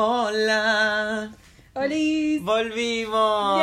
Hola. 0.00 1.32
¡Hola! 1.74 1.88
Volvimos. 2.42 3.58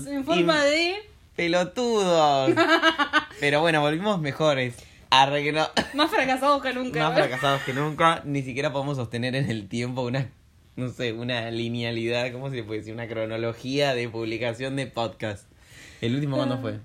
Yes, 0.00 0.06
en 0.06 0.24
forma 0.24 0.66
Y- 0.66 0.70
de 0.70 0.94
Pelotudos. 1.36 2.52
Pero 3.40 3.60
bueno, 3.60 3.82
volvimos 3.82 4.18
mejores. 4.18 4.76
Arre 5.10 5.42
que 5.44 5.52
no. 5.52 5.68
más 5.92 6.10
fracasados 6.10 6.62
que 6.62 6.72
nunca. 6.72 7.00
Más 7.10 7.14
fracasados 7.18 7.60
que 7.64 7.74
nunca. 7.74 8.22
Ni 8.24 8.40
siquiera 8.42 8.72
podemos 8.72 8.96
sostener 8.96 9.36
en 9.36 9.50
el 9.50 9.68
tiempo 9.68 10.00
una, 10.00 10.30
no 10.76 10.88
sé, 10.88 11.12
una 11.12 11.50
linealidad, 11.50 12.32
¿cómo 12.32 12.48
se 12.48 12.62
puede 12.62 12.80
decir? 12.80 12.94
Una 12.94 13.06
cronología 13.06 13.94
de 13.94 14.08
publicación 14.08 14.74
de 14.74 14.86
podcast. 14.86 15.44
¿El 16.00 16.14
último 16.14 16.36
cuándo 16.38 16.62
fue? 16.62 16.78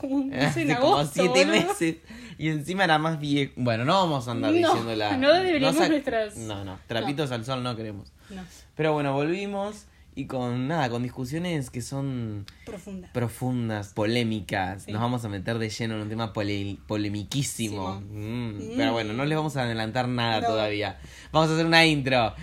Como, 0.00 0.20
en 0.32 0.74
como 0.78 0.96
agosto, 0.98 1.12
siete 1.14 1.44
boludo. 1.46 1.66
meses. 1.68 1.96
Y 2.38 2.48
encima 2.48 2.84
era 2.84 2.98
más 2.98 3.18
viejo. 3.18 3.52
Bueno, 3.56 3.84
no 3.84 3.94
vamos 3.94 4.28
a 4.28 4.32
andar 4.32 4.52
No, 4.52 4.56
diciendo 4.58 4.94
la. 4.94 5.16
no 5.16 5.32
deberíamos 5.32 5.76
sa- 5.76 5.88
nuestras- 5.88 6.36
No, 6.36 6.64
no, 6.64 6.78
trapitos 6.86 7.30
al 7.32 7.44
sol 7.44 7.62
no 7.62 7.74
queremos. 7.76 8.12
No, 8.30 8.42
Pero 8.74 8.92
bueno, 8.92 9.14
volvimos 9.14 9.86
y 10.14 10.26
con 10.26 10.66
nada, 10.68 10.88
con 10.88 11.02
discusiones 11.02 11.68
que 11.70 11.80
son 11.82 12.46
profunda. 12.64 13.10
profundas, 13.12 13.92
polémicas. 13.94 14.82
Sí. 14.84 14.92
Nos 14.92 15.00
vamos 15.02 15.24
a 15.24 15.28
meter 15.28 15.58
de 15.58 15.68
lleno 15.70 15.94
en 15.96 16.02
un 16.02 16.08
tema 16.08 16.32
pole- 16.32 16.78
polemiquísimo. 16.86 18.00
Mm, 18.00 18.48
Mm. 18.48 18.60
Pero 18.76 18.92
bueno, 18.92 19.12
no 19.12 19.24
les 19.24 19.36
vamos 19.36 19.56
a 19.56 19.62
adelantar 19.62 20.08
nada 20.08 20.40
No. 20.40 20.46
todavía. 20.48 20.98
Vamos 21.32 21.50
a 21.50 21.54
hacer 21.54 21.66
una 21.66 21.84
intro. 21.86 22.34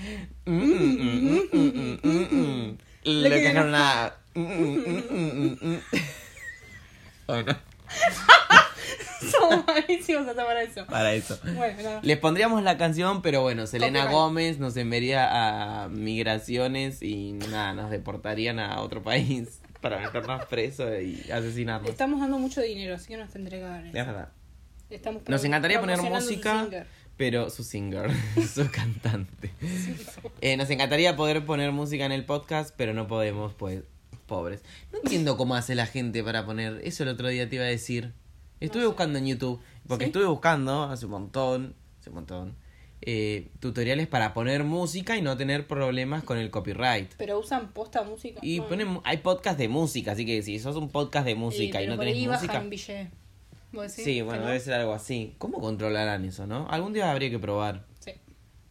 Mm, 0.46 0.52
mm, 0.52 0.64
mm, 0.74 1.42
mm, 1.52 1.60
mm, 1.60 2.00
mm, 2.04 2.36
mm. 2.36 2.78
Lo 3.06 3.30
que 3.30 3.36
que 3.42 3.48
es 3.48 3.54
no- 3.56 3.64
una... 3.66 4.14
Mm, 4.36 4.42
mm, 4.42 4.86
mm, 5.12 5.58
mm, 5.62 5.70
mm. 5.74 5.80
Bueno, 7.28 7.56
Somos 9.32 9.66
malísimos 9.66 10.28
hasta 10.28 10.46
para 10.46 10.64
eso. 10.64 10.86
para 10.88 11.14
eso. 11.14 11.40
Bueno. 11.56 12.00
Les 12.02 12.18
pondríamos 12.18 12.64
la 12.64 12.78
canción, 12.78 13.22
pero 13.22 13.42
bueno, 13.42 13.68
Selena 13.68 14.02
Copyright. 14.02 14.12
Gómez 14.12 14.60
nos 14.60 14.76
enviaría 14.76 15.84
a 15.84 15.90
migraciones 15.90 17.02
y 17.02 17.34
nada, 17.34 17.74
nos 17.74 17.90
deportarían 17.90 18.60
a 18.60 18.82
otro 18.82 19.02
país 19.02 19.62
para 19.82 20.00
meternos 20.00 20.46
presos 20.46 20.90
y 21.02 21.32
asesinarnos. 21.32 21.90
Estamos 21.90 22.20
dando 22.20 22.38
mucho 22.38 22.62
dinero, 22.62 22.96
así 22.96 23.08
que 23.08 23.18
nos 23.18 23.32
tendré 23.32 23.60
que 23.60 23.64
dar 23.64 23.86
Es 23.86 23.94
verdad. 23.94 24.30
Estamos 24.90 25.24
Nos 25.28 25.44
encantaría 25.44 25.80
poner 25.80 25.98
su 25.98 26.06
música, 26.06 26.68
pero 27.18 27.50
su 27.50 27.64
singer, 27.64 28.12
su 28.54 28.70
cantante. 28.70 29.52
Eh, 30.42 30.58
nos 30.58 30.70
encantaría 30.70 31.16
poder 31.16 31.46
poner 31.46 31.72
música 31.72 32.06
en 32.06 32.12
el 32.12 32.26
podcast, 32.26 32.74
pero 32.78 32.94
no 32.94 33.08
podemos, 33.08 33.54
pues, 33.54 33.84
pobres. 34.34 34.64
No 34.92 35.00
entiendo 35.00 35.38
cómo 35.38 35.56
hace 35.56 35.76
la 35.76 35.86
gente 35.86 36.24
para 36.24 36.46
poner. 36.46 36.82
Eso 36.84 37.04
el 37.04 37.10
otro 37.10 37.28
día 37.28 37.48
te 37.50 37.56
iba 37.58 37.66
a 37.66 37.68
decir. 37.68 38.14
Estuve 38.60 38.84
sé. 38.84 38.88
buscando 38.88 39.20
en 39.20 39.26
YouTube, 39.28 39.60
porque 39.88 40.06
¿Sí? 40.06 40.10
estuve 40.10 40.26
buscando 40.26 40.84
hace 40.84 41.06
un 41.06 41.12
montón, 41.12 41.76
hace 42.00 42.10
un 42.10 42.16
montón, 42.16 42.56
eh, 43.02 43.50
tutoriales 43.60 44.08
para 44.08 44.34
poner 44.34 44.64
música 44.64 45.18
y 45.18 45.22
no 45.22 45.36
tener 45.36 45.68
problemas 45.68 46.24
con 46.24 46.38
el 46.38 46.50
copyright. 46.50 47.12
Pero 47.18 47.40
usan 47.40 47.72
posta 47.74 48.04
música. 48.04 48.40
Y 48.42 48.60
Bueno. 48.60 48.70
ponen, 48.70 49.02
hay 49.04 49.18
podcast 49.18 49.58
de 49.60 49.68
música, 49.68 50.14
así 50.14 50.26
que 50.26 50.42
si 50.42 50.58
sos 50.60 50.76
un 50.78 50.90
podcast 50.90 51.26
de 51.26 51.36
música 51.36 51.82
y, 51.82 51.88
no 51.88 51.98
tenés 52.00 52.16
ahí 52.16 52.28
música. 52.28 52.54
bajan 52.54 52.70
billete. 52.70 53.12
¿Vos 53.74 53.88
decís 53.90 54.06
Sí, 54.06 54.22
bueno, 54.22 54.42
no? 54.42 54.48
debe 54.48 54.60
ser 54.60 54.76
algo 54.76 54.94
así. 54.94 55.34
¿Cómo 55.40 55.60
controlarán 55.60 56.24
eso, 56.26 56.48
no? 56.48 56.68
Algún 56.70 56.94
día 56.94 57.12
habría 57.12 57.30
que 57.30 57.40
probar. 57.40 57.86
Sí. 58.00 58.12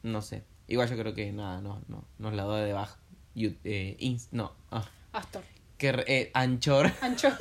No 0.03 0.23
sé. 0.23 0.45
Igual 0.69 0.89
yo 0.89 0.97
creo 0.97 1.13
que 1.13 1.31
nada, 1.33 1.61
no, 1.61 1.83
no, 1.89 2.05
nos 2.19 2.33
la 2.35 2.45
doy 2.45 2.63
de 2.65 2.73
baja. 2.73 2.99
You- 3.35 3.57
eh, 3.65 3.97
ins- 4.01 4.29
no, 4.31 4.53
ah, 4.71 4.89
Astor. 5.13 5.43
Que 5.83 6.05
eh, 6.07 6.31
Anchor. 6.35 6.91
Ancho. 7.03 7.29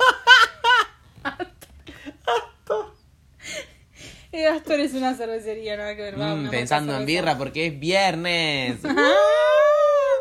Eh, 4.34 4.46
Astor 4.46 4.80
es 4.80 4.94
una 4.94 5.12
cervecería, 5.14 5.76
nada 5.76 5.94
que 5.94 6.00
ver. 6.02 6.18
va, 6.18 6.34
Mm, 6.34 6.40
una 6.40 6.50
pensando 6.50 6.92
marca 6.92 7.02
en 7.02 7.06
cerveza. 7.08 7.22
birra 7.22 7.38
porque 7.38 7.66
es 7.66 7.78
viernes. 7.78 8.78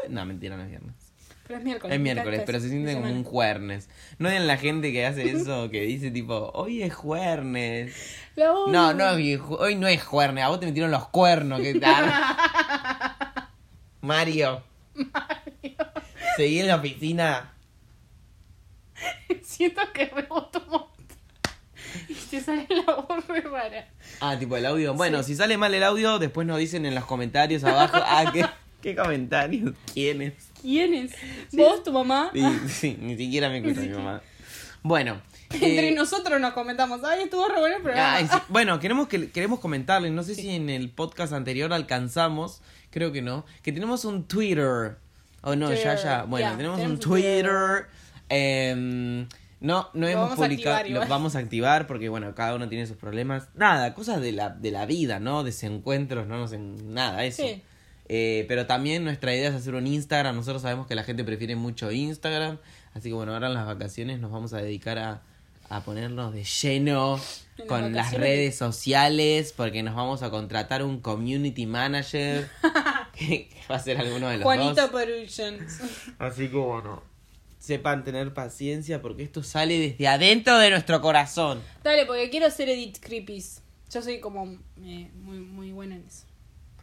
no, 0.09 0.25
mentira, 0.25 0.57
no 0.57 0.63
es 0.63 0.69
viernes. 0.69 0.95
Pero 1.47 1.59
es 1.59 1.63
miércoles. 1.63 1.93
Es 1.93 1.99
me 1.99 2.03
miércoles, 2.03 2.33
encanta 2.39 2.45
pero 2.45 2.57
eso, 2.57 2.65
se 2.67 2.71
siente 2.71 2.91
como 2.93 3.05
un 3.05 3.11
semana. 3.11 3.29
jueves. 3.29 3.89
No 4.19 4.27
odian 4.27 4.47
la 4.47 4.57
gente 4.57 4.91
que 4.91 5.05
hace 5.05 5.29
eso, 5.37 5.69
que 5.69 5.81
dice 5.83 6.11
tipo, 6.11 6.51
hoy 6.53 6.83
es. 6.83 6.93
La 8.35 8.51
odio. 8.51 8.73
No, 8.73 8.93
no, 8.93 9.17
hoy 9.59 9.75
no 9.75 9.87
es 9.87 10.03
jueves, 10.03 10.43
a 10.43 10.49
vos 10.49 10.59
te 10.59 10.65
metieron 10.65 10.91
los 10.91 11.07
cuernos, 11.07 11.61
¿qué 11.61 11.75
tal? 11.75 12.11
Mario. 14.01 14.61
Seguí 16.35 16.59
en 16.59 16.67
la 16.67 16.75
oficina. 16.75 17.53
Siento 19.61 19.81
que 19.93 20.05
reboto 20.05 20.59
un 20.59 20.71
montón. 20.71 20.89
Y 22.09 22.15
te 22.15 22.41
sale 22.41 22.65
la 22.69 22.95
voz 22.95 23.27
re 23.27 23.41
rara. 23.41 23.87
Ah, 24.19 24.35
tipo 24.39 24.57
el 24.57 24.65
audio. 24.65 24.95
Bueno, 24.95 25.21
si 25.21 25.35
sale 25.35 25.55
mal 25.55 25.71
el 25.71 25.83
audio, 25.83 26.17
después 26.17 26.47
nos 26.47 26.57
dicen 26.57 26.87
en 26.87 26.95
los 26.95 27.05
comentarios 27.05 27.63
abajo. 27.63 27.97
Ah, 28.03 28.31
¿qué, 28.33 28.43
qué 28.81 28.95
comentarios? 28.95 29.73
¿Quiénes? 29.93 30.33
¿Quién 30.59 30.95
es? 30.95 31.11
¿Vos, 31.51 31.83
tu 31.83 31.91
mamá? 31.91 32.31
Sí, 32.33 32.59
sí, 32.69 32.97
ni 32.99 33.15
siquiera 33.17 33.49
me 33.49 33.61
cuenta 33.61 33.81
mi 33.81 33.89
mamá. 33.89 34.23
Bueno. 34.81 35.21
Entre 35.51 35.89
eh, 35.89 35.91
nosotros 35.91 36.41
nos 36.41 36.53
comentamos. 36.53 37.03
Ay, 37.03 37.23
estuvo 37.25 37.47
re 37.47 37.59
bueno 37.59 37.75
el 37.75 37.83
programa. 37.83 38.15
ay, 38.15 38.27
sí, 38.31 38.37
bueno, 38.49 38.79
queremos 38.79 39.07
que 39.07 39.29
queremos 39.29 39.59
comentarles, 39.59 40.11
no 40.11 40.23
sé 40.23 40.33
si 40.33 40.49
en 40.49 40.71
el 40.71 40.89
podcast 40.89 41.33
anterior 41.33 41.71
alcanzamos, 41.71 42.63
creo 42.89 43.11
que 43.11 43.21
no, 43.21 43.45
que 43.61 43.71
tenemos 43.71 44.05
un 44.05 44.23
Twitter. 44.27 44.97
Oh, 45.43 45.55
no, 45.55 45.69
ya, 45.69 45.75
Twitter, 45.75 45.99
ya. 46.03 46.23
Bueno, 46.23 46.57
tenemos, 46.57 46.77
un 46.77 46.81
tenemos 46.81 47.05
un 47.05 47.11
Twitter. 47.11 47.45
Twitter. 47.45 47.85
em, 48.29 49.27
no, 49.61 49.89
no 49.93 50.07
hemos 50.07 50.29
vamos 50.29 50.39
a 50.39 50.47
publicado, 50.49 50.77
activar 50.77 51.03
lo 51.03 51.07
vamos 51.07 51.35
a 51.35 51.39
activar 51.39 51.87
porque, 51.87 52.09
bueno, 52.09 52.33
cada 52.33 52.55
uno 52.55 52.67
tiene 52.67 52.87
sus 52.87 52.97
problemas. 52.97 53.47
Nada, 53.53 53.93
cosas 53.93 54.19
de 54.19 54.31
la, 54.31 54.49
de 54.49 54.71
la 54.71 54.87
vida, 54.87 55.19
¿no? 55.19 55.43
Desencuentros, 55.43 56.27
no 56.27 56.37
nos 56.37 56.51
nada, 56.51 57.23
eso. 57.23 57.43
Sí. 57.43 57.61
Eh, 58.09 58.45
pero 58.47 58.65
también 58.65 59.03
nuestra 59.03 59.35
idea 59.35 59.49
es 59.49 59.55
hacer 59.55 59.75
un 59.75 59.85
Instagram. 59.85 60.35
Nosotros 60.35 60.63
sabemos 60.63 60.87
que 60.87 60.95
la 60.95 61.03
gente 61.03 61.23
prefiere 61.23 61.55
mucho 61.55 61.91
Instagram. 61.91 62.57
Así 62.95 63.09
que 63.09 63.13
bueno, 63.13 63.33
ahora 63.33 63.47
en 63.47 63.53
las 63.53 63.67
vacaciones 63.67 64.19
nos 64.19 64.31
vamos 64.31 64.51
a 64.53 64.57
dedicar 64.57 64.97
a, 64.97 65.21
a 65.69 65.83
ponernos 65.83 66.33
de 66.33 66.43
lleno 66.43 67.17
las 67.57 67.67
con 67.67 67.93
las 67.93 68.13
redes 68.13 68.57
sociales. 68.57 69.53
Porque 69.55 69.83
nos 69.83 69.93
vamos 69.95 70.23
a 70.23 70.31
contratar 70.31 70.83
un 70.83 70.99
community 71.01 71.67
manager. 71.67 72.49
que 73.13 73.47
va 73.69 73.75
a 73.75 73.79
ser 73.79 73.99
alguno 73.99 74.27
de 74.27 74.37
los 74.37 74.43
Juanito 74.43 74.73
dos. 74.73 74.89
Productions. 74.89 75.81
Así 76.17 76.49
que 76.49 76.57
bueno, 76.57 77.03
sepan 77.61 78.03
tener 78.03 78.33
paciencia 78.33 79.03
porque 79.03 79.21
esto 79.21 79.43
sale 79.43 79.79
desde 79.79 80.07
adentro 80.07 80.57
de 80.57 80.71
nuestro 80.71 80.99
corazón. 80.99 81.61
Dale, 81.83 82.07
porque 82.07 82.29
quiero 82.31 82.47
hacer 82.47 82.67
edit 82.69 82.97
creepies. 82.99 83.61
Yo 83.91 84.01
soy 84.01 84.19
como 84.19 84.57
eh, 84.83 85.11
muy, 85.13 85.37
muy 85.37 85.71
buena 85.71 85.95
en 85.95 86.03
eso. 86.07 86.25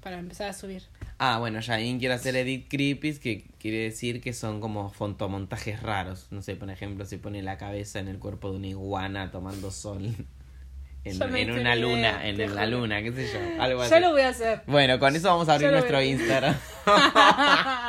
Para 0.01 0.21
empezar 0.21 0.49
a 0.49 0.53
subir. 0.53 0.85
Ah, 1.19 1.39
bueno, 1.41 1.59
Jain 1.61 1.99
quiere 1.99 2.15
hacer 2.15 2.37
edit 2.37 2.69
creepies, 2.71 3.19
que 3.19 3.51
quiere 3.59 3.79
decir 3.79 4.21
que 4.21 4.33
son 4.33 4.61
como 4.61 4.91
fotomontajes 4.91 5.83
raros. 5.83 6.29
No 6.31 6.43
sé, 6.43 6.55
por 6.55 6.71
ejemplo, 6.71 7.05
se 7.05 7.19
pone 7.19 7.43
la 7.43 7.59
cabeza 7.59 7.99
en 7.99 8.07
el 8.07 8.21
cuerpo 8.21 8.53
de 8.53 8.59
una 8.59 8.69
iguana 8.69 9.33
tomando 9.33 9.73
sol 9.73 10.15
en, 11.05 11.51
una 11.51 11.75
luna, 11.75 12.27
en 12.27 12.55
la 12.55 12.67
luna, 12.67 13.03
qué 13.03 13.13
sé 13.13 13.33
yo, 13.33 13.63
algo 13.63 13.83
así. 13.83 13.91
Ya 13.91 14.01
lo 14.01 14.13
voy 14.13 14.23
a 14.23 14.29
hacer. 14.29 14.63
Bueno, 14.67 14.99
con 14.99 15.15
eso 15.15 15.29
vamos 15.29 15.49
a 15.49 15.55
abrir 15.55 15.71
nuestro. 15.71 16.03
Instagram. 16.03 16.57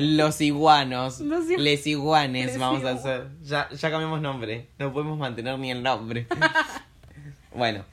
Los 0.00 0.40
iguanos, 0.40 1.20
Los 1.20 1.46
igu- 1.46 1.58
les 1.58 1.86
iguanes 1.86 2.46
Les 2.46 2.58
vamos 2.58 2.84
a 2.84 2.92
hacer. 2.92 3.28
Ya, 3.42 3.68
ya 3.70 3.90
cambiamos 3.90 4.20
nombre, 4.20 4.68
no 4.78 4.92
podemos 4.92 5.18
mantener 5.18 5.58
ni 5.58 5.70
el 5.70 5.82
nombre. 5.82 6.26
bueno, 7.54 7.84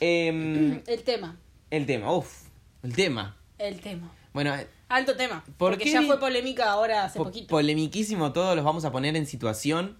em, 0.00 0.80
El 0.86 1.02
tema. 1.04 1.36
el 1.70 1.86
tema, 1.86 2.12
uff, 2.12 2.44
el 2.82 2.94
tema. 2.94 3.36
El 3.58 3.80
tema. 3.80 4.10
Bueno, 4.32 4.54
Alto 4.88 5.16
tema. 5.16 5.42
¿Por 5.56 5.72
porque 5.72 5.84
qué 5.84 5.92
ya 5.92 6.02
fue 6.02 6.18
polémica 6.20 6.70
ahora 6.70 7.04
hace 7.04 7.18
Po- 7.18 7.24
poquito. 7.24 7.46
Polemiquísimo 7.48 8.32
todo, 8.32 8.54
los 8.54 8.64
vamos 8.64 8.84
a 8.84 8.92
poner 8.92 9.16
en 9.16 9.26
situación. 9.26 9.96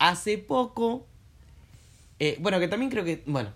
Hace 0.00 0.38
poco. 0.38 1.06
eh, 2.18 2.36
bueno, 2.40 2.58
que 2.60 2.66
también 2.68 2.90
creo 2.90 3.04
que. 3.04 3.22
Bueno, 3.26 3.52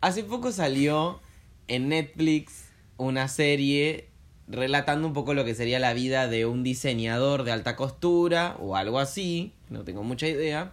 hace 0.00 0.24
poco 0.24 0.50
salió 0.52 1.20
en 1.68 1.88
Netflix 1.88 2.64
una 2.96 3.28
serie 3.28 4.08
relatando 4.50 5.06
un 5.06 5.12
poco 5.14 5.34
lo 5.34 5.44
que 5.44 5.54
sería 5.54 5.78
la 5.78 5.92
vida 5.94 6.26
de 6.28 6.44
un 6.46 6.62
diseñador 6.62 7.44
de 7.44 7.52
alta 7.52 7.76
costura 7.76 8.56
o 8.58 8.76
algo 8.76 8.98
así, 8.98 9.52
no 9.68 9.84
tengo 9.84 10.02
mucha 10.02 10.26
idea, 10.26 10.72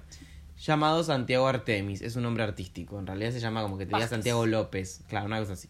llamado 0.60 1.04
Santiago 1.04 1.48
Artemis. 1.48 2.02
Es 2.02 2.16
un 2.16 2.24
nombre 2.24 2.44
artístico, 2.44 3.00
en 3.00 3.08
realidad 3.08 3.32
se 3.32 3.40
llama 3.40 3.62
como 3.62 3.78
que 3.78 3.86
tenía 3.86 4.00
Vázquez. 4.00 4.10
Santiago 4.10 4.46
López, 4.46 5.02
claro, 5.08 5.28
una 5.28 5.40
cosa 5.40 5.54
así. 5.54 5.70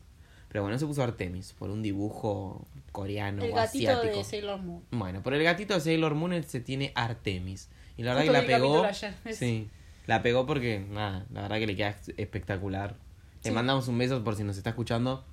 Pero 0.49 0.63
bueno, 0.63 0.79
se 0.79 0.85
puso 0.85 1.03
Artemis 1.03 1.53
por 1.53 1.69
un 1.69 1.83
dibujo 1.83 2.65
coreano 2.93 3.43
el 3.43 3.51
o 3.51 3.55
gatito 3.55 3.91
asiático. 3.91 4.17
de 4.17 4.23
Sailor 4.23 4.61
Moon. 4.61 4.81
Bueno, 4.91 5.21
por 5.21 5.33
el 5.33 5.43
gatito 5.43 5.73
de 5.73 5.81
Sailor 5.81 6.15
Moon 6.15 6.31
él 6.33 6.45
se 6.45 6.61
tiene 6.61 6.93
Artemis. 6.95 7.67
Y 7.97 8.03
la 8.03 8.13
verdad 8.13 8.25
que 8.25 8.31
la 8.31 8.45
pegó. 8.45 8.83
ayer, 8.83 9.13
Sí, 9.33 9.67
la 10.05 10.21
pegó 10.21 10.45
porque, 10.45 10.79
nada, 10.89 11.25
la 11.33 11.41
verdad 11.41 11.57
que 11.57 11.67
le 11.67 11.75
queda 11.75 11.95
espectacular. 12.15 12.95
Le 13.43 13.49
Sí. 13.49 13.51
mandamos 13.51 13.87
un 13.89 13.97
beso 13.97 14.23
por 14.23 14.35
si 14.35 14.43
nos 14.43 14.55
está 14.57 14.69
escuchando. 14.69 15.25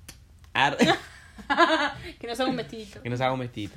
Ar- 0.53 0.77
que 2.19 2.27
nos 2.27 2.39
haga 2.39 2.49
un 2.49 2.55
vestidito. 2.57 3.01
que 3.01 3.09
nos 3.09 3.21
haga 3.21 3.33
un 3.33 3.39
vestidito. 3.39 3.75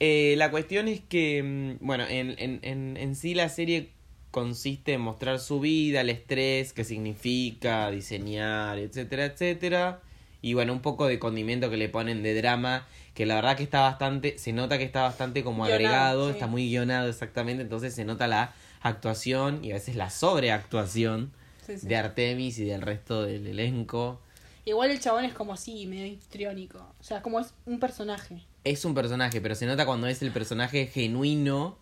Eh, 0.00 0.34
la 0.38 0.50
cuestión 0.50 0.88
es 0.88 1.00
que, 1.00 1.42
mm, 1.80 1.84
bueno, 1.86 2.04
en, 2.08 2.34
en, 2.38 2.58
en, 2.62 2.96
en 2.96 3.14
sí 3.16 3.34
la 3.34 3.48
serie 3.48 3.90
consiste 4.30 4.94
en 4.94 5.00
mostrar 5.00 5.38
su 5.38 5.60
vida, 5.60 6.00
el 6.00 6.10
estrés, 6.10 6.72
qué 6.72 6.82
significa, 6.84 7.90
diseñar, 7.90 8.78
etcétera, 8.78 9.26
etcétera. 9.26 10.00
Y 10.42 10.54
bueno, 10.54 10.72
un 10.72 10.80
poco 10.80 11.06
de 11.06 11.18
condimento 11.18 11.70
que 11.70 11.76
le 11.76 11.88
ponen 11.88 12.22
de 12.22 12.34
drama, 12.34 12.86
que 13.14 13.24
la 13.26 13.36
verdad 13.36 13.56
que 13.56 13.62
está 13.62 13.80
bastante, 13.80 14.36
se 14.38 14.52
nota 14.52 14.76
que 14.76 14.84
está 14.84 15.02
bastante 15.02 15.42
como 15.44 15.64
Guionado, 15.64 15.74
agregado, 15.76 16.26
sí. 16.26 16.32
está 16.32 16.46
muy 16.48 16.68
guionado 16.68 17.08
exactamente, 17.08 17.62
entonces 17.62 17.94
se 17.94 18.04
nota 18.04 18.26
la 18.26 18.52
actuación 18.82 19.64
y 19.64 19.70
a 19.70 19.74
veces 19.74 19.94
la 19.96 20.10
sobreactuación 20.10 21.32
Sí, 21.64 21.78
sí. 21.78 21.86
de 21.86 21.96
Artemis 21.96 22.58
y 22.58 22.64
del 22.64 22.82
resto 22.82 23.22
del 23.22 23.46
elenco. 23.46 24.20
Igual 24.66 24.90
el 24.90 25.00
chabón 25.00 25.24
es 25.24 25.34
como 25.34 25.52
así, 25.52 25.86
medio 25.86 26.06
histriónico. 26.06 26.78
O 26.98 27.04
sea, 27.04 27.20
como 27.22 27.38
es 27.40 27.52
un 27.66 27.78
personaje. 27.80 28.42
Es 28.64 28.84
un 28.84 28.94
personaje, 28.94 29.40
pero 29.40 29.54
se 29.54 29.66
nota 29.66 29.84
cuando 29.84 30.06
es 30.06 30.22
el 30.22 30.30
personaje 30.30 30.86
genuino 30.86 31.76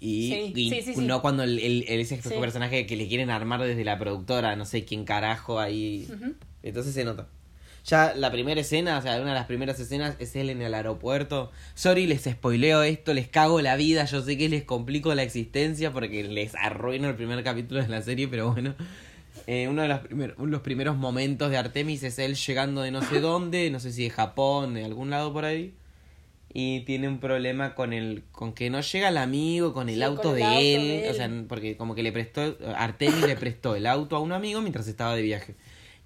y, 0.00 0.30
Sí, 0.30 0.52
y 0.54 0.70
sí, 0.82 0.94
sí, 0.94 1.00
no 1.06 1.22
cuando 1.22 1.42
el, 1.44 1.58
el- 1.58 1.84
el- 1.88 2.00
ese 2.00 2.16
personaje 2.18 2.86
que 2.86 2.96
le 2.96 3.08
quieren 3.08 3.30
armar 3.30 3.62
desde 3.62 3.84
la 3.84 3.98
productora, 3.98 4.54
no 4.56 4.64
sé 4.66 4.84
quién 4.84 5.04
carajo 5.04 5.58
ahí. 5.60 6.08
Entonces 6.62 6.92
se 6.92 7.04
nota. 7.04 7.28
Ya 7.86 8.14
la 8.16 8.32
primera 8.32 8.60
escena, 8.60 8.98
o 8.98 9.02
sea, 9.02 9.14
una 9.20 9.28
de 9.30 9.34
las 9.36 9.46
primeras 9.46 9.78
escenas 9.78 10.16
es 10.18 10.34
él 10.34 10.50
en 10.50 10.60
el 10.60 10.74
aeropuerto. 10.74 11.52
Sorry, 11.76 12.06
les 12.08 12.24
spoileo 12.24 12.82
esto, 12.82 13.14
les 13.14 13.28
cago 13.28 13.60
la 13.60 13.76
vida, 13.76 14.04
yo 14.06 14.22
sé 14.22 14.36
que 14.36 14.48
les 14.48 14.64
complico 14.64 15.14
la 15.14 15.22
existencia 15.22 15.92
porque 15.92 16.24
les 16.24 16.56
arruino 16.56 17.08
el 17.08 17.14
primer 17.14 17.44
capítulo 17.44 17.80
de 17.80 17.88
la 17.88 18.02
serie, 18.02 18.26
pero 18.26 18.50
bueno. 18.52 18.74
Eh, 19.46 19.68
uno 19.68 19.82
de 19.82 19.88
los, 19.88 20.00
primer- 20.00 20.34
uno 20.38 20.46
de 20.46 20.52
los 20.52 20.60
primeros 20.62 20.96
momentos 20.96 21.50
de 21.50 21.56
Artemis 21.56 22.02
es 22.02 22.18
él 22.18 22.34
llegando 22.34 22.82
de 22.82 22.90
no 22.90 23.02
sé 23.02 23.20
dónde, 23.20 23.70
no 23.70 23.78
sé 23.80 23.92
si 23.92 24.04
de 24.04 24.10
Japón, 24.10 24.74
de 24.74 24.84
algún 24.84 25.10
lado 25.10 25.32
por 25.32 25.44
ahí. 25.44 25.74
Y 26.52 26.80
tiene 26.80 27.06
un 27.08 27.18
problema 27.20 27.74
con 27.74 27.92
el 27.92 28.24
con 28.32 28.54
que 28.54 28.70
no 28.70 28.80
llega 28.80 29.08
el 29.10 29.18
amigo, 29.18 29.72
con 29.74 29.88
el 29.88 29.96
Sí, 29.96 30.02
auto, 30.02 30.22
con 30.22 30.30
el 30.32 30.36
de, 30.38 30.44
auto 30.44 30.60
él, 30.60 30.88
de 30.88 31.04
él. 31.04 31.10
O 31.10 31.14
sea, 31.14 31.30
porque 31.48 31.76
como 31.76 31.94
que 31.94 32.02
le 32.02 32.12
prestó, 32.12 32.56
Artemis 32.76 33.26
le 33.26 33.36
prestó 33.36 33.76
el 33.76 33.86
auto 33.86 34.16
a 34.16 34.20
un 34.20 34.32
amigo 34.32 34.60
mientras 34.62 34.88
estaba 34.88 35.14
de 35.14 35.22
viaje. 35.22 35.54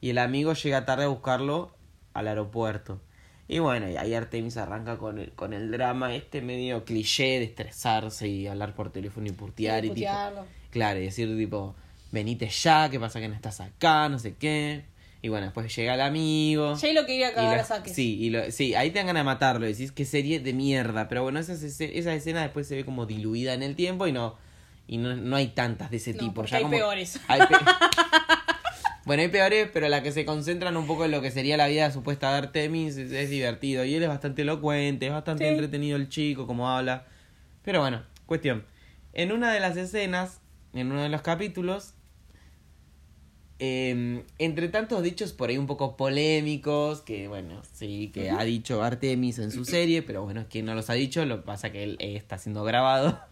Y 0.01 0.11
el 0.11 0.19
amigo 0.19 0.53
llega 0.55 0.85
tarde 0.85 1.05
a 1.05 1.09
buscarlo 1.09 1.75
al 2.15 2.27
aeropuerto. 2.27 3.01
Y 3.47 3.59
bueno, 3.59 3.89
y 3.91 3.97
ahí 3.97 4.15
Artemis 4.15 4.57
arranca 4.57 4.97
con 4.97 5.19
el, 5.19 5.33
con 5.33 5.53
el 5.53 5.71
drama 5.71 6.15
este 6.15 6.41
medio 6.41 6.85
cliché 6.85 7.39
de 7.39 7.45
estresarse 7.45 8.29
y 8.29 8.47
hablar 8.47 8.75
por 8.75 8.91
teléfono 8.93 9.27
y 9.27 9.33
putear 9.33 9.85
y 9.85 9.91
tipo, 9.91 10.11
claro, 10.71 11.01
y 11.01 11.05
decir 11.05 11.37
tipo, 11.37 11.75
venite 12.13 12.49
ya, 12.49 12.89
¿qué 12.91 12.99
pasa 13.01 13.21
que 13.21 13.29
no 13.29 13.35
estás 13.35 13.61
acá? 13.61 14.09
No 14.09 14.19
sé 14.19 14.35
qué. 14.37 14.85
Y 15.23 15.29
bueno, 15.29 15.47
después 15.47 15.75
llega 15.77 15.95
el 15.95 16.01
amigo. 16.01 16.77
Jay 16.77 16.95
lo 16.95 17.05
quería 17.05 17.35
cagar 17.35 17.57
lo- 17.57 17.63
a 17.63 17.65
saques. 17.65 17.95
sí, 17.95 18.19
y 18.21 18.31
lo, 18.31 18.51
sí, 18.51 18.75
ahí 18.75 18.91
te 18.91 18.99
dan 19.01 19.07
ganas 19.09 19.21
de 19.21 19.25
matarlo, 19.25 19.67
decís 19.67 19.93
que 19.93 20.05
serie 20.07 20.41
de 20.41 20.53
mierda, 20.55 21.09
pero 21.09 21.23
bueno, 21.23 21.39
esa, 21.41 21.53
esa 21.53 22.15
escena 22.15 22.41
después 22.43 22.67
se 22.67 22.75
ve 22.77 22.85
como 22.87 23.05
diluida 23.05 23.53
en 23.53 23.63
el 23.63 23.77
tiempo 23.77 24.07
y 24.07 24.13
no 24.13 24.37
y 24.87 24.97
no, 24.97 25.15
no 25.15 25.37
hay 25.37 25.49
tantas 25.49 25.91
de 25.91 25.99
ese 25.99 26.15
No, 26.15 26.19
tipo. 26.21 26.45
ya 26.47 26.57
hay 26.57 26.63
como- 26.65 26.77
peores. 26.77 27.21
hay 27.29 27.41
pe- 27.43 27.55
bueno, 29.05 29.23
hay 29.23 29.29
peores, 29.29 29.69
pero 29.73 29.89
la 29.89 30.03
que 30.03 30.11
se 30.13 30.25
concentran 30.25 30.77
un 30.77 30.87
poco 30.87 31.05
en 31.05 31.11
lo 31.11 31.21
que 31.23 31.31
sería 31.31 31.57
la 31.57 31.67
vida 31.69 31.91
supuesta 31.91 32.31
de 32.33 32.39
Artemis 32.39 32.97
es, 32.97 33.13
es 33.13 33.31
divertido. 33.31 33.85
Y 33.85 33.95
él 33.95 34.03
es 34.03 34.09
bastante 34.09 34.43
elocuente, 34.43 35.07
es 35.07 35.13
bastante 35.13 35.45
Sí. 35.45 35.51
entretenido 35.51 35.97
el 35.97 36.09
chico, 36.09 36.47
como 36.47 36.69
habla. 36.71 37.07
Pero 37.63 37.81
bueno, 37.81 38.03
cuestión. 38.27 38.65
En 39.13 39.33
una 39.33 39.53
de 39.53 39.61
las 39.61 39.77
escenas, 39.77 40.41
en 40.75 40.91
uno 40.93 41.03
de 41.03 41.09
los 41.09 41.23
capítulos, 41.23 41.95
eh, 43.63 44.25
entre 44.39 44.69
tantos 44.69 45.03
dichos 45.03 45.35
por 45.35 45.51
ahí 45.51 45.59
un 45.59 45.67
poco 45.67 45.95
polémicos, 45.95 47.03
que 47.03 47.29
bueno, 47.29 47.61
sí, 47.75 48.11
que 48.13 48.31
ha 48.31 48.43
dicho 48.43 48.83
Artemis 48.83 49.39
en 49.39 49.51
su 49.51 49.67
serie, 49.67 50.01
pero 50.01 50.25
bueno, 50.25 50.47
quien 50.49 50.65
no 50.65 50.75
los 50.75 50.89
ha 50.89 50.95
dicho, 50.95 51.27
lo 51.27 51.43
que 51.43 51.47
pasa 51.47 51.71
que 51.71 51.83
él 51.83 51.97
eh, 52.01 52.17
está 52.17 52.39
siendo 52.39 52.65
grabado. 52.65 53.21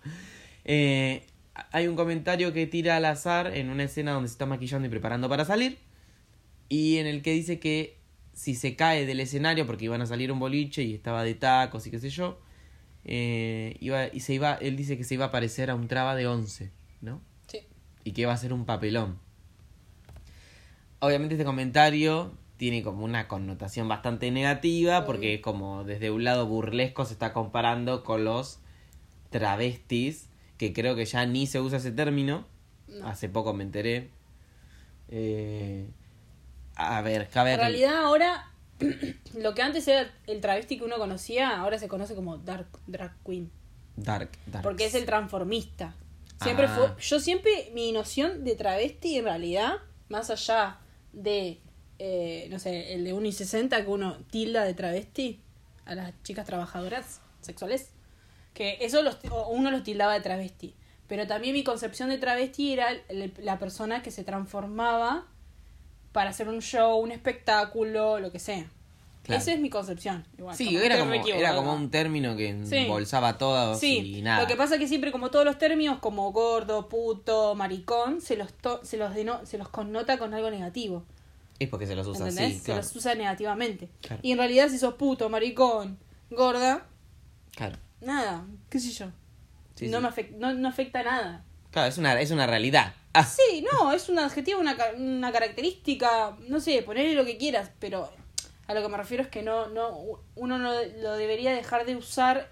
Eh, 0.71 1.25
hay 1.73 1.87
un 1.87 1.97
comentario 1.97 2.53
que 2.53 2.67
tira 2.67 2.99
al 2.99 3.07
azar 3.07 3.57
en 3.57 3.71
una 3.71 3.85
escena 3.85 4.13
donde 4.13 4.29
se 4.29 4.33
está 4.33 4.45
maquillando 4.45 4.87
y 4.87 4.91
preparando 4.91 5.27
para 5.27 5.47
salir, 5.47 5.79
y 6.69 6.99
en 6.99 7.07
el 7.07 7.23
que 7.23 7.33
dice 7.33 7.59
que 7.59 7.97
si 8.35 8.55
se 8.55 8.77
cae 8.77 9.07
del 9.07 9.21
escenario, 9.21 9.67
porque 9.67 9.87
iban 9.87 10.03
a 10.03 10.07
salir 10.07 10.31
un 10.31 10.39
boliche 10.39 10.83
y 10.83 10.93
estaba 10.93 11.25
de 11.25 11.35
tacos 11.35 11.87
y 11.87 11.91
qué 11.91 12.01
sé 12.01 12.11
yo, 12.11 12.39
eh, 13.07 13.79
iba, 13.81 14.09
y 14.09 14.21
se 14.21 14.35
iba, 14.35 14.57
él 14.57 14.77
dice 14.77 14.99
que 14.99 15.05
se 15.05 15.15
iba 15.15 15.25
a 15.25 15.31
parecer 15.31 15.71
a 15.71 15.75
un 15.75 15.89
traba 15.89 16.15
de 16.15 16.27
11, 16.27 16.71
¿no? 17.01 17.23
Sí. 17.47 17.61
y 18.05 18.13
que 18.13 18.27
va 18.27 18.35
a 18.35 18.37
ser 18.37 18.53
un 18.53 18.67
papelón. 18.67 19.27
Obviamente 21.01 21.35
este 21.35 21.45
comentario 21.45 22.33
tiene 22.57 22.83
como 22.83 23.05
una 23.05 23.29
connotación 23.29 23.87
bastante 23.89 24.31
negativa 24.31 25.07
porque 25.07 25.35
es 25.35 25.41
como 25.41 25.85
desde 25.85 26.11
un 26.11 26.25
lado 26.25 26.47
burlesco 26.47 27.05
se 27.05 27.13
está 27.13 27.33
comparando 27.33 28.03
con 28.03 28.25
los 28.25 28.59
travestis, 29.31 30.29
que 30.57 30.73
creo 30.73 30.97
que 30.97 31.05
ya 31.05 31.25
ni 31.27 31.47
se 31.47 31.61
usa 31.61 31.79
ese 31.79 31.93
término. 31.93 32.47
No. 32.89 33.07
Hace 33.07 33.29
poco 33.29 33.53
me 33.55 33.63
enteré. 33.65 34.11
Eh, 35.09 35.89
a 36.75 37.01
ver, 37.03 37.29
cabe 37.29 37.53
En 37.53 37.61
realidad 37.61 37.97
ahora, 37.97 38.51
lo 39.39 39.55
que 39.55 39.63
antes 39.63 39.87
era 39.89 40.11
el 40.27 40.41
travesti 40.41 40.79
que 40.79 40.85
uno 40.85 40.97
conocía, 40.99 41.61
ahora 41.61 41.79
se 41.79 41.89
conoce 41.89 42.15
como 42.15 42.39
dark 42.39 42.67
drag 42.87 43.13
queen. 43.25 43.51
Dark, 43.97 44.31
dark. 44.47 44.63
Porque 44.63 44.87
es 44.87 44.95
el 44.95 45.05
transformista. 45.07 45.95
Siempre 46.43 46.67
Ah. 46.67 46.75
fue. 46.75 46.95
Yo 47.03 47.21
siempre, 47.21 47.71
mi 47.75 47.93
noción 47.93 48.45
de 48.45 48.55
travesti 48.57 49.19
en 49.19 49.25
realidad, 49.25 49.75
más 50.09 50.31
allá 50.31 50.79
de, 51.23 51.61
eh, 51.99 52.47
no 52.51 52.59
sé, 52.59 52.95
el 52.95 53.05
de 53.05 53.13
1 53.13 53.27
y 53.27 53.33
60 53.33 53.85
que 53.85 53.91
uno 53.91 54.17
tilda 54.31 54.65
de 54.65 54.75
travesti 54.75 55.41
a 55.85 55.95
las 55.95 56.13
chicas 56.23 56.47
trabajadoras 56.47 57.21
sexuales, 57.41 57.91
que 58.55 58.79
eso 58.81 59.03
los, 59.03 59.19
uno 59.51 59.71
los 59.71 59.83
tildaba 59.83 60.15
de 60.15 60.21
travesti. 60.21 60.75
Pero 61.07 61.27
también 61.27 61.55
mi 61.55 61.65
concepción 61.65 62.11
de 62.11 62.19
travesti 62.19 62.73
era 62.73 62.91
la 63.39 63.59
persona 63.59 64.03
que 64.03 64.11
se 64.11 64.25
transformaba 64.25 65.27
para 66.13 66.31
hacer 66.31 66.49
un 66.49 66.61
show, 66.61 66.99
un 66.99 67.13
espectáculo, 67.13 68.19
lo 68.19 68.31
que 68.31 68.39
sea. 68.39 68.67
Claro. 69.29 69.43
Esa 69.43 69.53
es 69.53 69.61
mi 69.61 69.69
concepción. 69.71 70.27
Igual, 70.39 70.57
Sí, 70.57 70.65
como 70.67 70.79
era 70.81 70.99
como, 70.99 71.13
era 71.15 71.55
como 71.55 71.75
un 71.75 71.91
término 71.91 72.35
que 72.37 72.59
Sí. 72.65 72.77
embolsaba 72.77 73.37
todo 73.39 73.75
Sí, 73.77 74.17
y 74.17 74.23
nada. 74.23 74.41
lo 74.41 74.47
que 74.49 74.57
pasa 74.57 74.75
es 74.75 74.81
que 74.81 74.89
siempre, 74.89 75.13
como 75.13 75.31
todos 75.31 75.45
los 75.45 75.59
términos, 75.59 75.99
como 76.01 76.33
gordo, 76.33 76.89
puto, 76.89 77.55
maricón, 77.55 78.21
se 78.23 78.37
los, 78.37 78.53
to- 78.55 78.81
se 78.85 78.97
los, 78.97 79.15
deno- 79.15 79.45
se 79.45 79.59
los 79.59 79.69
connota 79.69 80.19
con 80.19 80.33
algo 80.35 80.51
negativo. 80.51 81.05
Es 81.59 81.69
porque 81.69 81.87
se 81.87 81.95
los 81.95 82.07
usa 82.07 82.29
¿Entendés? 82.29 82.47
así, 82.53 82.59
Se 82.61 82.65
claro. 82.65 82.81
los 82.83 82.97
usa 82.97 83.15
negativamente. 83.15 83.89
Claro. 84.01 84.21
Y 84.25 84.33
en 84.33 84.39
realidad, 84.39 84.69
si 84.71 84.79
sos 84.79 84.95
puto, 84.95 85.29
maricón, 85.29 85.99
gorda, 86.31 86.87
Claro. 87.55 87.77
nada, 88.01 88.47
qué 88.71 88.79
sé 88.81 88.93
yo. 88.93 89.07
Sí, 89.75 89.89
no. 89.89 90.01
Me 90.01 90.09
afec- 90.09 90.37
no, 90.39 90.55
no 90.55 90.69
afecta 90.69 91.03
nada. 91.03 91.45
Claro, 91.71 91.89
es 91.89 91.99
una, 91.99 92.19
es 92.21 92.31
una 92.31 92.47
realidad. 92.47 92.95
Ah, 93.13 93.25
Sí, 93.25 93.65
no, 93.73 93.93
es 93.93 94.09
un 94.09 94.19
adjetivo, 94.19 94.59
una, 94.61 94.77
una 94.97 95.33
característica, 95.33 96.37
no 96.49 96.61
sé, 96.61 96.83
ponerle 96.83 97.15
lo 97.15 97.25
que 97.25 97.37
quieras, 97.37 97.71
pero 97.79 98.11
a 98.69 98.75
lo 98.75 98.83
que 98.83 98.89
me 98.89 98.97
refiero 98.97 99.23
es 99.25 99.29
que 99.29 99.43
no, 99.43 99.67
no, 99.69 100.21
uno 100.37 100.59
no 100.59 100.73
lo 100.73 101.17
debería 101.17 101.53
dejar 101.53 101.85
de 101.87 101.97
usar, 101.97 102.49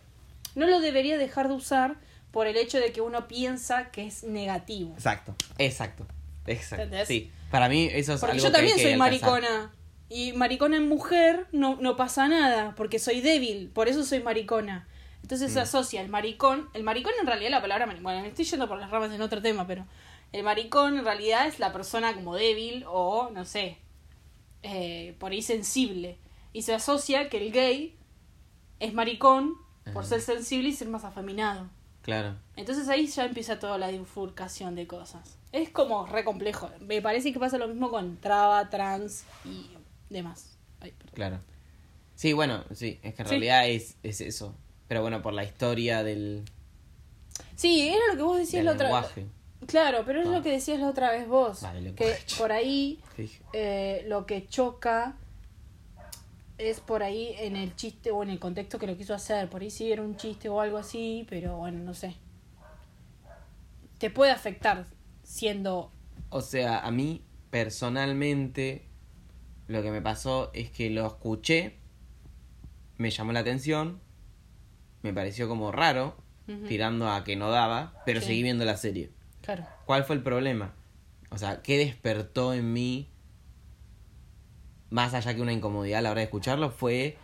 no 0.57 0.67
lo 0.67 0.81
debería 0.81 1.17
dejar 1.19 1.49
de 1.49 1.55
usar 1.55 1.97
por 2.33 2.47
el 2.49 2.57
hecho 2.57 2.79
de 2.81 2.91
que 2.93 3.01
uno 3.01 3.29
piensa 3.29 3.91
que 3.93 4.07
es 4.07 4.25
negativo. 4.25 4.93
Exacto, 4.95 5.35
exacto, 5.59 6.07
exacto. 6.47 6.83
¿Entendés? 6.83 7.07
Sí, 7.09 7.31
para 7.51 7.69
mí 7.69 7.89
eso 7.93 8.15
es 8.15 8.21
Porque 8.21 8.33
algo 8.33 8.45
yo 8.47 8.53
también 8.53 8.77
que 8.77 8.83
soy 8.83 8.93
alcanzar. 8.95 9.31
maricona. 9.41 9.73
Y 10.09 10.33
maricona 10.35 10.77
en 10.77 10.89
mujer 10.89 11.47
no, 11.53 11.77
no 11.81 11.97
pasa 11.97 12.29
nada, 12.29 12.75
porque 12.77 12.99
soy 12.99 13.21
débil, 13.21 13.71
por 13.75 13.89
eso 13.89 14.05
soy 14.05 14.21
maricona. 14.23 14.87
Entonces 15.23 15.51
Mm. 15.51 15.55
se 15.55 15.61
asocia 15.61 16.01
el 16.01 16.09
maricón. 16.09 16.69
El 16.75 16.85
maricón 16.85 17.13
en 17.21 17.27
realidad 17.27 17.51
la 17.51 17.61
palabra. 17.61 17.87
Bueno, 18.01 18.21
me 18.23 18.29
estoy 18.29 18.45
yendo 18.45 18.69
por 18.69 18.79
las 18.79 18.91
ramas 18.91 19.11
en 19.13 19.21
otro 19.21 19.43
tema, 19.43 19.67
pero 19.67 19.85
el 20.33 20.45
maricón 20.45 20.97
en 20.99 21.05
realidad 21.05 21.49
es 21.49 21.59
la 21.59 21.73
persona 21.73 22.15
como 22.15 22.37
débil 22.37 22.85
o, 22.87 23.31
no 23.35 23.45
sé, 23.45 23.79
eh, 24.67 25.15
por 25.19 25.33
ahí 25.33 25.43
sensible. 25.43 26.19
Y 26.53 26.63
se 26.63 26.75
asocia 26.75 27.29
que 27.29 27.39
el 27.39 27.53
gay 27.53 27.97
es 28.81 28.93
maricón 28.95 29.55
por 29.93 30.05
ser 30.05 30.21
sensible 30.21 30.69
y 30.69 30.73
ser 30.73 30.89
más 30.89 31.05
afeminado. 31.05 31.69
Claro. 32.03 32.37
Entonces 32.57 32.89
ahí 32.89 33.07
ya 33.07 33.25
empieza 33.25 33.59
toda 33.59 33.79
la 33.79 33.89
bifurcación 33.91 34.75
de 34.75 34.87
cosas. 34.87 35.39
Es 35.53 35.71
como 35.71 36.07
re 36.07 36.25
complejo. 36.25 36.71
Me 36.81 37.01
parece 37.03 37.33
que 37.33 37.39
pasa 37.39 37.59
lo 37.59 37.69
mismo 37.69 37.91
con 37.91 38.17
traba, 38.19 38.69
trans 38.71 39.25
y 39.45 39.67
demás. 40.11 40.57
Ay. 40.81 40.93
Claro. 41.15 41.41
Sí, 42.15 42.33
bueno, 42.33 42.65
sí, 42.75 42.99
es 43.03 43.15
que 43.15 43.23
en 43.23 43.29
Sí. 43.29 43.31
realidad 43.31 43.69
es, 43.69 43.97
es 44.03 44.21
eso. 44.21 44.55
Pero 44.89 45.03
bueno, 45.03 45.21
por 45.23 45.33
la 45.35 45.45
historia 45.45 46.03
del, 46.03 46.45
Sí, 47.57 47.89
era 47.89 48.07
lo 48.11 48.17
que 48.17 48.23
vos 48.23 48.39
decías 48.39 48.61
del 48.61 48.67
la 48.67 48.73
otra 48.73 48.87
lenguaje. 48.87 49.27
Claro, 49.67 50.03
pero 50.07 50.21
es 50.21 50.29
Ah. 50.29 50.33
lo 50.33 50.43
que 50.43 50.51
decías 50.53 50.81
la 50.81 50.89
otra 50.89 51.11
vez 51.11 51.27
vos. 51.29 51.63
Vale, 51.63 51.95
que 51.95 52.15
por 52.39 52.53
ahí 52.53 53.01
eh, 53.53 54.05
lo 54.07 54.27
que 54.27 54.47
choca 54.47 55.17
es 56.59 56.81
por 56.81 57.03
ahí 57.03 57.35
en 57.39 57.57
el 57.57 57.75
chiste 57.77 58.11
o 58.11 58.23
en 58.23 58.31
el 58.31 58.39
contexto 58.39 58.79
que 58.79 58.87
lo 58.87 58.97
quiso 58.97 59.15
hacer. 59.15 59.49
Por 59.51 59.63
ahí 59.63 59.71
sí 59.71 59.91
era 59.93 60.03
un 60.03 60.17
chiste 60.17 60.49
o 60.49 60.61
algo 60.61 60.79
así, 60.79 61.27
pero 61.29 61.57
bueno, 61.59 61.79
no 61.81 61.95
sé. 61.95 62.15
Te 63.99 64.11
puede 64.11 64.31
afectar 64.31 64.87
siendo... 65.23 65.91
O 66.31 66.41
sea, 66.43 66.81
a 66.81 66.91
mí 66.91 67.23
personalmente 67.51 68.85
lo 69.69 69.83
que 69.83 69.91
me 69.91 70.03
pasó 70.03 70.51
es 70.55 70.71
que 70.71 70.91
lo 70.91 71.07
escuché, 71.07 71.77
me 72.99 73.11
llamó 73.11 73.33
la 73.33 73.41
atención, 73.41 74.01
me 75.03 75.13
pareció 75.13 75.49
como 75.49 75.73
raro, 75.73 76.17
tirando 76.69 77.09
a 77.11 77.25
que 77.25 77.35
no 77.37 77.51
daba, 77.51 78.01
pero 78.07 78.21
Sí. 78.21 78.29
seguí 78.29 78.43
viendo 78.45 78.65
la 78.65 78.77
serie. 78.77 79.11
Claro. 79.47 79.67
¿Cuál 79.87 80.05
fue 80.05 80.17
el 80.17 80.23
problema? 80.23 80.75
O 81.31 81.39
sea, 81.39 81.63
¿qué 81.63 81.79
despertó 81.79 82.53
en 82.53 82.73
mí 82.73 83.09
más 84.91 85.15
allá 85.15 85.35
que 85.35 85.43
una 85.43 85.53
incomodidad 85.53 85.99
a 85.99 86.03
la 86.03 86.11
hora 86.11 86.21
de 86.21 86.25
escucharlo, 86.25 86.71
fue 86.71 87.17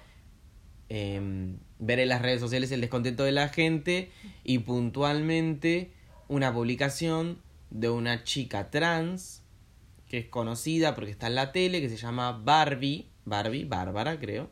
em, 0.88 1.58
ver 1.78 2.00
en 2.00 2.08
las 2.08 2.22
redes 2.22 2.40
sociales 2.40 2.72
el 2.72 2.80
descontento 2.80 3.24
de 3.24 3.32
la 3.32 3.48
gente 3.48 4.10
y 4.44 4.58
puntualmente 4.58 5.92
una 6.28 6.52
publicación 6.52 7.38
de 7.70 7.88
una 7.88 8.24
chica 8.24 8.70
trans 8.70 9.42
que 10.08 10.18
es 10.18 10.26
conocida 10.26 10.94
porque 10.94 11.10
está 11.10 11.28
en 11.28 11.36
la 11.36 11.52
tele, 11.52 11.80
que 11.80 11.88
se 11.88 11.96
llama 11.96 12.32
Barbie, 12.32 13.08
Barbie, 13.24 13.64
Bárbara 13.64 14.18
creo. 14.18 14.50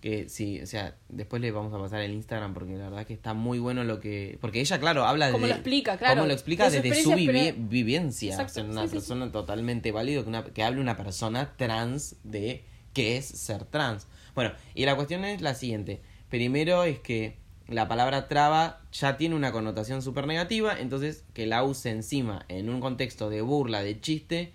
Que 0.00 0.28
sí, 0.28 0.60
o 0.60 0.66
sea, 0.66 0.94
después 1.08 1.42
le 1.42 1.50
vamos 1.50 1.74
a 1.74 1.78
pasar 1.78 2.00
el 2.02 2.12
Instagram 2.12 2.54
porque 2.54 2.74
la 2.76 2.84
verdad 2.88 3.04
que 3.06 3.14
está 3.14 3.34
muy 3.34 3.58
bueno 3.58 3.82
lo 3.82 3.98
que... 3.98 4.38
Porque 4.40 4.60
ella, 4.60 4.78
claro, 4.78 5.04
habla 5.04 5.26
Cómo 5.32 5.38
desde... 5.38 5.48
lo 5.48 5.54
explica, 5.56 5.96
claro. 5.98 6.14
Cómo 6.16 6.26
lo 6.28 6.32
explica 6.32 6.70
De 6.70 6.80
desde 6.80 7.02
su 7.02 7.10
vivi- 7.12 7.54
vivencia. 7.56 8.30
Exacto, 8.32 8.60
o 8.60 8.62
sea, 8.62 8.70
una 8.72 8.82
sí, 8.82 8.88
sí, 8.88 8.94
persona 8.94 9.32
totalmente 9.32 9.90
válido 9.90 10.22
que, 10.22 10.28
una, 10.28 10.44
que 10.44 10.62
hable 10.62 10.80
una 10.80 10.96
persona 10.96 11.52
trans 11.56 12.14
de 12.22 12.62
qué 12.92 13.16
es 13.16 13.26
ser 13.26 13.64
trans. 13.64 14.06
Bueno, 14.36 14.52
y 14.74 14.84
la 14.84 14.94
cuestión 14.94 15.24
es 15.24 15.40
la 15.40 15.54
siguiente. 15.54 16.00
Primero 16.30 16.84
es 16.84 17.00
que 17.00 17.36
la 17.66 17.88
palabra 17.88 18.28
traba 18.28 18.80
ya 18.92 19.16
tiene 19.16 19.34
una 19.34 19.50
connotación 19.50 20.00
súper 20.00 20.26
negativa, 20.28 20.78
entonces 20.78 21.24
que 21.34 21.46
la 21.46 21.64
use 21.64 21.90
encima 21.90 22.44
en 22.48 22.70
un 22.70 22.80
contexto 22.80 23.30
de 23.30 23.42
burla, 23.42 23.82
de 23.82 24.00
chiste, 24.00 24.52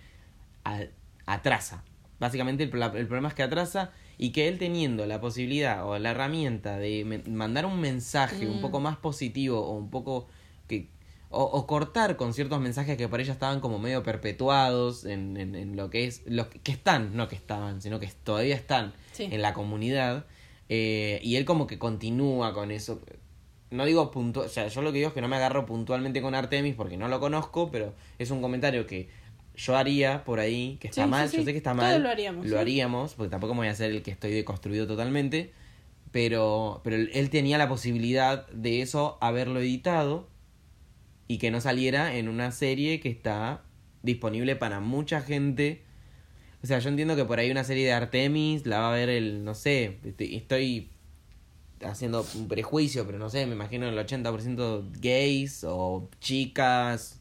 a- 0.64 0.86
atrasa. 1.26 1.84
Básicamente 2.20 2.64
el, 2.64 2.70
el 2.72 3.08
problema 3.08 3.28
es 3.28 3.34
que 3.34 3.44
atrasa 3.44 3.92
y 4.18 4.30
que 4.32 4.48
él 4.48 4.58
teniendo 4.58 5.06
la 5.06 5.20
posibilidad 5.22 5.88
o 5.88 5.98
la 6.00 6.12
herramienta 6.12 6.78
de 6.78 7.22
mandar 7.28 7.66
un 7.66 7.80
mensaje 7.80 8.48
un 8.48 8.58
Mm. 8.58 8.62
poco 8.62 8.80
más 8.80 8.98
positivo 8.98 9.60
o 9.62 9.76
un 9.78 9.90
poco 9.90 10.28
que 10.68 10.88
o, 11.30 11.42
o 11.44 11.66
cortar 11.66 12.16
con 12.16 12.34
ciertos 12.34 12.62
mensajes 12.62 12.96
que 12.96 13.08
para 13.08 13.24
ella 13.24 13.34
estaban 13.34 13.60
como 13.60 13.80
medio 13.80 14.04
perpetuados 14.04 15.04
en, 15.06 15.36
en, 15.38 15.56
en 15.56 15.76
lo 15.76 15.90
que 15.90 16.06
es 16.06 16.22
los 16.28 16.48
que 16.48 16.72
están 16.72 17.16
no 17.16 17.28
que 17.28 17.36
estaban 17.36 17.82
sino 17.82 18.00
que 18.00 18.08
todavía 18.24 18.56
están 18.56 18.94
Sí. 19.14 19.24
en 19.32 19.42
la 19.42 19.54
comunidad 19.54 20.26
eh, 20.70 21.20
y 21.24 21.36
él 21.36 21.46
como 21.46 21.66
que 21.68 21.78
continúa 21.80 22.54
con 22.54 22.72
eso 22.72 23.02
no 23.72 23.86
digo 23.86 24.12
puntual, 24.12 24.46
o 24.46 24.50
sea, 24.50 24.68
yo 24.68 24.84
lo 24.84 24.92
que 24.92 25.00
digo 25.00 25.08
es 25.08 25.14
que 25.16 25.22
no 25.22 25.28
me 25.28 25.36
agarro 25.36 25.66
puntualmente 25.66 26.22
con 26.22 26.36
Artemis 26.36 26.76
porque 26.76 26.96
no 26.96 27.08
lo 27.08 27.20
conozco, 27.20 27.72
pero 27.72 27.96
es 28.20 28.30
un 28.30 28.40
comentario 28.40 28.86
que 28.86 29.10
yo 29.56 29.76
haría 29.78 30.24
por 30.24 30.40
ahí, 30.40 30.78
que 30.80 30.88
está 30.88 31.04
Sí, 31.06 31.10
mal, 31.10 31.30
sí. 31.30 31.38
yo 31.38 31.44
sé 31.44 31.52
que 31.52 31.58
está 31.58 31.72
Todos 31.72 31.84
mal. 31.92 32.04
lo 32.04 32.10
haríamos, 32.10 32.48
sí. 32.48 32.56
haríamos, 32.56 33.14
porque 33.14 33.30
tampoco 33.30 33.54
me 33.54 33.60
voy 33.60 33.68
a 33.68 33.72
hacer 33.72 33.92
el 33.92 34.02
que 34.02 34.12
estoy 34.12 34.32
deconstruido 34.32 34.88
totalmente, 34.88 35.52
pero, 36.12 36.82
pero 36.84 36.96
él- 36.96 37.30
tenía 37.30 37.58
la 37.58 37.68
posibilidad 37.70 38.48
de 38.50 38.82
eso 38.82 39.18
haberlo 39.22 39.60
editado 39.60 40.28
y 41.28 41.38
que 41.38 41.52
no 41.52 41.62
saliera 41.62 42.16
en 42.16 42.30
una 42.30 42.52
serie 42.52 43.00
que 43.00 43.10
está 43.10 43.62
disponible 44.02 44.56
para 44.56 44.80
mucha 44.80 45.22
gente. 45.22 45.82
O 46.64 46.68
sea, 46.68 46.80
yo 46.80 46.90
entiendo 46.90 47.16
que 47.16 47.26
por 47.26 47.40
ahí 47.40 47.50
una 47.52 47.64
serie 47.64 47.86
de 47.86 47.94
Artemis 47.94 48.66
la 48.66 48.80
va 48.80 48.90
a 48.92 48.96
ver 48.96 49.10
el, 49.10 49.44
no 49.44 49.54
sé, 49.56 49.98
estoy- 50.04 50.36
estoy 50.36 50.90
haciendo 51.84 52.26
un 52.36 52.48
prejuicio, 52.48 53.06
pero 53.06 53.18
no 53.20 53.30
sé, 53.30 53.46
me 53.46 53.54
imagino 53.56 53.88
el 53.88 53.98
80% 53.98 54.86
gays 55.02 55.64
o 55.68 56.10
chicas, 56.22 57.20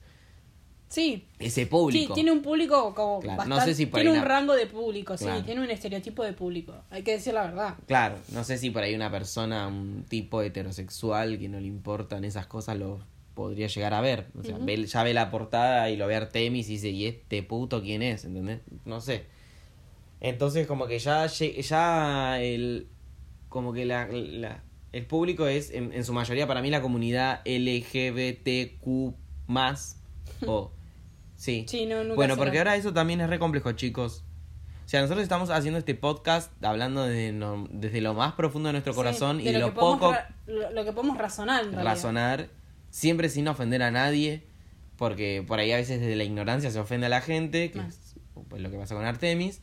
Sí. 0.93 1.27
ese 1.39 1.63
Sí, 1.63 1.67
público. 1.67 2.13
tiene 2.15 2.31
un 2.33 2.43
público 2.43 2.95
como 2.95 3.21
Claro, 3.21 3.45
no 3.45 3.49
bastante- 3.57 3.73
sé 3.73 3.77
si 3.79 3.87
por 3.87 4.01
tiene 4.01 4.11
ahí 4.11 4.17
un 4.19 4.23
una- 4.25 4.29
rango 4.29 4.55
de 4.55 4.67
público, 4.67 5.17
sí, 5.17 5.25
Claro. 5.25 5.43
tiene 5.43 5.61
un 5.63 5.71
estereotipo 5.71 6.23
de 6.23 6.35
público, 6.35 6.75
hay 6.91 7.03
que 7.03 7.13
decir 7.13 7.33
la 7.33 7.45
verdad. 7.45 7.77
Claro, 7.87 8.17
no 8.33 8.45
sé 8.45 8.59
si 8.59 8.69
por 8.71 8.83
ahí 8.83 8.95
una 8.95 9.11
persona, 9.11 9.67
un 9.69 10.05
tipo 10.09 10.43
heterosexual 10.43 11.39
que 11.39 11.49
no 11.49 11.59
le 11.61 11.67
importan 11.67 12.25
esas 12.25 12.47
cosas 12.47 12.77
lo 12.77 13.01
podría 13.35 13.69
llegar 13.69 13.95
a 13.95 14.03
ver. 14.03 14.27
O 14.39 14.43
sea, 14.43 14.59
ve- 14.59 14.85
ya 14.87 15.03
ve 15.03 15.15
la 15.15 15.31
portada 15.31 15.89
y 15.89 15.97
lo 15.97 16.07
ve 16.07 16.17
Artemis 16.17 16.69
y 16.69 16.73
dice, 16.73 16.91
¿y 16.91 17.07
este 17.07 17.43
puto 17.43 17.81
quién 17.83 18.03
es? 18.03 18.27
¿Entendés? 18.27 18.61
No 18.85 19.01
sé. 19.01 19.25
Entonces 20.21 20.67
como 20.67 20.87
que 20.87 20.99
ya, 20.99 21.27
ya 21.27 22.41
el, 22.43 22.89
como 23.49 23.73
que 23.73 23.87
la, 23.87 24.07
la- 24.09 24.63
el 24.93 25.07
público 25.07 25.47
es 25.47 25.71
en, 25.71 25.95
en 25.95 26.05
su 26.05 26.13
mayoría 26.13 26.47
para 26.47 26.61
mí 26.61 26.69
la 26.69 26.83
comunidad 26.83 27.41
LGBTQ 27.47 29.15
más 29.47 29.99
o 30.47 30.71
sí. 31.43 31.65
Sí, 31.69 31.87
no, 31.87 32.03
nunca 32.05 32.15
Bueno, 32.15 32.37
porque 32.37 32.59
ahora 32.59 32.77
eso 32.77 32.93
también 32.93 33.21
es 33.21 33.29
re 33.29 33.39
complejo, 33.39 33.73
chicos. 33.73 34.25
O 34.85 34.89
sea, 34.89 35.01
nosotros 35.01 35.23
estamos 35.23 35.51
haciendo 35.51 35.79
este 35.79 35.95
podcast 35.95 36.53
hablando 36.65 37.03
desde, 37.05 37.33
no- 37.33 37.67
desde 37.71 38.01
lo 38.01 38.15
más 38.15 38.35
profundo 38.35 38.69
de 38.69 38.75
nuestro 38.75 38.95
corazón 38.95 39.41
y 39.41 39.45
de 39.45 39.53
de 39.53 39.59
lo, 39.59 39.75
poco 39.75 40.15
lo, 40.47 40.71
lo 40.71 40.85
que 40.85 40.93
podemos 40.93 41.17
razonar 41.19 41.65
en 41.65 41.73
razonar, 41.73 42.49
siempre 42.91 43.29
sin 43.29 43.49
ofender 43.49 43.83
a 43.83 43.91
nadie, 43.91 44.43
porque 44.97 45.43
por 45.47 45.59
ahí 45.61 45.73
a 45.73 45.77
veces 45.77 46.01
desde 46.01 46.15
la 46.17 46.25
ignorancia 46.25 46.71
se 46.71 46.79
ofende 46.79 47.07
a 47.07 47.09
la 47.11 47.21
gente, 47.23 47.71
que 47.71 47.79
Más. 47.79 47.95
es 47.95 48.15
pues, 48.49 48.61
lo 48.63 48.71
que 48.71 48.77
pasa 48.79 48.95
con 48.95 49.05
Artemis. 49.05 49.63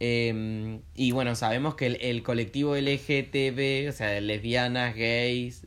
Eh, 0.00 0.80
y 0.94 1.12
bueno, 1.12 1.34
sabemos 1.34 1.74
que 1.74 1.86
el, 1.86 1.96
el 2.00 2.22
colectivo 2.22 2.74
LGTB, 2.76 3.88
o 3.88 3.92
sea, 3.92 4.20
lesbianas, 4.20 4.94
gays, 4.96 5.66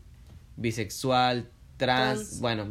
bisexual, 0.57 1.49
trans, 1.77 2.39
Trans. 2.39 2.39
bueno, 2.41 2.65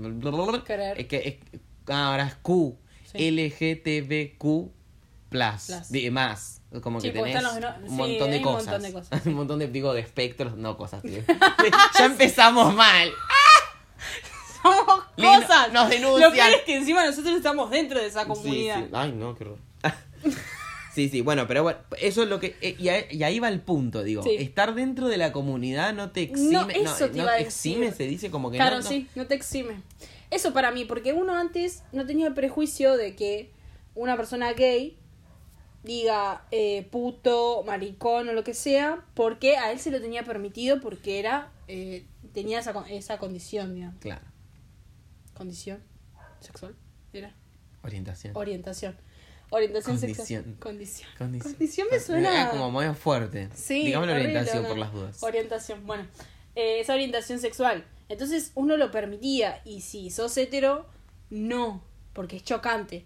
es 0.97 1.07
que 1.07 1.41
es, 1.53 1.61
ahora 1.89 2.27
es 2.27 2.35
Q, 2.37 2.79
Sí. 3.13 3.31
LGTBQ 3.31 4.71
plus, 5.29 6.11
más, 6.13 6.61
como 6.83 7.01
Sí, 7.01 7.09
que 7.09 7.13
tenés 7.15 7.35
están 7.37 7.45
los 7.45 7.61
no- 7.61 7.77
un 7.83 7.89
sí, 7.91 7.95
montón 7.97 8.31
de 8.31 8.37
un 8.39 8.43
cosas, 8.43 8.65
montón 8.67 8.83
de 8.83 8.93
cosas, 8.93 9.27
un 9.27 9.35
montón 9.35 9.59
de, 9.59 9.69
digo, 9.69 9.93
de 9.95 10.01
espectros, 10.01 10.57
no 10.57 10.77
cosas, 10.77 11.03
tío. 11.03 11.23
ya 11.99 12.05
empezamos 12.07 12.75
mal. 12.75 13.11
Somos 14.63 15.05
cosas. 15.17 15.73
nos 15.73 15.85
Lo 15.85 15.91
denuncian. 15.91 16.33
peor 16.33 16.51
es 16.51 16.63
que 16.63 16.77
encima 16.77 17.05
nosotros 17.05 17.37
estamos 17.37 17.71
dentro 17.71 18.01
de 18.01 18.07
esa 18.07 18.27
comunidad. 18.27 18.85
Ay, 18.93 19.13
no, 19.13 19.35
qué 19.35 19.45
horror. 19.45 19.59
Sí, 20.95 21.09
sí, 21.09 21.21
bueno, 21.23 21.47
pero 21.49 21.65
bueno, 21.65 21.81
eso 22.01 22.23
es 22.23 22.29
lo 22.29 22.39
que... 22.39 22.57
eh, 22.61 22.77
Y 22.79 22.89
ahí, 22.89 23.05
y 23.11 23.23
ahí 23.25 23.41
va 23.41 23.49
el 23.49 23.61
punto, 23.61 24.05
digo. 24.05 24.23
Sí. 24.23 24.37
Estar 24.39 24.75
dentro 24.77 25.09
de 25.09 25.17
la 25.17 25.33
comunidad 25.33 25.93
no 25.93 26.13
te 26.13 26.23
exime... 26.23 26.53
No, 26.53 26.69
eso 26.71 27.11
te 27.11 27.19
iba 27.19 27.33
a 27.33 27.39
exime, 27.41 27.91
se 27.93 28.07
dice 28.07 28.31
como 28.31 28.51
que 28.53 28.57
Claro, 28.59 28.77
no, 28.77 28.83
no. 28.85 28.89
sí, 28.89 29.09
no 29.17 29.27
te 29.27 29.35
exime. 29.35 29.83
Eso 30.31 30.53
para 30.53 30.71
mí, 30.71 30.85
porque 30.85 31.13
uno 31.13 31.35
antes 31.37 31.83
no 31.93 32.07
tenía 32.07 32.27
el 32.27 32.35
prejuicio 32.35 32.97
de 32.97 33.15
que 33.15 33.51
una 33.95 34.17
persona 34.17 34.53
gay 34.53 34.97
diga 35.83 36.45
eh, 36.51 36.89
puto, 36.91 37.63
maricón 37.67 38.29
o 38.29 38.33
lo 38.33 38.43
que 38.43 38.55
sea, 38.55 39.05
porque 39.15 39.57
a 39.59 39.71
él 39.71 39.79
se 39.79 39.91
lo 39.91 40.01
tenía 40.01 40.25
permitido 40.25 40.81
porque 40.81 41.19
era 41.19 41.53
eh, 41.69 42.05
tenía 42.33 42.59
esa, 42.61 42.73
esa 42.89 43.19
condición, 43.19 43.75
digamos. 43.75 44.01
Claro, 44.01 44.23
Condición 45.35 45.83
sexual, 46.41 46.75
era 47.13 47.35
orientación. 47.83 48.37
orientación. 48.37 48.97
Orientación 49.51 49.97
Condición. 49.99 50.27
sexual. 50.27 50.57
Condición. 50.59 51.09
Condición. 51.19 51.53
Condición 51.53 51.89
me 51.91 52.01
suena. 52.01 52.51
Como 52.51 52.71
muy 52.71 52.87
fuerte. 52.95 53.49
Sí. 53.55 53.85
Digamos 53.85 54.09
la 54.09 54.15
orientación 54.15 54.63
¿no? 54.63 54.69
por 54.69 54.79
las 54.79 54.93
dudas. 54.93 55.23
Orientación, 55.23 55.87
bueno. 55.87 56.07
eh, 56.57 56.81
esa 56.81 56.95
orientación 56.95 57.39
sexual. 57.39 57.85
Entonces 58.09 58.53
uno 58.55 58.77
lo 58.77 58.91
permitía. 58.91 59.61
Y 59.65 59.81
si 59.81 60.11
sos 60.11 60.37
hetero, 60.37 60.87
no. 61.31 61.83
Porque 62.13 62.37
es 62.37 62.45
chocante. 62.45 63.05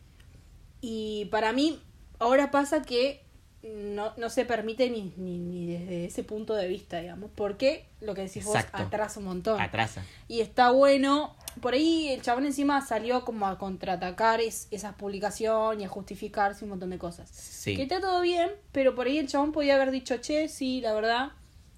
Y 0.80 1.26
para 1.26 1.52
mí, 1.52 1.80
ahora 2.18 2.50
pasa 2.50 2.82
que 2.82 3.24
no, 3.62 4.12
no 4.16 4.30
se 4.30 4.44
permite 4.44 4.88
ni, 4.88 5.12
ni, 5.16 5.38
ni 5.38 5.66
desde 5.66 6.04
ese 6.04 6.22
punto 6.22 6.54
de 6.54 6.68
vista, 6.68 7.00
digamos. 7.00 7.30
Porque 7.34 7.86
lo 8.00 8.14
que 8.14 8.22
decís 8.22 8.46
Exacto. 8.46 8.78
vos 8.78 8.86
atrasa 8.86 9.20
un 9.20 9.26
montón. 9.26 9.60
Atrasa. 9.60 10.04
Y 10.28 10.40
está 10.40 10.70
bueno. 10.70 11.36
Por 11.60 11.74
ahí 11.74 12.08
el 12.08 12.22
chabón 12.22 12.46
encima 12.46 12.80
salió 12.86 13.24
como 13.24 13.46
a 13.46 13.58
contraatacar 13.58 14.40
es, 14.40 14.68
esas 14.70 14.94
publicaciones 14.94 15.82
y 15.82 15.84
a 15.84 15.88
justificarse 15.88 16.64
un 16.64 16.70
montón 16.70 16.90
de 16.90 16.98
cosas. 16.98 17.28
Sí. 17.30 17.74
Que 17.74 17.82
está 17.82 18.00
todo 18.00 18.20
bien, 18.20 18.50
pero 18.70 18.94
por 18.94 19.06
ahí 19.06 19.18
el 19.18 19.26
chabón 19.26 19.50
podía 19.50 19.74
haber 19.74 19.90
dicho, 19.90 20.18
che, 20.18 20.48
sí, 20.48 20.80
la 20.80 20.92
verdad, 20.92 21.32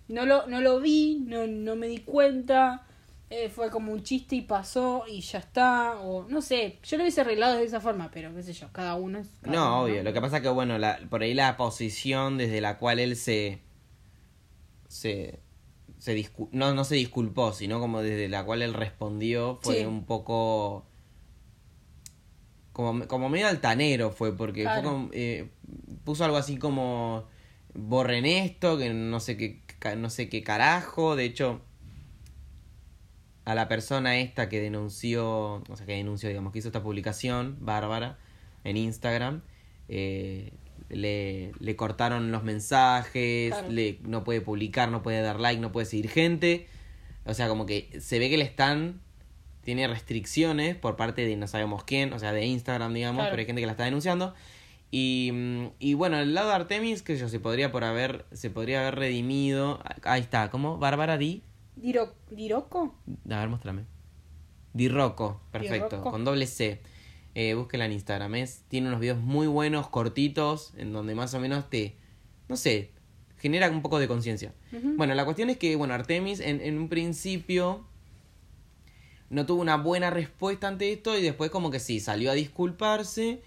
no 0.09 0.27
lo, 0.27 0.47
no 0.49 0.61
lo 0.61 0.81
vi, 0.81 1.23
no, 1.27 1.47
no 1.47 1.77
me 1.77 1.87
di 1.87 1.99
cuenta, 1.99 2.87
eh, 3.31 3.49
fue 3.49 3.71
como 3.71 3.93
un 3.93 4.03
chiste 4.03 4.35
y 4.37 4.43
pasó 4.43 5.05
y 5.09 5.21
ya 5.21 5.39
está, 5.39 6.01
o 6.01 6.27
no 6.29 6.43
sé, 6.43 6.79
yo 6.83 6.97
lo 6.97 7.05
hubiese 7.05 7.21
arreglado 7.21 7.57
de 7.59 7.65
esa 7.65 7.81
forma, 7.81 8.11
pero 8.13 8.35
qué 8.35 8.43
sé 8.43 8.53
yo, 8.53 8.69
cada 8.73 8.97
uno 8.97 9.21
es... 9.21 9.29
cada 9.41 9.57
No, 9.57 9.67
uno, 9.67 9.81
obvio. 9.85 10.03
Lo 10.03 10.13
que 10.13 10.21
pasa 10.21 10.43
que, 10.43 10.49
bueno, 10.49 10.79
la, 10.79 10.99
por 11.09 11.23
ahí 11.23 11.33
la 11.35 11.57
posición 11.57 12.39
desde 12.39 12.61
la 12.61 12.77
cual 12.79 12.99
él 12.99 13.17
se. 13.17 13.63
se. 14.89 15.41
se 15.99 16.29
no, 16.53 16.75
no 16.75 16.85
se 16.85 16.97
disculpó, 16.97 17.53
sino 17.53 17.79
como 17.81 18.03
desde 18.03 18.29
la 18.29 18.45
cual 18.45 18.63
él 18.63 18.75
respondió 18.75 19.59
fue 19.63 19.77
Sí. 19.81 19.85
un 19.85 20.05
poco. 20.05 20.87
como, 22.73 23.07
como 23.07 23.29
medio 23.29 23.49
altanero 23.49 24.11
fue, 24.11 24.37
porque 24.37 24.65
fue 24.65 24.83
como, 24.83 25.09
eh, 25.13 25.51
puso 26.05 26.25
algo 26.25 26.37
así 26.37 26.57
como. 26.57 27.25
borren 27.75 28.27
esto, 28.27 28.77
que 28.79 28.93
no 28.93 29.21
sé 29.21 29.37
qué, 29.37 29.63
no 29.97 30.11
sé 30.11 30.29
qué 30.29 30.43
carajo. 30.43 31.15
De 31.17 31.25
hecho, 31.25 31.61
a 33.45 33.55
la 33.55 33.69
persona 33.69 34.19
esta 34.19 34.49
que 34.49 34.61
denunció, 34.61 35.63
o 35.69 35.77
sea, 35.77 35.87
que 35.87 35.93
denunció, 35.95 36.29
digamos, 36.29 36.53
que 36.53 36.59
hizo 36.61 36.69
esta 36.69 36.83
publicación, 36.83 37.57
Bárbara, 37.61 38.19
en 38.65 38.77
Instagram, 38.77 39.43
eh, 39.89 40.53
le, 40.89 41.53
le 41.59 41.77
cortaron 41.77 42.31
los 42.33 42.43
mensajes, 42.43 43.53
Claro. 43.53 43.69
le, 43.71 43.99
no 44.03 44.25
puede 44.25 44.41
publicar, 44.41 44.91
no 44.91 45.03
puede 45.03 45.21
dar 45.23 45.41
like, 45.41 45.61
no 45.61 45.73
puede 45.73 45.87
seguir 45.87 46.09
gente. 46.11 46.67
O 47.25 47.35
sea, 47.35 47.49
como 47.49 47.67
que 47.67 47.89
se 48.01 48.19
ve 48.19 48.29
que 48.31 48.37
le 48.39 48.45
están, 48.45 49.01
tiene 49.63 49.87
restricciones 49.89 50.75
por 50.77 50.97
parte 50.97 51.25
de 51.27 51.37
no 51.37 51.47
sabemos 51.47 51.85
quién, 51.85 52.13
o 52.13 52.19
sea, 52.19 52.33
de 52.33 52.45
Instagram, 52.47 52.93
digamos, 52.93 53.21
Claro. 53.21 53.31
pero 53.31 53.41
hay 53.41 53.47
gente 53.47 53.61
que 53.63 53.67
la 53.67 53.73
está 53.73 53.85
denunciando. 53.85 54.35
Y, 54.91 55.31
mm, 55.33 55.67
y 55.79 55.95
bueno, 55.95 56.19
el 56.19 56.35
lado 56.35 56.49
de 56.49 56.55
Artemis, 56.57 57.03
que 57.03 57.17
yo 57.17 57.29
se 57.29 57.39
podría 57.39 57.71
por 57.71 57.85
haber, 57.85 58.25
se 58.33 58.51
podría 58.51 58.81
haber 58.81 58.97
redimido. 58.97 59.81
Ahí 60.03 60.21
está, 60.21 60.51
¿cómo? 60.51 60.79
Bárbara 60.79 61.17
Di. 61.19 61.43
Diro, 61.81 62.15
¿Diroco? 62.31 62.95
A 63.29 63.39
ver, 63.39 63.49
muéstrame. 63.49 63.85
Di 64.73 64.89
Rocco, 64.89 65.41
perfecto, 65.51 66.03
con 66.03 66.25
doble 66.25 66.47
C. 66.47 66.81
Eh, 67.35 67.55
búsquela 67.55 67.87
en 67.87 67.93
Instagram. 67.93 68.35
Es, 68.37 68.63
tiene 68.69 68.89
unos 68.89 69.01
videos 69.01 69.19
muy 69.19 69.47
buenos, 69.47 69.89
cortitos, 69.89 70.73
en 70.77 70.93
donde 70.93 71.15
más 71.15 71.35
o 71.35 71.41
menos 71.41 71.69
te, 71.71 71.97
no 72.49 72.57
sé, 72.57 72.91
genera 73.39 73.69
un 73.71 73.83
poco 73.83 73.99
de 73.99 74.09
conciencia. 74.09 74.53
Bueno, 74.97 75.15
la 75.15 75.25
cuestión 75.25 75.51
es 75.51 75.57
que, 75.57 75.75
bueno, 75.77 75.95
Artemis 75.95 76.41
en, 76.41 76.61
en 76.61 76.79
un 76.79 76.89
principio 76.89 77.85
no 79.31 79.47
tuvo 79.47 79.63
una 79.63 79.77
buena 79.77 80.11
respuesta 80.11 80.69
ante 80.69 80.93
esto 80.93 81.17
y 81.17 81.23
después 81.23 81.51
como 81.51 81.71
que 81.71 81.81
sí, 81.81 82.01
salió 82.01 82.31
a 82.31 82.35
disculparse 82.35 83.43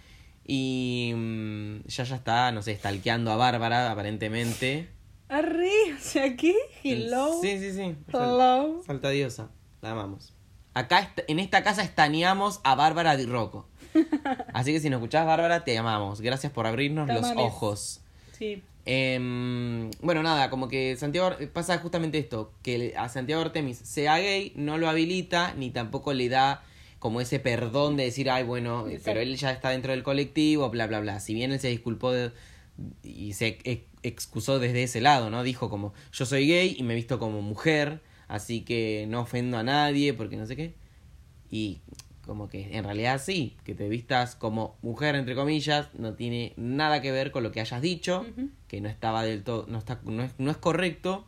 y 0.45 1.13
mm, 1.15 1.87
ya 1.87 2.03
ya 2.03 2.15
está, 2.15 2.51
no 2.51 2.61
sé, 2.61 2.75
stalkeando 2.75 3.31
a 3.31 3.35
Bárbara 3.35 3.91
aparentemente. 3.91 4.89
Arre, 5.29 5.93
o 5.95 5.99
sea, 5.99 6.35
¿qué? 6.35 6.55
Hello. 6.83 7.39
Sí, 7.41 7.57
sí, 7.59 7.71
sí. 7.73 7.95
Hello. 8.11 8.81
Falta 8.85 9.09
diosa, 9.09 9.49
la 9.81 9.91
amamos. 9.91 10.33
Acá 10.75 11.13
en 11.27 11.39
esta 11.39 11.63
casa 11.63 11.83
estaneamos 11.83 12.59
a 12.63 12.75
Bárbara 12.75 13.15
Di 13.15 13.25
Rocco. 13.25 13.67
Así 14.53 14.73
que 14.73 14.79
si 14.79 14.89
nos 14.89 14.97
escuchás, 14.99 15.25
Bárbara, 15.25 15.63
te 15.63 15.77
amamos. 15.77 16.21
Gracias 16.21 16.51
por 16.51 16.67
abrirnos 16.67 17.07
los 17.07 17.31
ojos. 17.35 18.01
Sí. 18.37 18.63
Em, 18.85 19.91
bueno, 20.01 20.23
nada, 20.23 20.49
como 20.49 20.67
que 20.67 20.95
Santiago 20.97 21.27
Ar- 21.27 21.47
pasa 21.49 21.77
justamente 21.77 22.17
esto, 22.17 22.51
que 22.63 22.93
a 22.97 23.07
Santiago 23.07 23.41
Artemis 23.41 23.77
sea 23.77 24.17
gay, 24.17 24.51
no 24.55 24.77
lo 24.77 24.89
habilita, 24.89 25.53
ni 25.55 25.69
tampoco 25.69 26.13
le 26.13 26.27
da 26.27 26.63
como 26.99 27.21
ese 27.21 27.39
perdón 27.39 27.95
de 27.95 28.05
decir, 28.05 28.29
ay, 28.29 28.43
bueno, 28.43 28.87
eh, 28.87 28.93
Exacto. 28.95 29.03
pero 29.05 29.19
él 29.21 29.35
ya 29.37 29.51
está 29.51 29.69
dentro 29.69 29.91
del 29.93 30.03
colectivo, 30.03 30.69
bla, 30.69 30.87
bla, 30.87 30.99
bla. 30.99 31.19
Si 31.21 31.33
bien 31.33 31.51
él 31.53 31.59
se 31.59 31.69
disculpó 31.69 32.11
de- 32.11 32.31
y 33.03 33.33
se 33.33 33.57
excusó 34.03 34.59
desde 34.59 34.83
ese 34.83 35.01
lado, 35.01 35.29
¿no? 35.29 35.43
Dijo 35.43 35.69
como, 35.69 35.93
yo 36.11 36.25
soy 36.25 36.47
gay 36.47 36.75
y 36.77 36.83
me 36.83 36.93
he 36.93 36.95
visto 36.95 37.19
como 37.19 37.41
mujer, 37.41 38.01
así 38.27 38.61
que 38.61 39.05
no 39.09 39.21
ofendo 39.21 39.57
a 39.57 39.63
nadie, 39.63 40.13
porque 40.13 40.37
no 40.37 40.45
sé 40.45 40.55
qué. 40.55 40.75
Y 41.49 41.81
como 42.25 42.47
que 42.47 42.77
en 42.77 42.83
realidad 42.83 43.21
sí, 43.23 43.57
que 43.63 43.75
te 43.75 43.89
vistas 43.89 44.35
como 44.35 44.77
mujer, 44.81 45.15
entre 45.15 45.35
comillas, 45.35 45.89
no 45.93 46.13
tiene 46.13 46.53
nada 46.55 47.01
que 47.01 47.11
ver 47.11 47.31
con 47.31 47.43
lo 47.43 47.51
que 47.51 47.61
hayas 47.61 47.81
dicho, 47.81 48.25
que 48.67 48.81
no 48.81 48.89
estaba 48.89 49.23
del 49.23 49.43
todo, 49.43 49.65
no, 49.67 49.77
está, 49.77 49.99
no, 50.03 50.23
es, 50.23 50.31
no 50.37 50.51
es 50.51 50.57
correcto. 50.57 51.25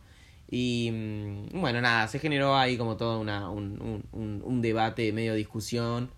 Y 0.50 0.92
mm, 0.94 1.60
bueno, 1.60 1.82
nada, 1.82 2.08
se 2.08 2.20
generó 2.20 2.56
ahí 2.56 2.78
como 2.78 2.98
todo 2.98 3.20
una, 3.20 3.50
un, 3.50 3.82
un, 3.82 4.04
un, 4.12 4.42
un 4.44 4.62
debate, 4.62 5.12
medio 5.12 5.34
discusión. 5.34 6.12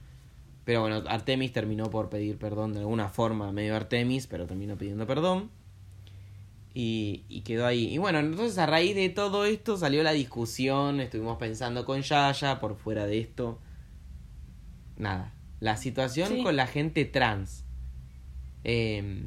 Pero 0.64 0.82
bueno, 0.82 1.04
Artemis 1.08 1.54
terminó 1.54 1.90
por 1.90 2.10
pedir 2.10 2.38
perdón 2.38 2.74
de 2.74 2.80
alguna 2.80 3.08
forma, 3.10 3.52
medio 3.54 3.76
Artemis, 3.76 4.28
pero 4.28 4.46
terminó 4.48 4.78
pidiendo 4.78 5.08
perdón. 5.08 5.50
Y, 6.80 7.26
y 7.28 7.42
quedó 7.42 7.66
ahí. 7.66 7.92
Y 7.92 7.98
bueno, 7.98 8.20
entonces 8.20 8.56
a 8.60 8.68
raíz 8.68 8.94
de 8.96 9.10
todo 9.10 9.46
esto 9.46 9.78
salió 9.78 10.04
la 10.04 10.12
discusión, 10.12 11.00
estuvimos 11.00 11.38
pensando 11.40 11.86
con 11.86 12.04
Yaya, 12.04 12.60
por 12.60 12.76
fuera 12.76 13.08
de 13.08 13.18
esto. 13.20 13.60
Nada. 14.96 15.34
La 15.60 15.76
situación 15.76 16.30
Sí. 16.30 16.44
con 16.44 16.56
la 16.56 16.68
gente 16.68 17.04
trans. 17.06 17.64
Eh, 18.64 19.24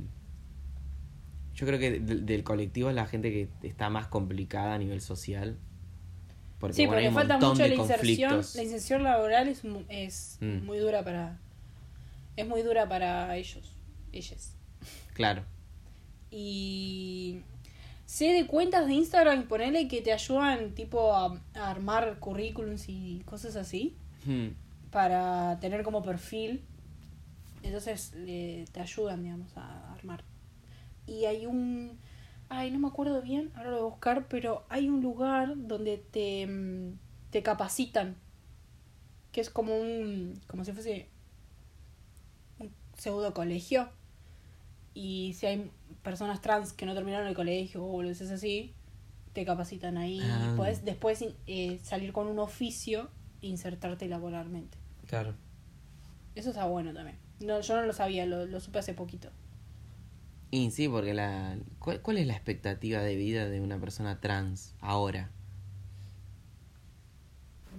yo 1.54 1.66
creo 1.66 1.80
que 1.80 1.98
del, 1.98 2.24
del 2.24 2.44
colectivo 2.44 2.88
es 2.88 2.94
la 2.94 3.06
gente 3.06 3.32
que 3.32 3.48
está 3.66 3.90
más 3.90 4.06
complicada 4.06 4.74
a 4.74 4.78
nivel 4.78 5.00
social. 5.00 5.58
Porque, 6.60 6.74
sí, 6.76 6.86
bueno, 6.86 7.00
hay 7.00 7.08
porque 7.08 7.22
un 7.24 7.28
falta 7.28 7.46
mucho 7.48 7.62
de 7.64 7.68
la 7.70 7.74
inserción. 7.74 8.42
La 8.54 8.62
inserción 8.62 9.02
laboral 9.02 9.48
es, 9.48 9.62
es 9.88 10.38
Mm. 10.40 10.64
muy 10.66 10.78
dura 10.78 11.02
para. 11.02 11.38
Es 12.36 12.46
muy 12.46 12.62
dura 12.62 12.88
para 12.88 13.36
ellos. 13.36 13.72
Ellas. 14.12 14.54
Claro. 15.14 15.42
Y. 16.30 17.40
Sé 18.06 18.32
de 18.32 18.46
cuentas 18.48 18.86
de 18.88 18.94
Instagram, 18.94 19.46
ponele 19.46 19.86
que 19.86 20.02
te 20.02 20.12
ayudan 20.12 20.74
tipo 20.74 21.14
a, 21.14 21.40
a 21.54 21.70
armar 21.70 22.18
currículums 22.18 22.88
y 22.88 23.22
cosas 23.24 23.54
así. 23.54 23.94
Hmm. 24.26 24.48
Para 24.90 25.58
tener 25.60 25.84
como 25.84 26.02
perfil. 26.02 26.64
Entonces 27.62 28.12
le- 28.16 28.64
te 28.72 28.80
ayudan, 28.80 29.22
digamos, 29.22 29.56
a 29.56 29.92
armar. 29.92 30.24
Y 31.06 31.26
hay 31.26 31.46
un. 31.46 31.98
Ay, 32.48 32.72
no 32.72 32.80
me 32.80 32.88
acuerdo 32.88 33.22
bien, 33.22 33.52
ahora 33.54 33.70
lo 33.70 33.76
voy 33.76 33.86
a 33.86 33.90
buscar, 33.90 34.26
pero 34.26 34.64
hay 34.70 34.88
un 34.88 35.02
lugar 35.02 35.52
donde 35.56 35.98
te, 35.98 36.46
mm, 36.48 36.98
te 37.30 37.42
capacitan. 37.44 38.16
Que 39.30 39.40
es 39.40 39.50
como 39.50 39.78
un. 39.78 40.40
como 40.48 40.64
si 40.64 40.72
fuese. 40.72 41.06
un 42.58 42.72
pseudo 42.98 43.32
colegio. 43.34 43.88
Y 44.94 45.34
si 45.34 45.46
hay 45.46 45.70
personas 46.02 46.40
trans 46.40 46.72
que 46.72 46.86
no 46.86 46.94
terminaron 46.94 47.26
el 47.26 47.34
colegio 47.34 47.84
o 47.84 48.02
lo 48.02 48.10
es 48.10 48.20
así, 48.22 48.74
te 49.32 49.44
capacitan 49.44 49.96
ahí. 49.98 50.20
Ah. 50.22 50.50
Y 50.52 50.56
puedes 50.56 50.84
después 50.84 51.24
eh, 51.46 51.78
salir 51.82 52.12
con 52.12 52.26
un 52.26 52.38
oficio 52.38 53.10
e 53.42 53.46
insertarte 53.48 54.08
laboralmente. 54.08 54.76
Claro. 55.06 55.34
Eso 56.34 56.50
está 56.50 56.66
bueno 56.66 56.92
también. 56.92 57.18
No, 57.40 57.60
yo 57.60 57.76
no 57.76 57.86
lo 57.86 57.92
sabía, 57.92 58.26
lo, 58.26 58.46
lo 58.46 58.60
supe 58.60 58.78
hace 58.78 58.94
poquito. 58.94 59.30
Y 60.50 60.70
sí, 60.72 60.88
porque 60.88 61.14
la 61.14 61.56
¿cuál, 61.78 62.02
cuál 62.02 62.18
es 62.18 62.26
la 62.26 62.34
expectativa 62.34 63.00
de 63.00 63.14
vida 63.14 63.48
de 63.48 63.60
una 63.60 63.78
persona 63.78 64.20
trans 64.20 64.74
ahora? 64.80 65.30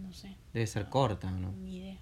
No 0.02 0.14
sé, 0.14 0.36
Debe 0.54 0.68
ser 0.68 0.90
corta, 0.90 1.28
¿o 1.28 1.32
¿no? 1.32 1.52
ni 1.52 1.78
idea. 1.78 1.98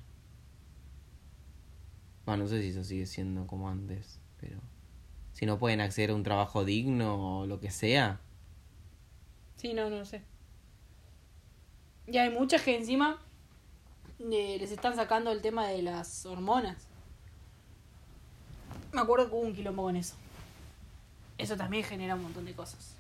Bueno, 2.26 2.44
no 2.44 2.50
sé 2.50 2.62
si 2.62 2.70
eso 2.70 2.84
sigue 2.84 3.08
siendo 3.08 3.48
como 3.48 3.70
antes, 3.70 4.20
pero 4.40 4.60
si 5.40 5.46
no 5.46 5.58
pueden 5.58 5.80
acceder 5.80 6.10
a 6.12 6.16
un 6.16 6.24
trabajo 6.24 6.66
digno 6.66 7.40
o 7.40 7.46
lo 7.46 7.62
que 7.62 7.72
sea, 7.72 8.20
Sí, 9.56 9.74
no, 9.74 9.90
no 9.90 10.06
sé. 10.06 10.22
Y 12.08 12.18
hay 12.18 12.30
muchas 12.30 12.62
que 12.62 12.78
encima 12.78 13.22
eh, 14.20 14.58
les 14.60 14.72
están 14.72 14.96
sacando 14.96 15.32
el 15.32 15.42
tema 15.42 15.68
de 15.68 15.82
las 15.82 16.26
hormonas. 16.26 16.88
Me 18.94 19.02
acuerdo 19.02 19.30
que 19.30 19.36
hubo 19.36 19.42
un 19.42 19.54
quilombo 19.54 19.84
con 19.84 19.98
eso. 19.98 20.16
Eso 21.38 21.58
también 21.58 21.84
genera 21.84 22.16
un 22.16 22.24
montón 22.24 22.46
de 22.46 22.54
cosas. 22.54 22.96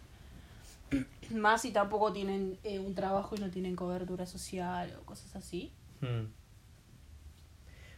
Más 1.33 1.61
si 1.61 1.71
tampoco 1.71 2.11
tienen 2.11 2.57
eh, 2.63 2.79
un 2.79 2.93
trabajo 2.93 3.35
y 3.35 3.39
no 3.39 3.49
tienen 3.49 3.75
cobertura 3.77 4.25
social 4.25 4.97
o 5.01 5.05
cosas 5.05 5.35
así. 5.37 5.71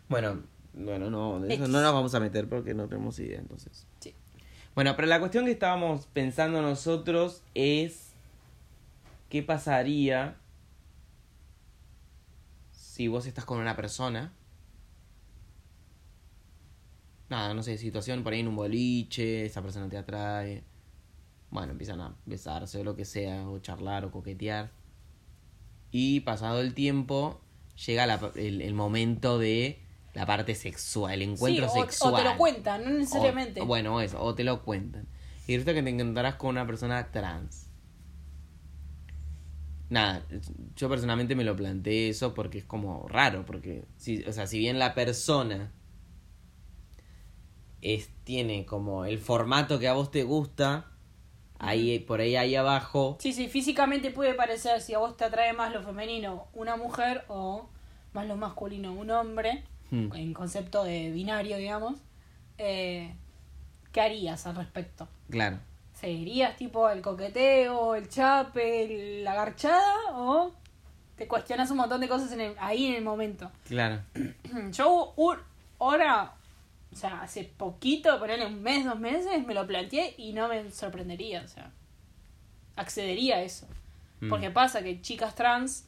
Bueno, 0.08 0.44
bueno, 0.74 1.10
no, 1.10 1.40
de 1.40 1.54
eso 1.54 1.64
X. 1.64 1.74
no 1.74 1.82
nos 1.82 1.94
vamos 1.94 2.14
a 2.14 2.20
meter 2.20 2.48
porque 2.48 2.76
no 2.76 2.88
tenemos 2.88 3.18
idea, 3.20 3.40
entonces. 3.40 3.88
Sí. 4.02 4.14
Bueno, 4.74 4.96
pero 4.96 5.08
la 5.08 5.20
cuestión 5.20 5.46
que 5.46 5.52
estábamos 5.52 6.08
pensando 6.08 6.62
nosotros 6.62 7.44
es 7.54 8.14
qué 9.30 9.44
pasaría 9.44 10.38
si 12.72 13.10
vos 13.10 13.26
estás 13.26 13.44
con 13.44 13.60
una 13.60 13.76
persona. 13.76 14.32
Nada, 17.30 17.54
no 17.54 17.64
sé, 17.64 17.78
situación 17.78 18.24
por 18.24 18.32
ahí 18.32 18.40
en 18.40 18.48
un 18.48 18.56
boliche, 18.56 19.46
esa 19.46 19.62
persona 19.62 19.90
te 19.90 19.98
atrae. 19.98 20.64
Bueno, 21.50 21.74
empiezan 21.74 22.00
a 22.00 22.16
besarse 22.26 22.80
o 22.80 22.84
lo 22.86 22.96
que 22.96 23.04
sea, 23.04 23.50
o 23.50 23.60
charlar 23.60 24.06
o 24.06 24.12
coquetear. 24.12 24.72
Y 25.92 26.22
pasado 26.22 26.62
el 26.62 26.74
tiempo, 26.74 27.42
llega 27.86 28.06
el 28.36 28.74
momento 28.74 29.38
de 29.38 29.82
la 30.14 30.26
parte 30.26 30.56
sexual, 30.56 31.14
el 31.14 31.22
encuentro 31.24 31.68
Sí, 31.70 31.80
o- 31.80 31.82
sexual. 31.84 32.14
O 32.14 32.18
te 32.18 32.24
lo 32.24 32.38
cuentan, 32.38 32.84
no 32.84 32.90
necesariamente. 32.92 33.62
O- 33.62 33.66
bueno, 33.66 34.02
eso, 34.02 34.22
o 34.22 34.36
te 34.36 34.44
lo 34.44 34.62
cuentan. 34.64 35.08
Y 35.48 35.54
resulta 35.56 35.74
que 35.74 35.84
te 35.84 35.90
encontrarás 35.90 36.36
con 36.36 36.50
una 36.52 36.66
persona 36.68 37.12
trans. 37.12 37.68
Nada, 39.90 40.26
yo 40.78 40.88
personalmente 40.90 41.36
me 41.36 41.44
lo 41.44 41.56
planteé 41.56 42.10
eso 42.10 42.34
porque 42.34 42.60
es 42.60 42.64
como 42.66 43.08
raro, 43.10 43.46
porque, 43.46 43.84
si, 43.98 44.24
o 44.24 44.32
sea, 44.32 44.48
si 44.48 44.58
bien 44.58 44.80
la 44.80 44.94
persona 44.94 45.72
es, 47.82 48.10
tiene 48.24 48.66
como 48.66 49.06
el 49.06 49.20
formato 49.20 49.80
que 49.80 49.88
a 49.90 49.94
vos 49.94 50.10
te 50.12 50.24
gusta, 50.24 50.86
ahí, 51.60 52.00
por 52.00 52.22
ahí 52.22 52.36
ahí 52.38 52.56
abajo, 52.56 53.18
Sí, 53.20 53.34
sí, 53.34 53.50
físicamente 53.50 54.12
puede 54.12 54.34
parecer 54.34 54.80
si 54.82 54.94
a 54.94 55.00
vos 55.00 55.18
te 55.18 55.26
atrae 55.26 55.52
más 55.54 55.74
lo 55.74 55.84
femenino 55.84 56.48
una 56.54 56.78
mujer 56.78 57.26
o 57.28 57.70
más 58.14 58.28
lo 58.28 58.36
masculino 58.38 58.94
un 58.94 59.10
hombre, 59.12 59.64
Hmm. 59.92 60.12
en 60.16 60.34
concepto 60.34 60.84
de 60.84 61.12
binario, 61.12 61.58
digamos. 61.58 61.96
Eh, 62.58 63.14
¿Qué 63.92 64.02
harías 64.02 64.46
al 64.48 64.56
respecto? 64.56 65.08
claro, 65.30 65.60
¿Seguirías 65.94 66.56
tipo 66.56 66.90
el 66.90 67.02
coqueteo, 67.02 67.94
el 67.96 68.10
chape, 68.10 69.22
la 69.24 69.36
garchada 69.36 69.94
o 70.14 70.52
te 71.16 71.28
cuestionas 71.28 71.70
un 71.70 71.78
montón 71.78 72.02
de 72.02 72.08
cosas 72.08 72.32
en 72.32 72.42
el- 72.42 72.56
ahí 72.60 72.88
en 72.88 72.96
el 72.96 73.04
momento? 73.04 73.52
claro. 73.68 74.02
Yo 74.72 75.14
un, 75.18 75.38
ahora, 75.80 76.34
o 76.92 76.96
sea, 76.96 77.22
hace 77.22 77.44
poquito, 77.44 78.18
ponerle 78.18 78.46
un 78.48 78.64
mes, 78.64 78.86
dos 78.86 79.00
meses, 79.00 79.46
me 79.46 79.54
lo 79.54 79.68
planteé 79.68 80.16
y 80.18 80.34
no 80.34 80.48
me 80.48 80.72
sorprendería, 80.72 81.42
o 81.44 81.48
sea, 81.48 81.72
accedería 82.76 83.36
a 83.38 83.42
eso. 83.44 83.68
Mm. 84.22 84.30
Porque 84.30 84.50
pasa 84.52 84.82
que 84.82 85.02
chicas 85.02 85.36
trans, 85.36 85.86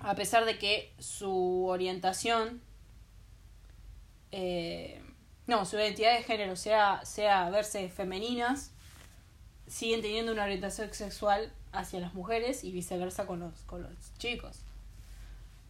a 0.00 0.14
pesar 0.14 0.44
de 0.44 0.58
que 0.58 0.92
su 0.98 1.64
orientación 1.66 2.60
eh, 4.36 5.00
No, 5.46 5.64
su 5.64 5.76
identidad 5.76 6.16
de 6.16 6.24
género 6.24 6.56
sea, 6.56 7.04
sea 7.04 7.48
verse 7.50 7.88
femeninas, 7.88 8.72
siguen 9.68 10.02
teniendo 10.02 10.32
una 10.32 10.42
orientación 10.42 10.92
sexual 10.92 11.52
hacia 11.72 12.00
las 12.00 12.14
mujeres 12.14 12.64
y 12.64 12.72
viceversa 12.72 13.26
con 13.26 13.40
los, 13.40 13.60
con 13.62 13.82
los 13.82 13.92
chicos. 14.18 14.60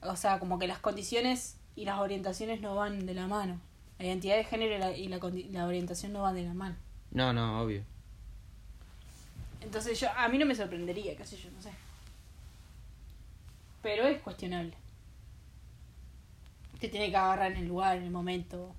O 0.01 0.17
sea, 0.17 0.39
como 0.39 0.59
que 0.59 0.67
las 0.67 0.79
condiciones 0.79 1.57
y 1.77 1.85
las 1.85 1.99
orientaciones 1.99 2.63
no 2.63 2.75
van 2.75 3.05
de 3.05 3.15
la 3.15 3.27
mano. 3.27 3.61
La 3.99 4.07
identidad 4.07 4.37
de 4.37 4.45
género 4.45 4.77
y 4.77 4.79
la, 4.79 4.93
y 4.93 5.53
la, 5.53 5.67
orientación 5.67 6.13
no 6.15 6.23
van 6.23 6.35
de 6.35 6.45
la 6.45 6.55
mano. 6.55 6.77
No, 7.11 7.33
no, 7.33 7.61
obvio. 7.61 7.83
Entonces 9.61 10.01
yo, 10.01 10.09
a 10.17 10.29
mí 10.29 10.39
no 10.39 10.47
me 10.47 10.55
sorprendería, 10.55 11.17
qué 11.17 11.27
sé 11.27 11.37
yo, 11.37 11.51
no 11.51 11.61
sé. 11.61 11.71
Pero 13.83 14.05
es 14.05 14.21
cuestionable. 14.23 14.75
Te 16.85 16.91
tiene 16.91 17.11
que 17.11 17.17
agarrar 17.17 17.53
en 17.53 17.57
el 17.57 17.69
lugar, 17.69 17.97
en 17.97 18.03
el 18.03 18.11
momento. 18.11 18.75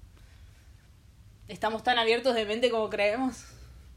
Estamos 1.48 1.82
tan 1.82 1.98
abiertos 1.98 2.36
de 2.36 2.46
mente 2.46 2.70
como 2.70 2.88
creemos. 2.88 3.46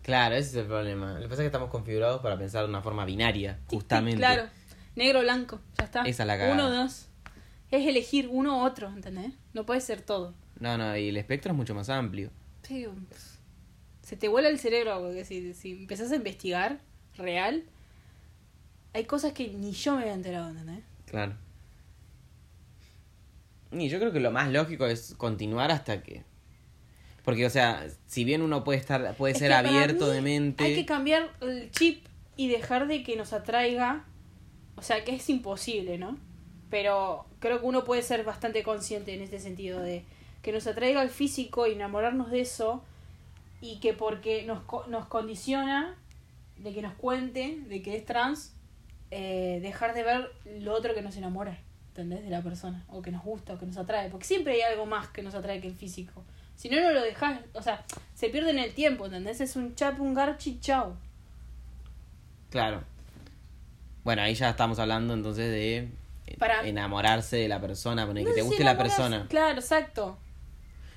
Claro, 0.00 0.34
ese 0.34 0.48
es 0.48 0.56
el 0.56 0.66
problema. 0.66 1.12
Lo 1.12 1.20
que 1.20 1.28
pasa 1.28 1.34
es 1.34 1.40
que 1.40 1.46
estamos 1.48 1.68
configurados 1.68 2.22
para 2.22 2.38
pensar 2.38 2.62
de 2.62 2.70
una 2.70 2.80
forma 2.80 3.04
binaria, 3.04 3.58
justamente. 3.66 4.16
Claro. 4.16 4.44
Negro, 4.96 5.20
blanco, 5.20 5.60
ya 5.76 5.84
está. 5.84 6.00
Esa 6.04 6.22
es 6.22 6.26
la 6.26 6.38
cagada. 6.38 6.54
Uno, 6.54 6.70
dos. 6.70 7.08
Es 7.70 7.86
elegir 7.86 8.28
uno 8.30 8.60
u 8.60 8.64
otro, 8.64 8.88
¿entendés? 8.88 9.34
No 9.52 9.66
puede 9.66 9.82
ser 9.82 10.00
todo. 10.00 10.32
No, 10.58 10.78
no, 10.78 10.96
y 10.96 11.10
el 11.10 11.18
espectro 11.18 11.52
es 11.52 11.56
mucho 11.58 11.74
más 11.74 11.90
amplio. 11.90 12.30
Sí, 12.62 12.86
se 14.00 14.16
te 14.16 14.28
vuela 14.28 14.48
el 14.48 14.58
cerebro 14.58 15.02
porque 15.02 15.26
si, 15.26 15.52
si 15.52 15.72
empezás 15.72 16.12
a 16.12 16.16
investigar 16.16 16.80
real, 17.18 17.62
hay 18.94 19.04
cosas 19.04 19.34
que 19.34 19.48
ni 19.48 19.72
yo 19.72 19.96
me 19.96 20.00
había 20.00 20.14
enterado, 20.14 20.48
¿entendés? 20.48 20.82
Claro. 21.04 21.34
Y 23.72 23.88
yo 23.88 23.98
creo 23.98 24.12
que 24.12 24.20
lo 24.20 24.30
más 24.30 24.50
lógico 24.50 24.86
es 24.86 25.14
continuar 25.16 25.70
hasta 25.70 26.02
que. 26.02 26.22
Porque, 27.24 27.44
o 27.44 27.50
sea, 27.50 27.86
si 28.06 28.24
bien 28.24 28.40
uno 28.42 28.64
puede 28.64 28.78
estar, 28.78 29.14
puede 29.16 29.32
Es 29.34 29.38
ser 29.38 29.52
abierto 29.52 30.08
de 30.08 30.22
mente. 30.22 30.64
Hay 30.64 30.74
que 30.74 30.86
cambiar 30.86 31.30
el 31.42 31.70
chip 31.72 32.06
y 32.36 32.48
dejar 32.48 32.86
de 32.86 33.02
que 33.02 33.16
nos 33.16 33.32
atraiga. 33.32 34.04
O 34.76 34.82
sea, 34.82 35.04
que 35.04 35.14
es 35.14 35.28
imposible, 35.28 35.98
¿no? 35.98 36.16
Pero 36.70 37.26
creo 37.40 37.60
que 37.60 37.66
uno 37.66 37.84
puede 37.84 38.02
ser 38.02 38.24
bastante 38.24 38.62
consciente 38.62 39.14
en 39.14 39.20
este 39.22 39.40
sentido 39.40 39.80
de 39.80 40.04
que 40.42 40.52
nos 40.52 40.66
atraiga 40.66 41.02
el 41.02 41.10
físico 41.10 41.66
y 41.66 41.72
enamorarnos 41.72 42.30
de 42.30 42.40
eso 42.40 42.82
y 43.60 43.80
que 43.80 43.92
porque 43.92 44.44
nos, 44.44 44.60
co- 44.62 44.86
nos 44.86 45.06
condiciona 45.06 45.96
de 46.58 46.72
que 46.72 46.80
nos 46.80 46.94
cuente 46.94 47.58
de 47.68 47.82
que 47.82 47.96
es 47.96 48.04
trans, 48.04 48.54
eh, 49.10 49.58
dejar 49.62 49.94
de 49.94 50.02
ver 50.04 50.30
lo 50.60 50.74
otro 50.74 50.94
que 50.94 51.02
nos 51.02 51.16
enamora, 51.16 51.58
¿entendés? 52.00 52.24
De 52.24 52.30
la 52.30 52.42
persona, 52.42 52.84
o 52.88 53.02
que 53.02 53.10
nos 53.10 53.22
gusta, 53.24 53.54
o 53.54 53.58
que 53.58 53.66
nos 53.66 53.76
atrae, 53.76 54.08
porque 54.10 54.24
siempre 54.26 54.54
hay 54.54 54.62
algo 54.72 54.86
más 54.86 55.08
que 55.08 55.22
nos 55.22 55.34
atrae 55.34 55.60
que 55.60 55.66
el 55.68 55.74
físico. 55.74 56.24
Si 56.56 56.68
no, 56.68 56.80
no 56.80 56.90
lo 56.92 57.02
dejas, 57.02 57.40
o 57.54 57.62
sea, 57.62 57.84
se 58.14 58.28
pierde 58.30 58.50
en 58.50 58.58
el 58.58 58.72
tiempo, 58.74 59.06
¿entendés? 59.06 59.40
Es 59.40 59.56
un 59.56 59.74
chap, 59.74 60.00
un 60.00 60.14
garchi, 60.14 60.58
chau. 60.60 60.94
Claro. 62.50 62.82
Bueno, 64.04 64.22
ahí 64.22 64.34
ya 64.34 64.50
estamos 64.50 64.78
hablando 64.78 65.14
entonces 65.14 65.50
de 65.50 65.76
eh, 66.26 66.36
Para- 66.38 66.66
enamorarse 66.66 67.36
de 67.36 67.48
la 67.48 67.60
persona, 67.60 68.06
poner 68.06 68.24
que 68.24 68.32
te 68.32 68.42
guste 68.42 68.64
la 68.64 68.76
persona. 68.78 69.26
Claro, 69.28 69.58
exacto. 69.60 70.18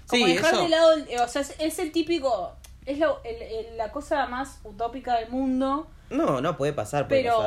Como 0.08 0.26
Sí, 0.26 0.34
dejar 0.34 0.54
eso. 0.54 0.64
de 0.64 0.70
lado, 0.70 0.96
o 1.24 1.28
sea, 1.28 1.42
es, 1.60 1.80
el 1.80 1.92
típico, 1.92 2.56
es 2.86 2.98
lo- 3.00 3.22
el- 3.24 3.42
el- 3.42 3.78
la 3.78 3.92
cosa 3.92 4.26
más 4.28 4.60
utópica 4.64 5.18
del 5.20 5.30
mundo, 5.30 5.88
No, 6.12 6.41
no 6.41 6.58
puede 6.58 6.74
pasar, 6.74 7.08
pero, 7.08 7.38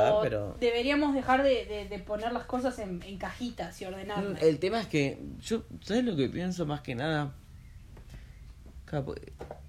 deberíamos 0.59 1.13
dejar 1.13 1.43
de, 1.43 1.65
de- 1.65 1.87
de 1.87 1.99
poner 1.99 2.31
las 2.31 2.45
cosas 2.45 2.79
en, 2.79 3.01
en 3.03 3.17
cajitas 3.17 3.79
y 3.81 3.85
ordenarlas. 3.85 4.41
El 4.41 4.59
tema 4.59 4.81
es 4.81 4.87
que 4.87 5.19
yo, 5.41 5.63
¿sabes 5.81 6.03
lo 6.03 6.15
que 6.15 6.27
pienso 6.29 6.65
más 6.65 6.81
que 6.81 6.95
nada? 6.95 7.33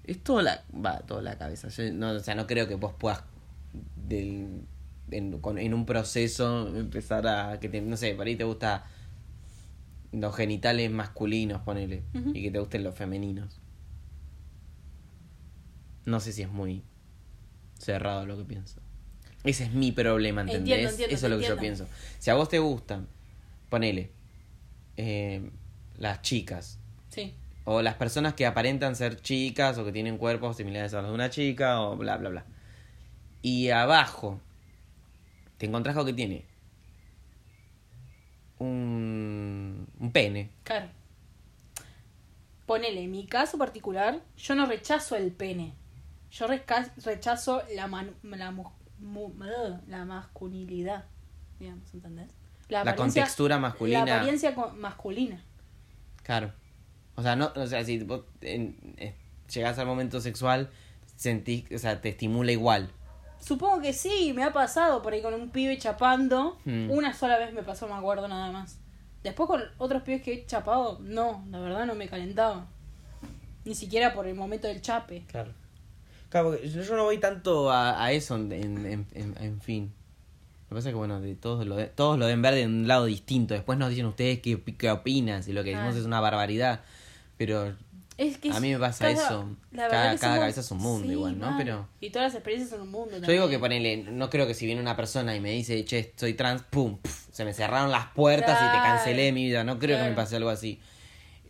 Es 0.05 0.23
toda 0.23 0.41
la, 0.43 0.63
va, 0.73 0.99
toda 0.99 1.21
la 1.21 1.37
cabeza. 1.37 1.67
Yo 1.69 1.91
no, 1.91 2.11
o 2.11 2.19
sea, 2.19 2.33
no 2.35 2.47
creo 2.47 2.67
que 2.67 2.75
vos 2.75 2.93
puedas 2.97 3.23
del, 4.07 4.61
en, 5.11 5.39
con- 5.41 5.57
en 5.57 5.73
un 5.73 5.85
proceso 5.85 6.67
empezar 6.75 7.27
a 7.27 7.59
que 7.59 7.67
te, 7.69 7.81
no 7.81 7.97
sé, 7.97 8.13
por 8.15 8.25
ahí 8.27 8.35
te 8.35 8.45
gusta 8.45 8.85
los 10.13 10.33
genitales 10.35 10.89
masculinos, 10.89 11.61
ponele, 11.61 12.03
y 12.33 12.41
que 12.43 12.51
te 12.51 12.59
gusten 12.59 12.83
los 12.83 12.95
femeninos. 12.95 13.59
No 16.05 16.19
sé 16.21 16.31
si 16.31 16.41
es 16.41 16.49
muy 16.49 16.83
cerrado 17.77 18.25
lo 18.25 18.37
que 18.37 18.45
pienso. 18.45 18.79
Ese 19.47 19.63
es 19.63 19.71
mi 19.73 19.91
problema, 19.91 20.41
¿entendés? 20.41 20.59
Entiendo, 20.61 20.89
entiendo, 20.91 21.15
Eso 21.15 21.25
es 21.27 21.31
lo 21.31 21.39
que 21.39 21.47
yo 21.47 21.57
pienso. 21.57 21.87
Si 22.19 22.29
a 22.29 22.35
vos 22.35 22.49
te 22.49 22.59
gustan, 22.59 23.07
ponele, 23.69 24.11
eh, 24.97 25.49
las 25.97 26.21
chicas, 26.21 26.79
Sí. 27.09 27.33
o 27.63 27.81
las 27.81 27.95
personas 27.95 28.33
que 28.33 28.45
aparentan 28.45 28.95
ser 28.95 29.21
chicas 29.21 29.77
o 29.77 29.85
que 29.85 29.91
tienen 29.91 30.17
cuerpos 30.17 30.57
similares 30.57 30.93
a 30.93 31.01
los 31.01 31.09
de 31.09 31.15
una 31.15 31.29
chica 31.29 31.81
o 31.81 31.95
bla 31.97 32.17
bla 32.17 32.29
bla. 32.29 32.45
Y 33.41 33.69
abajo 33.69 34.39
te 35.57 35.65
encontrás 35.65 35.95
con 35.95 36.05
que 36.05 36.13
tiene 36.13 36.45
un, 38.59 39.87
un 39.99 40.11
pene. 40.11 40.49
Claro. 40.63 40.87
Ponele, 42.65 43.03
en 43.03 43.11
mi 43.11 43.25
caso 43.27 43.57
particular, 43.57 44.21
yo 44.37 44.55
no 44.55 44.65
rechazo 44.65 45.15
el 45.15 45.31
pene. 45.31 45.73
Yo 46.31 46.47
rechazo 46.47 47.63
la, 47.75 47.87
man- 47.87 48.15
la, 48.23 48.53
la 49.87 50.05
masculinidad, 50.05 51.05
digamos, 51.59 51.93
¿entendés? 51.93 52.29
La 52.69 52.81
apariencia- 52.81 53.21
contextura 53.23 53.57
masculina. 53.59 54.05
La 54.05 54.15
apariencia 54.17 54.55
masculina. 54.77 55.41
Claro. 56.23 56.51
O 57.15 57.21
sea, 57.21 57.35
no, 57.35 57.51
o 57.55 57.65
sea, 57.67 57.83
si 57.83 57.99
vos 57.99 58.23
en- 58.41 58.95
eh, 58.97 59.15
llegás 59.53 59.79
al 59.79 59.87
momento 59.87 60.19
sexual, 60.21 60.69
sentís, 61.15 61.65
o 61.73 61.77
sea, 61.79 62.01
te 62.01 62.09
estimula 62.09 62.51
igual. 62.51 62.89
Supongo 63.39 63.81
que 63.81 63.93
sí, 63.93 64.33
me 64.35 64.43
ha 64.43 64.51
pasado 64.51 65.01
por 65.01 65.13
ahí 65.13 65.21
con 65.21 65.33
un 65.33 65.49
pibe 65.49 65.77
chapando. 65.77 66.57
Hmm. 66.65 66.89
Una 66.91 67.13
sola 67.13 67.37
vez 67.37 67.53
me 67.53 67.63
pasó, 67.63 67.87
me 67.87 67.93
acuerdo 67.93 68.27
nada 68.27 68.51
más. 68.51 68.79
Después 69.23 69.47
con 69.47 69.61
otros 69.77 70.01
pibes 70.03 70.21
que 70.21 70.33
he 70.33 70.45
chapado, 70.45 70.99
no, 71.01 71.45
la 71.49 71.59
verdad 71.59 71.85
no 71.85 71.95
me 71.95 72.07
calentaba. 72.07 72.67
Ni 73.65 73.75
siquiera 73.75 74.13
por 74.13 74.27
el 74.27 74.35
momento 74.35 74.67
del 74.67 74.81
chape. 74.81 75.23
Claro. 75.27 75.53
Claro, 76.29 76.51
porque 76.51 76.69
yo 76.69 76.81
yo 76.81 76.95
no 76.95 77.03
voy 77.05 77.17
tanto 77.19 77.71
a, 77.71 78.03
a 78.03 78.11
eso, 78.11 78.35
en, 78.35 78.51
en, 78.51 79.05
en, 79.13 79.35
en 79.39 79.61
fin. 79.61 79.93
Lo 80.63 80.69
que 80.69 80.75
pasa 80.75 80.89
es 80.89 80.93
que, 80.93 80.97
bueno, 80.97 81.21
de 81.21 81.35
todos, 81.35 81.65
lo 81.65 81.77
de- 81.77 81.85
todos 81.87 82.19
lo 82.19 82.25
deben 82.25 82.41
ver 82.41 82.53
de 82.55 82.65
un 82.65 82.87
lado 82.87 83.05
distinto. 83.05 83.53
Después 83.53 83.79
nos 83.79 83.89
dicen 83.89 84.05
ustedes 84.05 84.39
qué, 84.41 84.61
qué 84.77 84.91
opinan, 84.91 85.41
si 85.43 85.53
lo 85.53 85.63
que 85.63 85.69
decimos 85.71 85.95
Ah. 85.95 85.99
es 85.99 86.05
una 86.05 86.19
barbaridad. 86.19 86.81
Pero 87.37 87.73
Es 88.17 88.39
que 88.39 88.49
A 88.51 88.59
mí 88.59 88.71
me 88.73 88.79
pasa 88.79 89.11
eso. 89.11 89.47
la 89.71 89.87
Cada- 89.89 89.89
cada 89.89 90.17
somos- 90.17 90.39
cabeza 90.39 90.61
es 90.61 90.71
un 90.71 90.79
mundo 90.79 91.11
igual, 91.11 91.37
¿no? 91.37 91.53
Pero- 91.57 91.87
Y 92.01 92.09
todas 92.09 92.29
las 92.29 92.33
experiencias 92.35 92.71
son 92.71 92.81
un 92.81 92.89
mundo. 92.91 93.11
yo 93.11 93.21
también. 93.21 93.31
digo 93.39 93.47
que 93.49 93.59
ponele, 93.59 93.97
no 94.11 94.29
creo 94.31 94.47
que 94.47 94.55
si 94.55 94.65
viene 94.65 94.81
una 94.81 94.95
persona 94.97 95.35
y 95.35 95.39
me 95.39 95.51
dice, 95.51 95.85
che, 95.85 96.13
soy 96.17 96.33
trans, 96.33 96.63
pum, 96.63 96.97
se 97.31 97.45
me 97.45 97.53
cerraron 97.53 97.91
las 97.91 98.07
puertas 98.07 98.59
y 98.59 98.65
te 98.75 98.83
cancelé 98.83 99.31
mi 99.31 99.45
vida. 99.45 99.63
No 99.63 99.77
creo 99.77 99.99
que 100.03 100.09
me 100.09 100.15
pase 100.15 100.35
algo 100.35 100.49
así. 100.49 100.79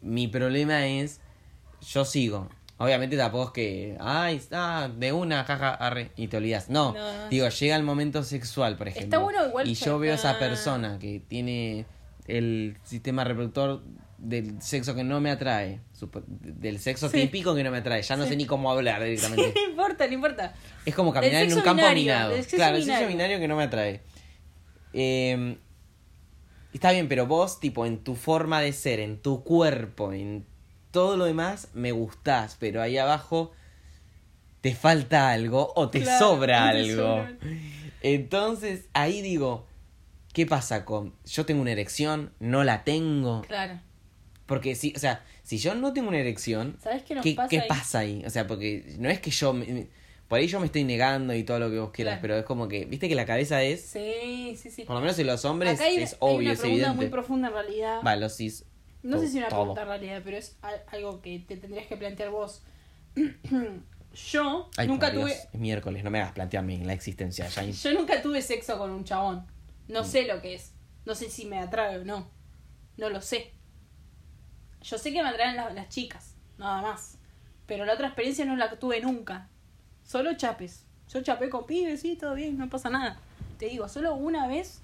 Mi 0.01 0.27
problema 0.27 0.85
es, 0.87 1.21
yo 1.89 2.03
sigo. 2.03 2.49
Obviamente 2.79 3.17
tampoco 3.17 3.45
es 3.45 3.51
que, 3.53 3.97
ay, 3.99 4.35
está, 4.35 4.87
de 4.87 5.11
una, 5.11 5.43
jaja, 5.43 5.73
arre, 5.73 6.11
y 6.15 6.27
te 6.27 6.37
olvidas. 6.37 6.69
No, 6.69 6.93
No. 6.93 7.29
digo, 7.29 7.49
llega 7.49 7.75
el 7.75 7.83
momento 7.83 8.23
sexual, 8.23 8.77
por 8.77 8.87
ejemplo. 8.87 9.05
Está 9.05 9.17
bueno 9.17 9.47
igual 9.47 9.67
Y 9.67 9.73
yo 9.73 9.97
veo 9.97 10.11
a 10.11 10.15
esa 10.15 10.31
ah. 10.31 10.39
persona 10.39 10.99
que 10.99 11.19
tiene 11.27 11.85
el 12.27 12.77
sistema 12.83 13.23
reproductor 13.23 13.83
del 14.19 14.61
sexo 14.61 14.93
que 14.93 15.03
no 15.03 15.19
me 15.21 15.31
atrae, 15.31 15.79
del 16.21 16.79
sexo 16.79 17.09
Sí. 17.09 17.21
típico 17.21 17.55
que 17.55 17.63
no 17.63 17.71
me 17.71 17.77
atrae. 17.79 18.01
Ya 18.03 18.15
no 18.15 18.25
sé 18.27 18.35
ni 18.35 18.45
cómo 18.45 18.71
hablar 18.71 19.03
directamente. 19.03 19.53
no 19.65 19.69
importa, 19.71 20.05
no 20.07 20.13
importa. 20.13 20.53
Es 20.85 20.93
como 20.93 21.11
caminar 21.13 21.43
en 21.43 21.53
un 21.53 21.61
campo 21.61 21.81
binario, 21.81 22.03
minado. 22.03 22.33
Claro, 22.51 22.75
el 22.77 22.83
sexo 22.83 22.99
binario. 22.99 23.07
binario 23.07 23.39
que 23.39 23.47
no 23.47 23.55
me 23.55 23.63
atrae. 23.63 24.01
Eh, 24.93 25.57
está 26.73 26.91
bien, 26.91 27.07
pero 27.07 27.25
vos, 27.25 27.59
tipo, 27.59 27.85
en 27.87 28.03
tu 28.03 28.15
forma 28.15 28.61
de 28.61 28.73
ser, 28.73 28.99
en 28.99 29.19
tu 29.21 29.43
cuerpo, 29.43 30.13
en 30.13 30.45
todo 30.91 31.17
lo 31.17 31.25
demás, 31.25 31.69
me 31.73 31.91
gustás, 31.91 32.57
pero 32.59 32.81
ahí 32.81 32.97
abajo 32.97 33.51
te 34.61 34.73
falta 34.75 35.29
algo 35.29 35.71
o 35.75 35.89
te 35.89 36.01
Claro, 36.01 36.25
sobra 36.25 36.71
te 36.71 36.79
algo. 36.79 37.25
Entonces, 38.01 38.85
ahí 38.93 39.21
digo, 39.21 39.65
¿qué 40.33 40.45
pasa 40.45 40.85
con... 40.85 41.13
Yo 41.25 41.45
tengo 41.45 41.61
una 41.61 41.71
erección, 41.71 42.31
no 42.39 42.63
la 42.63 42.83
tengo? 42.83 43.41
Claro. 43.43 43.79
Porque 44.45 44.75
si, 44.75 44.93
o 44.95 44.99
sea, 44.99 45.23
si 45.43 45.57
yo 45.57 45.75
no 45.75 45.93
tengo 45.93 46.07
una 46.09 46.19
erección, 46.19 46.77
¿Sabes 46.81 47.03
qué 47.03 47.15
nos 47.15 47.23
¿qué, 47.23 47.33
pasa 47.35 47.49
qué 47.49 47.59
ahí? 47.61 47.67
pasa 47.67 47.99
ahí? 47.99 48.23
O 48.25 48.29
sea, 48.29 48.47
porque 48.47 48.95
no 48.99 49.09
es 49.09 49.19
que 49.19 49.31
yo... 49.31 49.53
me- 49.53 49.87
por 50.27 50.39
ahí 50.39 50.47
yo 50.47 50.59
me 50.59 50.65
estoy 50.65 50.83
negando 50.83 51.33
y 51.33 51.43
todo 51.43 51.57
lo 51.57 51.69
que 51.71 51.79
vos 51.79 51.91
quieras, 51.91 52.15
Claro. 52.15 52.21
pero 52.21 52.37
es 52.37 52.43
como 52.45 52.67
que, 52.67 52.83
viste 52.83 53.07
que 53.07 53.15
la 53.15 53.25
cabeza 53.25 53.63
es, 53.63 53.81
Sí, 53.81 54.57
sí, 54.61 54.69
sí. 54.69 54.83
por 54.83 54.95
lo 54.95 54.99
menos 55.01 55.17
en 55.19 55.27
los 55.27 55.45
hombres, 55.45 55.75
Acá 55.75 55.85
hay, 55.85 55.97
es 55.97 56.11
hay 56.13 56.17
obvio, 56.19 56.39
una 56.39 56.51
es 56.51 56.59
pregunta 56.59 56.87
muy 56.87 56.95
evidente. 57.05 57.09
profunda 57.09 57.47
en 57.47 57.53
realidad. 57.53 58.01
Va, 58.05 58.15
los 58.17 58.35
cis. 58.35 58.65
No 59.03 59.19
sé 59.19 59.27
si 59.29 59.37
una 59.37 59.47
todo. 59.49 59.59
pregunta 59.59 59.81
en 59.83 59.87
realidad, 59.87 60.21
pero 60.23 60.37
es 60.37 60.57
al- 60.61 60.83
algo 60.87 61.21
que 61.21 61.39
te 61.39 61.57
tendrías 61.57 61.87
que 61.87 61.97
plantear 61.97 62.29
vos. 62.29 62.61
yo 64.31 64.69
Ay, 64.77 64.87
nunca 64.87 65.11
tuve 65.11 65.25
Dios, 65.33 65.47
es 65.53 65.59
miércoles, 65.59 66.03
no 66.03 66.09
me 66.09 66.19
hagas 66.19 66.33
plantearme 66.33 66.77
la 66.85 66.93
existencia. 66.93 67.47
Ya 67.47 67.63
yo 67.63 67.93
nunca 67.93 68.21
tuve 68.21 68.41
sexo 68.41 68.77
con 68.77 68.91
un 68.91 69.03
chabón. 69.03 69.45
No 69.87 70.03
Mm. 70.03 70.05
sé 70.05 70.25
lo 70.27 70.41
que 70.41 70.55
es. 70.55 70.73
No 71.05 71.15
sé 71.15 71.29
si 71.29 71.45
me 71.45 71.59
atrae 71.59 71.99
o 71.99 72.03
no. 72.05 72.29
No 72.97 73.09
lo 73.09 73.21
sé. 73.21 73.53
Yo 74.81 74.97
sé 74.97 75.13
que 75.13 75.21
me 75.21 75.29
atraen 75.29 75.55
las, 75.55 75.73
las 75.73 75.89
chicas, 75.89 76.35
nada 76.57 76.81
más. 76.81 77.17
Pero 77.65 77.85
la 77.85 77.93
otra 77.93 78.07
experiencia 78.07 78.45
no 78.45 78.55
la 78.55 78.69
tuve 78.77 79.01
nunca. 79.01 79.47
Solo 80.03 80.35
chapes. 80.35 80.85
Yo 81.13 81.21
chapé 81.21 81.49
con 81.49 81.65
pibes, 81.65 82.01
sí, 82.01 82.15
todo 82.15 82.33
bien, 82.35 82.57
no 82.57 82.69
pasa 82.69 82.89
nada. 82.89 83.19
Te 83.59 83.67
digo, 83.67 83.87
solo 83.87 84.15
una 84.15 84.47
vez, 84.47 84.81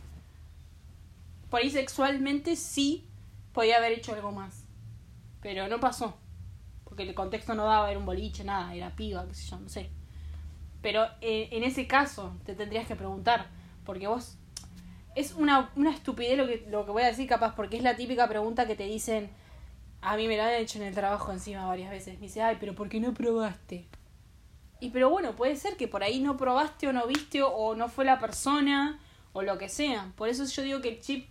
por 1.49 1.59
ahí 1.61 1.69
sexualmente 1.69 2.55
sí 2.55 3.05
podía 3.53 3.77
haber 3.77 3.93
hecho 3.93 4.13
algo 4.13 4.31
más. 4.31 4.65
Pero 5.41 5.67
no 5.67 5.79
pasó. 5.79 6.17
Porque 6.83 7.03
el 7.03 7.13
contexto 7.13 7.55
no 7.55 7.65
daba, 7.65 7.89
era 7.89 7.99
un 7.99 8.05
boliche, 8.05 8.43
nada, 8.43 8.73
era 8.75 8.95
piba, 8.95 9.25
qué 9.27 9.33
sé 9.33 9.49
yo, 9.49 9.59
no 9.59 9.69
sé. 9.69 9.89
Pero 10.81 11.05
eh, 11.21 11.49
en 11.51 11.63
ese 11.63 11.87
caso 11.87 12.35
te 12.45 12.55
tendrías 12.55 12.87
que 12.87 12.95
preguntar, 12.95 13.47
porque 13.85 14.07
vos... 14.07 14.37
Es 15.15 15.33
una, 15.33 15.69
una 15.75 15.91
estupidez 15.91 16.37
lo 16.39 16.47
que, 16.47 16.65
lo 16.69 16.85
que 16.85 16.91
voy 16.91 17.03
a 17.03 17.07
decir 17.07 17.29
capaz, 17.29 17.55
porque 17.55 17.77
es 17.77 17.83
la 17.83 17.95
típica 17.95 18.27
pregunta 18.27 18.65
que 18.65 18.75
te 18.75 18.85
dicen, 18.85 19.29
a 20.01 20.17
mí 20.17 20.27
me 20.27 20.37
lo 20.37 20.43
han 20.43 20.53
hecho 20.53 20.79
en 20.79 20.85
el 20.85 20.95
trabajo 20.95 21.31
encima 21.31 21.67
varias 21.67 21.91
veces. 21.91 22.15
Me 22.15 22.25
dice, 22.25 22.41
ay, 22.41 22.57
pero 22.59 22.73
¿por 22.73 22.89
qué 22.89 22.99
no 22.99 23.13
probaste? 23.13 23.87
Y 24.79 24.89
pero 24.89 25.09
bueno, 25.09 25.35
puede 25.35 25.55
ser 25.55 25.77
que 25.77 25.87
por 25.87 26.03
ahí 26.03 26.19
no 26.19 26.35
probaste 26.35 26.87
o 26.87 26.93
no 26.93 27.07
viste 27.07 27.41
o 27.41 27.75
no 27.75 27.87
fue 27.87 28.03
la 28.03 28.19
persona 28.19 28.99
o 29.31 29.41
lo 29.41 29.57
que 29.57 29.69
sea. 29.69 30.11
Por 30.17 30.29
eso 30.29 30.45
yo 30.45 30.61
digo 30.61 30.81
que 30.81 30.89
el 30.89 30.99
chip 30.99 31.29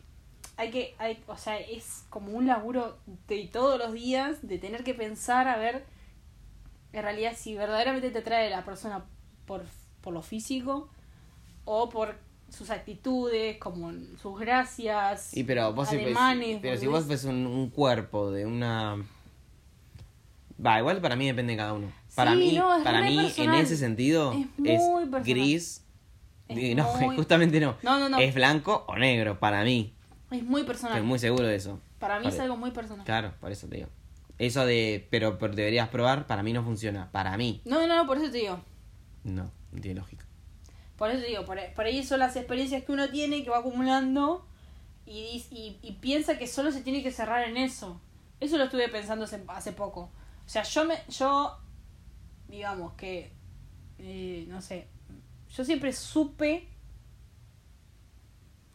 hay 0.57 0.71
que, 0.71 0.95
hay, 0.99 1.23
o 1.27 1.37
sea, 1.37 1.59
es 1.59 2.05
como 2.11 2.33
un 2.33 2.47
laburo 2.47 2.99
de 3.29 3.49
todos 3.53 3.79
los 3.79 3.93
días 3.93 4.47
de 4.47 4.59
tener 4.59 4.85
que 4.85 4.95
pensar 4.95 5.49
a 5.49 5.57
ver 5.57 5.85
en 6.93 7.03
realidad 7.03 7.33
si 7.37 7.55
verdaderamente 7.55 8.11
te 8.11 8.21
trae 8.23 8.51
la 8.51 8.65
persona 8.65 9.05
por, 9.47 9.65
por 10.03 10.13
lo 10.13 10.23
físico 10.23 10.89
o 11.65 11.89
por 11.89 12.17
sus 12.51 12.69
actitudes, 12.71 13.57
como 13.57 13.93
sus 14.21 14.39
gracias, 14.39 15.35
Y 15.35 15.45
pero 15.45 15.73
vos 15.73 15.89
si 15.89 15.97
ves- 15.97 16.59
pero 16.61 16.77
si 16.77 16.87
vos 16.87 17.07
ves 17.07 17.25
un, 17.25 17.47
un 17.47 17.71
cuerpo 17.71 18.31
de 18.31 18.45
una 18.45 19.03
va 20.65 20.79
igual 20.79 21.01
para 21.01 21.17
mí 21.17 21.27
depende 21.27 21.55
de 21.55 21.57
cada 21.57 21.73
uno. 21.73 21.91
Para 22.15 22.33
Sí, 22.33 22.37
mí, 22.39 22.53
no, 22.59 22.85
para 22.85 23.01
mí 23.03 23.33
en 23.39 23.55
ese 23.55 23.77
sentido 23.77 24.33
Es 24.65 24.83
es, 24.83 25.25
gris. 25.25 25.85
Es 26.49 26.77
no, 26.77 26.93
muy- 27.01 27.17
justamente 27.17 27.59
no. 27.59 27.77
No, 27.83 27.99
no, 27.99 28.09
no. 28.11 28.19
Es 28.19 28.35
blanco 28.35 28.85
o 28.87 28.97
negro 28.97 29.39
para 29.41 29.65
mí. 29.65 29.95
Es 30.33 30.43
muy 30.43 30.65
personal. 30.65 30.97
Estoy 30.97 31.09
muy 31.09 31.19
seguro 31.19 31.47
de 31.47 31.57
eso. 31.57 31.79
Para 31.99 32.19
mí 32.21 32.27
es 32.27 32.39
algo 32.41 32.57
muy 32.57 32.71
personal. 32.71 33.05
Claro, 33.05 33.35
por 33.41 33.53
eso 33.53 33.69
te 33.69 33.77
digo. 33.77 33.89
Eso 34.39 34.65
de 34.67 35.07
pero, 35.11 35.39
pero 35.39 35.55
deberías 35.55 35.89
probar, 35.89 36.27
para 36.27 36.43
mí 36.43 36.53
no 36.53 36.65
funciona. 36.65 37.11
Para 37.13 37.37
mí, 37.37 37.61
No, 37.65 37.87
no, 37.87 37.97
no, 37.97 38.07
por 38.07 38.17
eso 38.19 38.31
te 38.31 38.39
digo. 38.39 38.61
no, 39.25 39.51
no 39.73 39.81
tiene 39.81 40.01
lógica. 40.01 40.25
Por 40.97 41.11
eso 41.11 41.21
te 41.23 41.29
digo, 41.29 41.45
por, 41.45 41.59
por 41.75 41.85
ahí 41.85 42.03
son 42.05 42.21
las 42.21 42.37
experiencias 42.37 42.85
que 42.85 42.93
uno 42.93 43.09
tiene, 43.11 43.43
que 43.45 43.51
va 43.51 43.59
acumulando 43.59 44.47
y, 45.07 45.45
y, 45.51 45.79
y 45.83 45.93
piensa 46.01 46.39
que 46.39 46.47
solo 46.47 46.71
se 46.73 46.83
tiene 46.83 47.03
que 47.03 47.11
cerrar 47.11 47.49
en 47.49 47.57
eso. 47.57 48.01
Eso 48.41 48.57
lo 48.57 48.65
estuve 48.65 48.89
pensando 48.89 49.25
hace, 49.25 49.43
hace 49.49 49.73
poco. 49.73 50.11
O 50.45 50.49
sea, 50.49 50.63
yo 50.65 50.85
me, 50.85 50.97
yo, 51.09 51.59
digamos 52.49 52.95
que, 52.95 53.33
eh, 53.99 54.45
no 54.49 54.61
sé, 54.61 54.89
yo 55.55 55.65
siempre 55.65 55.93
supe, 55.93 56.69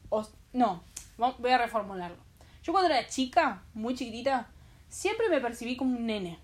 o, 0.09 0.25
no, 0.53 0.83
voy 1.17 1.51
a 1.51 1.57
reformularlo. 1.57 2.17
Yo 2.63 2.73
cuando 2.73 2.89
era 2.93 3.07
chica, 3.07 3.63
muy 3.73 3.95
chiquitita, 3.95 4.47
siempre 4.89 5.29
me 5.29 5.39
percibí 5.41 5.75
como 5.77 5.95
un 5.97 6.05
nene. 6.05 6.39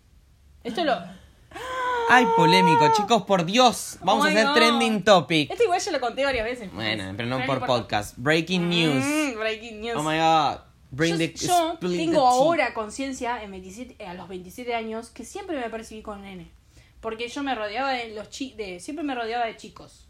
Esto 0.64 0.84
lo... 0.84 0.96
Ay, 2.10 2.26
polémico, 2.36 2.92
chicos, 2.96 3.24
por 3.24 3.46
Dios. 3.46 3.98
Vamos 4.02 4.24
Oh 4.26 4.28
a 4.28 4.32
hacer 4.32 4.46
God. 4.48 4.54
trending 4.56 5.04
topic. 5.04 5.52
Esto 5.52 5.64
igual 5.64 5.80
yo 5.80 5.92
lo 5.92 6.00
conté 6.00 6.24
varias 6.26 6.46
veces. 6.46 6.72
Bueno, 6.74 7.14
pero 7.16 7.30
no 7.30 7.40
no 7.40 7.46
por 7.46 7.56
importa. 7.58 7.82
podcast. 7.82 8.18
Breaking 8.18 8.70
news. 8.70 9.04
Mm, 9.04 9.38
breaking 9.40 9.82
news. 9.82 9.96
Oh 9.98 10.04
my 10.04 10.18
god. 10.18 10.60
Bring 10.92 11.14
yo, 11.14 11.18
the 11.18 11.34
yo 11.34 11.78
the 11.80 11.88
tengo 11.98 12.28
ahora 12.28 12.74
conciencia 12.74 13.42
en 13.44 13.52
27, 13.52 13.96
eh, 14.00 14.08
a 14.08 14.14
los 14.14 14.28
27 14.28 14.76
años 14.76 15.10
que 15.10 15.26
siempre 15.26 15.60
me 15.60 15.70
percibí 15.70 16.02
con 16.02 16.22
nene. 16.22 16.52
Porque 17.02 17.28
yo 17.28 17.42
me 17.44 17.56
rodeaba 17.56 17.92
de 17.92 18.14
los 18.14 18.30
chi 18.30 18.54
de 18.56 18.80
siempre 18.80 19.04
me 19.04 19.16
rodeaba 19.16 19.46
de 19.46 19.58
chicos. 19.58 20.08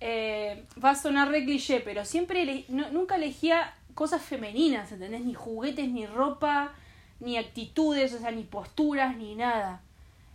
Eh, 0.00 0.64
va 0.82 0.90
a 0.90 0.94
sonar 0.94 1.28
re 1.30 1.44
cliché, 1.44 1.80
pero 1.80 2.04
siempre 2.04 2.64
no- 2.68 2.90
nunca 2.90 3.16
elegía 3.16 3.74
cosas 3.96 4.22
femeninas, 4.22 4.92
¿entendés? 4.92 5.22
Ni 5.22 5.32
juguetes, 5.32 5.88
ni 5.88 6.06
ropa, 6.06 6.74
ni 7.18 7.38
actitudes, 7.38 8.12
o 8.12 8.18
sea, 8.18 8.30
ni 8.30 8.44
posturas, 8.44 9.16
ni 9.16 9.34
nada. 9.34 9.80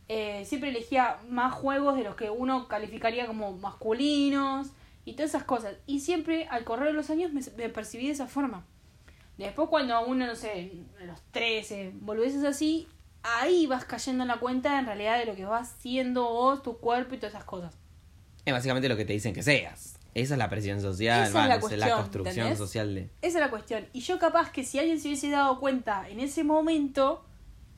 Eh, 0.10 0.44
siempre 0.46 0.72
elegía 0.72 1.20
más 1.30 1.54
juegos 1.54 1.96
de 1.96 2.04
los 2.04 2.16
que 2.16 2.32
uno 2.32 2.68
calificaría 2.68 3.28
como 3.28 3.54
masculinos 3.54 4.72
y 5.06 5.14
todas 5.14 5.30
esas 5.30 5.44
cosas. 5.44 5.76
Y 5.86 6.00
siempre, 6.00 6.48
al 6.48 6.64
correr 6.64 6.88
de 6.88 6.94
los 6.94 7.12
años, 7.12 7.32
me, 7.32 7.70
percibí 7.70 8.08
de 8.08 8.14
esa 8.14 8.26
forma. 8.26 8.66
Después 9.38 9.70
cuando 9.70 9.94
a 9.94 10.00
uno, 10.02 10.26
no 10.26 10.36
sé, 10.36 10.72
a 11.00 11.06
los 11.06 11.22
13, 11.32 11.92
boludeces 12.02 12.44
así, 12.44 12.88
ahí 13.22 13.68
vas 13.68 13.86
cayendo 13.86 14.24
en 14.24 14.30
la 14.30 14.40
cuenta 14.40 14.80
en 14.80 14.88
realidad 14.88 15.20
de 15.20 15.26
lo 15.26 15.36
que 15.36 15.46
vas 15.46 15.76
siendo 15.80 16.24
vos, 16.24 16.64
tu 16.64 16.80
cuerpo 16.80 17.14
y 17.14 17.20
todas 17.20 17.36
esas 17.36 17.46
cosas. 17.46 17.78
Es 18.44 18.54
básicamente 18.54 18.90
lo 18.90 18.98
que 18.98 19.06
te 19.06 19.14
dicen 19.14 19.36
que 19.36 19.44
seas. 19.44 20.01
Esa 20.14 20.34
es 20.34 20.38
la 20.38 20.50
presión 20.50 20.82
social, 20.82 21.24
Esa 21.30 21.44
es 21.44 21.78
la 21.80 21.92
construcción 21.96 22.48
¿entendés? 22.48 22.58
social 22.58 22.94
de. 22.96 23.02
Esa 23.22 23.38
es 23.38 23.42
la 23.44 23.50
cuestión. 23.50 23.86
Y 23.94 24.02
yo 24.02 24.20
capaz 24.20 24.52
que 24.52 24.64
si 24.66 24.78
alguien 24.78 25.00
se 25.00 25.08
hubiese 25.08 25.30
dado 25.30 25.60
cuenta 25.60 26.08
en 26.10 26.20
ese 26.20 26.44
momento, 26.44 27.24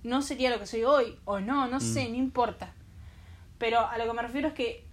no 0.03 0.21
sería 0.21 0.49
lo 0.49 0.59
que 0.59 0.65
soy 0.65 0.83
hoy. 0.83 1.17
O 1.25 1.39
no, 1.39 1.67
no 1.67 1.79
sé, 1.79 2.09
no 2.09 2.15
importa. 2.15 2.73
Pero 3.59 3.79
a 3.87 3.97
lo 3.97 4.05
que 4.05 4.13
me 4.13 4.21
refiero 4.23 4.47
es 4.47 4.53
que 4.55 4.85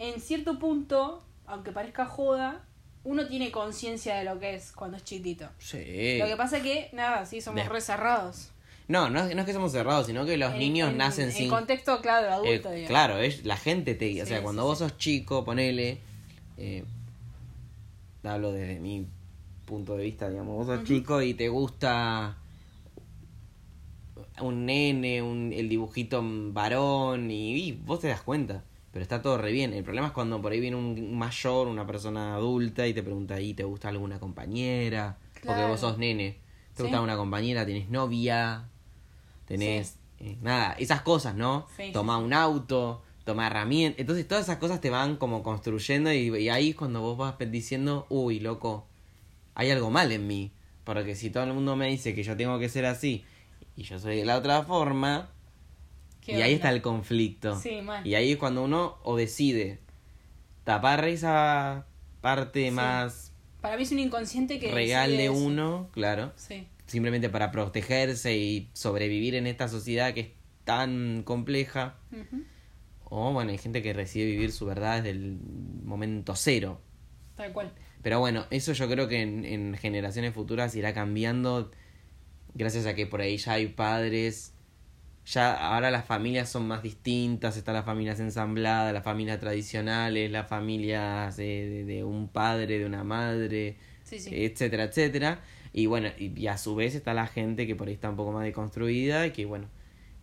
en 0.00 0.20
cierto 0.20 0.58
punto, 0.58 1.22
aunque 1.46 1.70
parezca 1.72 2.06
joda, 2.06 2.64
uno 3.04 3.26
tiene 3.28 3.50
conciencia 3.52 4.16
de 4.16 4.24
lo 4.24 4.38
que 4.40 4.54
es 4.56 4.72
cuando 4.72 4.96
es 4.96 5.04
chiquitito. 5.04 5.48
Sí. 5.58 6.18
Lo 6.18 6.26
que 6.26 6.36
pasa 6.36 6.60
que, 6.60 6.90
nada, 6.92 7.24
sí, 7.24 7.40
somos 7.40 7.62
De- 7.62 7.68
re 7.68 7.80
cerrados. 7.80 8.50
No, 8.88 9.10
no, 9.10 9.20
es- 9.26 9.34
no 9.34 9.42
es 9.42 9.46
que 9.46 9.52
somos 9.52 9.72
cerrados, 9.72 10.06
sino 10.06 10.24
que 10.26 10.36
los 10.36 10.52
En- 10.54 10.58
niños 10.58 10.90
en- 10.90 10.96
nacen 10.98 11.26
en 11.26 11.32
sin. 11.32 11.48
contexto, 11.50 12.00
claro, 12.00 12.26
Eh, 12.26 12.30
adulto. 12.32 12.70
digamos. 12.70 12.88
claro, 12.88 13.18
es 13.18 13.44
la 13.44 13.56
gente 13.56 13.94
te. 13.94 14.06
O 14.22 14.24
Sí, 14.24 14.28
sea, 14.30 14.38
sí, 14.38 14.42
cuando 14.42 14.62
sí. 14.62 14.66
vos 14.66 14.78
sos 14.78 14.96
chico, 14.98 15.44
ponele. 15.44 16.00
Eh, 16.58 16.84
hablo 18.24 18.52
desde 18.52 18.78
mi 18.80 19.06
punto 19.64 19.96
de 19.96 20.04
vista, 20.04 20.28
digamos. 20.28 20.56
Vos 20.56 20.66
sos 20.66 20.84
chico 20.84 21.22
y 21.22 21.34
te 21.34 21.48
gusta 21.48 22.36
un 24.40 24.66
nene, 24.66 25.22
un, 25.22 25.52
el 25.52 25.68
dibujito 25.68 26.22
varón, 26.52 27.30
y, 27.30 27.54
y 27.68 27.72
vos 27.72 28.00
te 28.00 28.08
das 28.08 28.22
cuenta. 28.22 28.64
Pero 28.92 29.02
está 29.02 29.20
todo 29.20 29.38
re 29.38 29.52
bien. 29.52 29.72
El 29.72 29.84
problema 29.84 30.08
es 30.08 30.12
cuando 30.12 30.40
por 30.40 30.52
ahí 30.52 30.60
viene 30.60 30.76
un 30.76 31.16
mayor, 31.16 31.68
una 31.68 31.86
persona 31.86 32.34
adulta, 32.34 32.86
y 32.86 32.94
te 32.94 33.02
pregunta 33.02 33.34
ahí, 33.34 33.54
¿te 33.54 33.64
gusta 33.64 33.88
alguna 33.88 34.18
compañera? 34.18 35.18
Porque 35.44 35.64
vos 35.64 35.80
sos 35.80 35.98
nene. 35.98 36.38
¿Te 36.74 36.76
Sí. 36.76 36.82
gusta 36.84 37.00
una 37.00 37.16
compañera? 37.16 37.66
¿Tenés 37.66 37.88
novia? 37.90 38.68
¿Tenés 39.46 39.98
eh, 40.20 40.36
nada? 40.42 40.72
Esas 40.74 41.02
cosas, 41.02 41.34
¿no? 41.34 41.66
Sí, 41.76 41.90
Toma 41.92 42.18
un 42.18 42.32
auto, 42.32 43.02
toma 43.28 43.46
herramientas. 43.46 44.00
Entonces 44.00 44.26
todas 44.26 44.44
esas 44.44 44.56
cosas 44.56 44.80
te 44.80 44.90
van 44.90 45.16
como 45.16 45.42
construyendo 45.42 46.12
y, 46.12 46.34
y 46.36 46.48
ahí 46.48 46.70
es 46.70 46.76
cuando 46.76 47.00
vos 47.02 47.16
vas 47.18 47.34
diciendo, 47.50 48.06
uy, 48.08 48.40
loco, 48.40 48.86
hay 49.54 49.70
algo 49.70 49.90
mal 49.90 50.10
en 50.12 50.26
mí. 50.26 50.52
Porque 50.84 51.14
si 51.14 51.28
todo 51.30 51.44
el 51.44 51.52
mundo 51.52 51.76
me 51.76 51.88
dice 51.88 52.14
que 52.14 52.22
yo 52.22 52.36
tengo 52.36 52.58
que 52.58 52.68
ser 52.70 52.86
así 52.86 53.24
y 53.76 53.82
yo 53.82 53.98
soy 53.98 54.16
de 54.16 54.24
la 54.24 54.38
otra 54.38 54.62
forma, 54.62 55.30
¿Qué 56.22 56.38
y 56.38 56.42
ahí 56.42 56.54
está 56.54 56.70
el 56.70 56.80
conflicto. 56.82 57.58
Sí. 57.60 57.80
Y 58.04 58.14
ahí 58.14 58.32
es 58.32 58.38
cuando 58.38 58.62
uno 58.64 58.96
o 59.02 59.16
decide 59.16 59.78
tapar 60.64 61.04
esa 61.06 61.86
parte 62.20 62.64
Sí. 62.66 62.70
más 62.70 63.32
Para 63.60 63.76
mí 63.76 63.82
es 63.82 63.92
un 63.92 63.98
inconsciente 63.98 64.58
que. 64.58 64.70
real 64.72 65.16
de 65.16 65.28
uno, 65.30 65.88
claro, 65.92 66.32
Sí. 66.36 66.66
simplemente 66.86 67.28
para 67.28 67.50
protegerse 67.50 68.36
y 68.36 68.70
sobrevivir 68.72 69.34
en 69.34 69.46
esta 69.46 69.68
sociedad 69.68 70.14
que 70.14 70.20
es 70.20 70.28
tan 70.64 71.22
compleja. 71.24 71.96
Ujú. 72.12 72.42
O 73.10 73.32
bueno, 73.32 73.50
hay 73.50 73.58
gente 73.58 73.82
que 73.82 73.94
decide 73.94 74.26
vivir 74.26 74.52
su 74.52 74.66
verdad 74.66 74.96
desde 75.02 75.10
el 75.10 75.38
momento 75.84 76.34
cero. 76.36 76.80
Tal 77.36 77.52
cual. 77.52 77.72
Pero 78.02 78.20
bueno, 78.20 78.46
eso 78.50 78.72
yo 78.72 78.88
creo 78.88 79.08
que 79.08 79.22
en, 79.22 79.44
en 79.44 79.74
generaciones 79.76 80.34
futuras 80.34 80.74
irá 80.76 80.94
cambiando 80.94 81.70
gracias 82.54 82.86
a 82.86 82.94
que 82.94 83.06
por 83.06 83.20
ahí 83.20 83.36
ya 83.38 83.54
hay 83.54 83.68
padres. 83.68 84.54
Ya 85.26 85.54
ahora 85.54 85.90
las 85.90 86.06
familias 86.06 86.48
son 86.50 86.68
más 86.68 86.82
distintas, 86.82 87.56
están 87.56 87.74
las 87.74 87.84
familias 87.86 88.20
ensambladas, 88.20 88.94
las 88.94 89.04
familias 89.04 89.40
tradicionales, 89.40 90.30
las 90.30 90.48
familias 90.48 91.36
de, 91.36 91.44
de- 91.70 91.84
de 91.84 92.04
un 92.04 92.28
padre, 92.28 92.78
de 92.78 92.86
una 92.86 93.04
madre, 93.04 93.76
Sí, 94.04 94.18
sí. 94.18 94.30
etcétera, 94.34 94.84
etcétera. 94.84 95.40
Y 95.72 95.86
bueno, 95.86 96.08
y, 96.18 96.38
y 96.40 96.48
a 96.48 96.58
su 96.58 96.74
vez 96.76 96.94
está 96.94 97.14
la 97.14 97.26
gente 97.26 97.66
que 97.66 97.76
por 97.76 97.88
ahí 97.88 97.94
está 97.94 98.10
un 98.10 98.16
poco 98.16 98.32
más 98.32 98.44
deconstruida 98.44 99.26
y 99.26 99.32
que 99.32 99.46
bueno, 99.46 99.68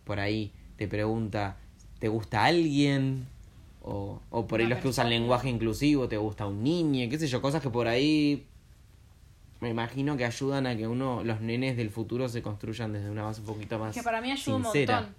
por 0.04 0.20
ahí 0.20 0.52
te 0.76 0.88
pregunta, 0.88 1.58
¿te 1.98 2.08
gusta 2.08 2.44
alguien? 2.44 3.26
O, 3.82 4.20
o 4.30 4.46
por 4.46 4.58
ahí 4.60 4.66
Una 4.66 4.74
los 4.74 4.82
que 4.82 4.88
usan 4.88 5.08
lenguaje 5.10 5.48
inclusivo, 5.48 6.08
¿te 6.08 6.16
gusta 6.16 6.46
un 6.46 6.62
niño? 6.64 7.08
qué 7.08 7.18
sé 7.18 7.28
yo, 7.28 7.40
cosas 7.40 7.62
que 7.62 7.70
por 7.70 7.86
ahí 7.86 8.44
me 9.60 9.70
imagino 9.70 10.16
que 10.16 10.24
ayudan 10.24 10.66
a 10.66 10.76
que 10.76 10.86
uno, 10.88 11.22
los 11.24 11.40
nenes 11.40 11.76
del 11.76 11.90
futuro 11.90 12.28
se 12.28 12.42
construyan 12.42 12.92
desde 12.92 13.10
una 13.10 13.22
base 13.22 13.40
un 13.40 13.46
poquito 13.46 13.78
más 13.78 13.94
Que 13.94 14.02
para 14.02 14.20
mí 14.20 14.30
ayuda 14.30 14.62
sincera. 14.64 14.98
un 14.98 15.04
montón. 15.04 15.16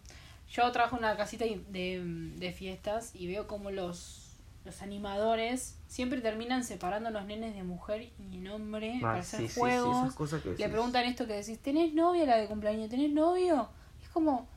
Yo 0.52 0.72
trabajo 0.72 0.96
en 0.98 1.04
una 1.04 1.18
casita 1.18 1.44
de, 1.46 2.02
de 2.38 2.52
fiestas 2.54 3.12
y 3.16 3.28
veo 3.28 3.48
como 3.48 3.72
los, 3.72 4.34
los 4.66 4.82
animadores 4.82 5.78
siempre 5.88 6.22
terminan 6.22 6.64
separando 6.64 7.10
a 7.10 7.12
los 7.12 7.26
nenes 7.26 7.56
de 7.56 7.64
mujer 7.64 8.10
y 8.32 8.48
hombre 8.48 8.94
Ah, 8.98 9.02
para 9.02 9.20
hacer 9.20 9.42
sí, 9.42 9.48
sí, 9.48 9.54
sí, 9.54 9.60
juegos. 9.60 9.98
esas 10.04 10.16
cosas 10.16 10.42
que 10.42 10.50
Le 10.58 10.70
preguntan 10.70 11.06
esto 11.06 11.26
que 11.26 11.34
decís, 11.34 11.58
¿tenés 11.60 11.94
novia 11.94 12.26
la 12.26 12.38
de 12.38 12.48
cumpleaños? 12.48 12.90
¿Tenés 12.90 13.12
novio? 13.12 13.68
Es 14.04 14.10
como, 14.10 14.48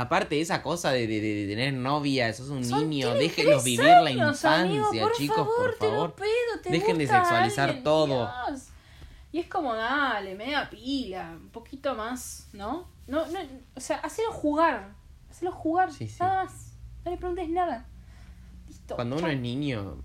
Aparte, 0.00 0.40
esa 0.40 0.62
cosa 0.62 0.92
de, 0.92 1.06
de, 1.08 1.20
de 1.20 1.46
tener 1.48 1.74
novia, 1.74 2.32
sos 2.32 2.50
un 2.50 2.64
Son- 2.64 2.88
niño, 2.88 3.14
déjenlos 3.14 3.64
vivir 3.64 3.80
la 3.84 4.10
infancia, 4.12 4.60
amigo, 4.60 4.90
por 4.92 5.12
chicos, 5.14 5.36
favor, 5.36 5.56
por 5.56 5.74
te 5.78 5.86
favor. 5.88 6.14
te 6.62 6.70
Dejen 6.70 6.98
de 6.98 7.06
sexualizar 7.08 7.68
alguien, 7.70 7.84
todo. 7.84 8.30
Dios. 8.48 8.68
Y 9.32 9.40
es 9.40 9.46
como, 9.48 9.74
dale, 9.74 10.34
media 10.36 10.70
pila, 10.70 11.36
un 11.40 11.48
poquito 11.50 11.94
más, 11.96 12.48
¿no? 12.52 12.88
No, 13.08 13.26
no, 13.26 13.38
o 13.74 13.80
sea, 13.80 13.96
hacelo 13.98 14.30
jugar, 14.32 14.94
hacelo 15.30 15.50
jugar, 15.52 15.92
Sí, 15.92 16.06
sí. 16.08 16.16
nada 16.20 16.44
más. 16.44 16.72
No 17.04 17.10
le 17.10 17.16
preguntes 17.16 17.48
nada. 17.48 17.86
Listo. 18.68 18.94
Cuando 18.94 19.16
uno 19.16 19.26
es 19.28 19.40
niño, 19.40 20.02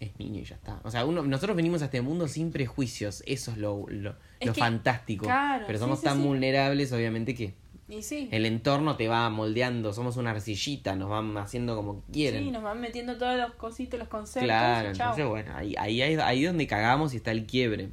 es 0.00 0.18
niño 0.18 0.40
y 0.40 0.44
ya 0.44 0.56
está. 0.56 0.80
O 0.84 0.90
sea, 0.90 1.04
uno, 1.04 1.22
nosotros 1.22 1.56
venimos 1.56 1.82
a 1.82 1.86
este 1.86 2.02
mundo 2.02 2.26
sin 2.28 2.50
prejuicios. 2.52 3.22
Eso 3.26 3.52
es 3.52 3.56
lo, 3.58 3.84
lo, 3.88 4.10
Es 4.40 4.46
lo 4.48 4.52
que- 4.52 4.60
fantástico. 4.60 5.24
claro, 5.24 5.64
Pero 5.66 5.78
somos 5.78 6.00
sí, 6.00 6.04
tan 6.04 6.22
vulnerables, 6.22 6.92
obviamente, 6.92 7.34
que 7.34 7.54
Y 7.94 8.02
sí, 8.02 8.28
el 8.32 8.46
entorno 8.46 8.96
te 8.96 9.06
va 9.08 9.28
moldeando. 9.28 9.92
Somos 9.92 10.16
una 10.16 10.30
arcillita, 10.30 10.96
nos 10.96 11.10
van 11.10 11.36
haciendo 11.36 11.76
como 11.76 12.02
quieren. 12.12 12.44
sí, 12.44 12.50
nos 12.50 12.62
van 12.62 12.80
metiendo 12.80 13.18
todos 13.18 13.36
los 13.38 13.52
cositos, 13.54 13.98
los 13.98 14.08
conceptos. 14.08 14.44
claro, 14.46 14.88
y 14.88 14.92
entonces, 14.92 15.26
bueno, 15.26 15.52
ahí, 15.54 15.74
ahí, 15.78 16.00
ahí 16.02 16.44
es 16.44 16.50
donde 16.50 16.66
cagamos 16.66 17.12
y 17.12 17.18
está 17.18 17.30
el 17.32 17.44
quiebre. 17.46 17.90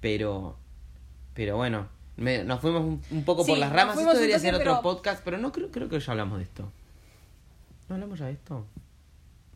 Pero, 0.00 0.56
pero 1.34 1.56
bueno, 1.56 1.88
me- 2.16 2.44
nos 2.44 2.60
fuimos 2.60 2.82
un, 2.82 3.00
un 3.10 3.24
poco 3.24 3.46
por 3.46 3.56
las 3.56 3.72
ramas. 3.72 3.96
Esto 3.96 4.12
debería 4.14 4.38
ser 4.38 4.54
otro 4.54 4.64
pero- 4.72 4.82
podcast, 4.82 5.22
pero 5.24 5.38
no 5.38 5.52
creo, 5.52 5.70
creo 5.70 5.88
que 5.88 5.98
ya 6.00 6.12
hablamos 6.12 6.38
de 6.38 6.44
esto. 6.44 6.70
¿No 7.88 7.94
hablamos 7.94 8.18
ya 8.18 8.26
de 8.26 8.32
esto? 8.32 8.66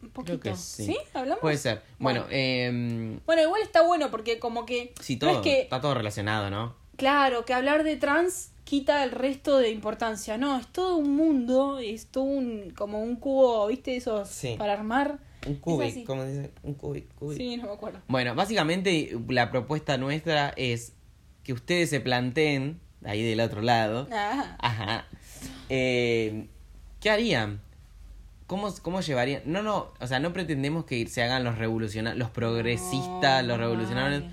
Un 0.03 0.11
poquito. 0.11 0.39
Creo 0.41 0.55
que 0.55 0.59
sí. 0.61 0.87
¿Sí? 0.87 0.97
¿Hablamos? 1.15 1.41
Puede 1.41 1.57
ser. 1.57 1.83
Bueno, 1.99 2.21
Bueno. 2.23 2.27
eh, 2.37 3.19
Bueno, 3.27 3.43
igual 3.43 3.63
está 3.63 3.83
bueno 3.83 4.11
porque 4.11 4.39
como 4.39 4.65
que... 4.67 4.95
sí, 5.01 5.15
no 5.15 5.21
todo, 5.21 5.31
es 5.33 5.39
que 5.39 5.61
está 5.63 5.81
todo 5.81 5.95
relacionado, 5.95 6.49
¿no? 6.49 6.75
Claro, 6.97 7.45
que 7.45 7.53
hablar 7.55 7.83
de 7.83 7.97
trans 7.97 8.53
quita 8.67 9.03
el 9.05 9.13
resto 9.13 9.57
de 9.59 9.71
importancia. 9.71 10.37
No, 10.37 10.59
es 10.59 10.67
todo 10.67 10.97
un 10.97 11.17
mundo, 11.17 11.79
es 11.79 12.09
todo 12.09 12.25
un, 12.25 12.73
como 12.77 13.01
un 13.01 13.17
cubo, 13.17 13.67
¿viste? 13.69 13.97
Esos 13.97 14.29
Sí. 14.29 14.57
para 14.59 14.73
armar. 14.75 15.19
Un 15.47 15.55
cubic, 15.55 15.91
así. 15.91 16.05
¿cómo 16.05 16.25
dice? 16.25 16.51
Un 16.65 16.75
cubic, 16.75 17.15
cubic. 17.15 17.39
Sí, 17.39 17.57
no 17.57 17.69
me 17.69 17.73
acuerdo. 17.75 18.01
Bueno, 18.09 18.35
básicamente 18.35 19.17
la 19.29 19.51
propuesta 19.53 19.97
nuestra 19.97 20.53
es 20.57 20.93
que 21.45 21.53
ustedes 21.53 21.89
se 21.91 22.01
planteen, 22.01 22.81
ahí 23.05 23.23
del 23.23 23.39
otro 23.41 23.63
lado, 23.63 24.09
Ah, 24.11 24.57
ajá, 24.59 25.07
eh, 25.69 26.49
¿qué 27.01 27.11
harían? 27.11 27.61
¿Cómo, 28.49 28.73
¿Cómo 28.83 29.01
llevarían? 29.01 29.43
No, 29.47 29.63
no, 29.63 29.93
o 30.01 30.07
sea, 30.07 30.19
no 30.21 30.33
pretendemos 30.33 30.85
que 30.85 31.07
se 31.07 31.23
hagan 31.23 31.45
los 31.45 31.59
revolucionarios, 31.59 32.19
los 32.19 32.31
progresistas, 32.31 33.45
los 33.45 33.57
No, 33.59 33.65
revolucionarios. 33.65 34.25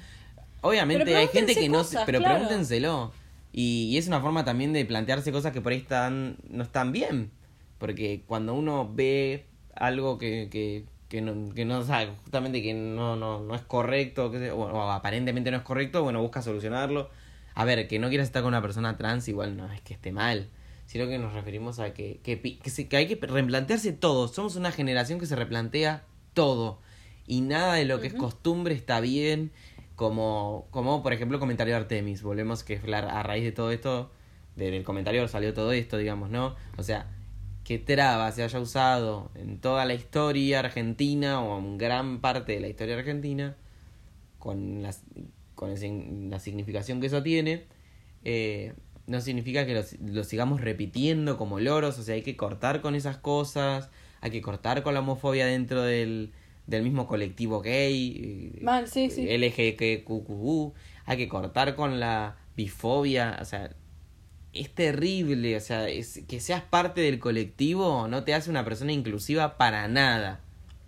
Obviamente 0.62 1.15
hay 1.15 1.28
gente 1.28 1.56
que 1.56 1.69
no... 1.69 1.80
cosas, 1.80 2.02
se- 2.02 2.06
pero 2.06 2.19
claro. 2.19 2.36
pregúntenselo. 2.36 3.12
Y, 3.54 3.89
y 3.92 3.98
es 3.98 4.08
una 4.08 4.20
forma 4.20 4.44
también 4.44 4.74
de 4.74 4.84
plantearse 4.84 5.32
cosas 5.32 5.54
que 5.54 5.62
por 5.62 5.72
ahí 5.72 5.78
están 5.78 6.38
no 6.50 6.63
están 6.63 6.92
bien. 6.92 7.32
Porque 7.78 8.24
cuando 8.26 8.54
uno 8.54 8.89
ve 8.94 9.46
algo 9.76 10.18
que, 10.18 10.48
que, 10.52 10.86
que 11.10 11.22
no, 11.22 11.54
que 11.54 11.63
no 11.66 11.84
sabe, 11.84 12.12
justamente 12.24 12.62
que 12.63 12.74
no, 12.74 13.16
no, 13.16 13.42
no 13.42 13.56
es 13.56 13.62
correcto, 13.62 14.32
que 14.32 14.52
o, 14.52 14.58
o 14.60 14.92
aparentemente 14.92 15.52
no 15.52 15.58
es 15.58 15.63
correcto, 15.63 16.02
bueno, 16.04 16.22
busca 16.22 16.42
solucionarlo. 16.42 17.10
A 17.56 17.66
ver, 17.66 17.88
que 17.88 18.00
no 18.00 18.10
quieras 18.10 18.28
estar 18.28 18.42
con 18.42 18.50
una 18.50 18.62
persona 18.63 18.98
trans 18.98 19.28
igual 19.28 19.56
no 19.56 19.72
es 19.72 19.80
que 19.82 19.94
esté 19.94 20.12
mal, 20.12 20.50
sino 20.88 21.08
que 21.08 21.20
nos 21.20 21.34
referimos 21.34 21.78
a 21.80 21.94
que, 21.94 22.20
que, 22.24 22.42
que, 22.42 22.70
se- 22.72 22.88
que 22.88 22.98
hay 22.98 23.08
que 23.08 23.16
replantearse 23.24 23.94
todo. 23.94 24.28
Somos 24.28 24.56
una 24.56 24.72
generación 24.72 25.20
que 25.20 25.28
se 25.28 25.36
replantea 25.36 26.04
todo. 26.34 26.80
Y 27.28 27.42
nada 27.42 27.76
de 27.76 27.86
lo 27.86 28.02
que 28.02 28.08
es 28.08 28.13
costumbre 28.16 28.74
está 28.76 29.00
bien. 29.00 29.52
Como, 30.04 30.68
como 30.70 31.02
por 31.02 31.13
ejemplo 31.13 31.39
comentario 31.39 31.74
de 31.76 31.80
Artemis. 31.80 32.24
Volvemos 32.24 32.66
que 32.66 32.76
a 32.94 33.24
raíz 33.24 33.46
de 33.46 33.54
todo 33.54 33.72
esto, 33.72 34.12
de- 34.58 34.70
del 34.70 34.84
comentario 34.84 35.26
salió 35.30 35.54
todo 35.54 35.72
esto, 35.72 35.98
digamos, 35.98 36.30
¿no? 36.30 36.56
O 36.78 36.84
sea, 36.84 37.08
que 37.63 37.78
traba 37.80 38.30
se 38.34 38.44
haya 38.44 38.60
usado 38.60 39.32
en 39.34 39.60
toda 39.60 39.86
la 39.86 39.94
historia 39.94 40.60
argentina 40.60 41.42
o 41.42 41.58
en 41.58 41.78
gran 41.78 42.20
parte 42.20 42.52
de 42.52 42.60
la 42.60 42.68
historia 42.68 42.98
argentina, 42.98 43.56
con, 44.39 44.84
las, 44.84 45.04
con 45.56 45.70
la 46.30 46.39
significación 46.39 47.00
que 47.00 47.08
eso 47.08 47.24
tiene, 47.24 47.63
eh, 48.26 48.74
no 49.08 49.22
significa 49.22 49.66
que 49.66 49.86
lo 50.06 50.24
sigamos 50.26 50.60
repitiendo 50.60 51.38
como 51.38 51.62
loros, 51.62 51.98
o 51.98 52.04
sea, 52.04 52.16
hay 52.16 52.24
que 52.24 52.36
cortar 52.36 52.82
con 52.82 52.94
esas 52.96 53.16
cosas, 53.16 53.89
hay 54.20 54.32
que 54.32 54.42
cortar 54.42 54.84
con 54.84 54.96
la 54.96 55.00
homofobia 55.00 55.46
dentro 55.46 55.82
del, 55.82 56.34
del 56.67 56.84
mismo 56.84 57.08
colectivo 57.08 57.62
gay, 57.62 58.54
eh, 58.56 58.63
Mal, 58.63 58.88
sí, 58.88 59.10
sí. 59.10 59.26
LGBTQ, 59.26 60.73
hay 61.06 61.17
que 61.17 61.28
cortar 61.28 61.76
con 61.76 61.99
la 61.99 62.38
bifobia, 62.56 63.38
o 63.41 63.45
sea, 63.45 63.76
es 64.54 64.69
terrible, 64.69 65.58
o 65.58 65.60
sea, 65.60 65.89
es, 65.89 66.21
que 66.28 66.39
seas 66.39 66.62
parte 66.62 67.02
del 67.02 67.19
colectivo 67.19 68.08
no 68.08 68.23
te 68.23 68.34
hace 68.34 68.49
una 68.49 68.63
persona 68.63 68.91
inclusiva 68.91 69.58
para 69.58 69.88
nada, 69.88 70.41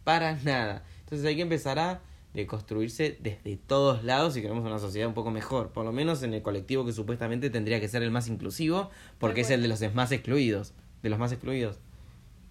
para 0.03 0.35
nada. 0.43 0.83
Entonces 1.01 1.25
hay 1.25 1.35
que 1.35 1.41
empezar 1.41 1.79
a 1.79 2.01
deconstruirse 2.33 3.17
desde 3.21 3.57
todos 3.57 4.03
lados 4.03 4.33
si 4.33 4.41
queremos 4.41 4.65
una 4.65 4.77
sociedad 4.77 5.07
un 5.07 5.13
poco 5.13 5.31
mejor, 5.31 5.71
por 5.71 5.85
lo 5.85 5.91
menos 5.91 6.21
en 6.21 6.33
el 6.33 6.41
colectivo 6.41 6.85
que 6.85 6.93
supuestamente 6.93 7.49
tendría 7.49 7.79
que 7.79 7.88
ser 7.88 8.03
el 8.03 8.11
más 8.11 8.27
inclusivo, 8.27 8.91
porque 9.17 9.41
es 9.41 9.49
el 9.49 9.61
de 9.61 9.67
los 9.67 9.81
más 9.93 10.11
excluidos, 10.11 10.73
de 11.01 11.09
los 11.09 11.17
más 11.17 11.31
excluidos. 11.31 11.79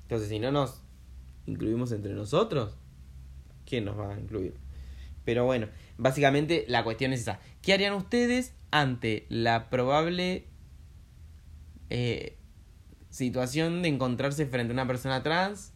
Entonces 0.03 0.29
si 0.29 0.39
no 0.39 0.51
nos 0.51 0.81
incluimos 1.47 1.93
entre 1.93 2.15
nosotros, 2.15 2.77
¿quién 3.67 3.85
nos 3.85 3.99
va 3.99 4.15
a 4.15 4.19
incluir? 4.19 4.55
Pero 5.25 5.45
bueno, 5.45 5.69
básicamente 5.97 6.65
la 6.69 6.85
cuestión 6.85 7.13
es 7.13 7.21
esa. 7.21 7.41
¿Qué 7.63 7.73
harían 7.73 7.95
ustedes 7.95 8.55
ante 8.71 9.27
la 9.29 9.71
probable 9.71 10.45
eh, 11.91 12.37
situación 13.11 13.83
de 13.83 13.89
encontrarse 13.89 14.47
frente 14.47 14.73
a 14.73 14.75
una 14.75 14.87
persona 14.87 15.23
trans? 15.23 15.73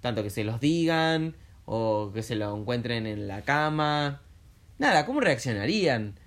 Tanto 0.00 0.22
que 0.22 0.30
se 0.30 0.44
los 0.44 0.60
digan 0.60 1.36
o 1.64 2.10
que 2.12 2.22
se 2.22 2.36
lo 2.36 2.56
encuentren 2.56 3.06
en 3.06 3.28
la 3.28 3.42
cama. 3.42 4.22
Nada, 4.78 5.06
¿cómo 5.06 5.20
reaccionarían? 5.20 6.18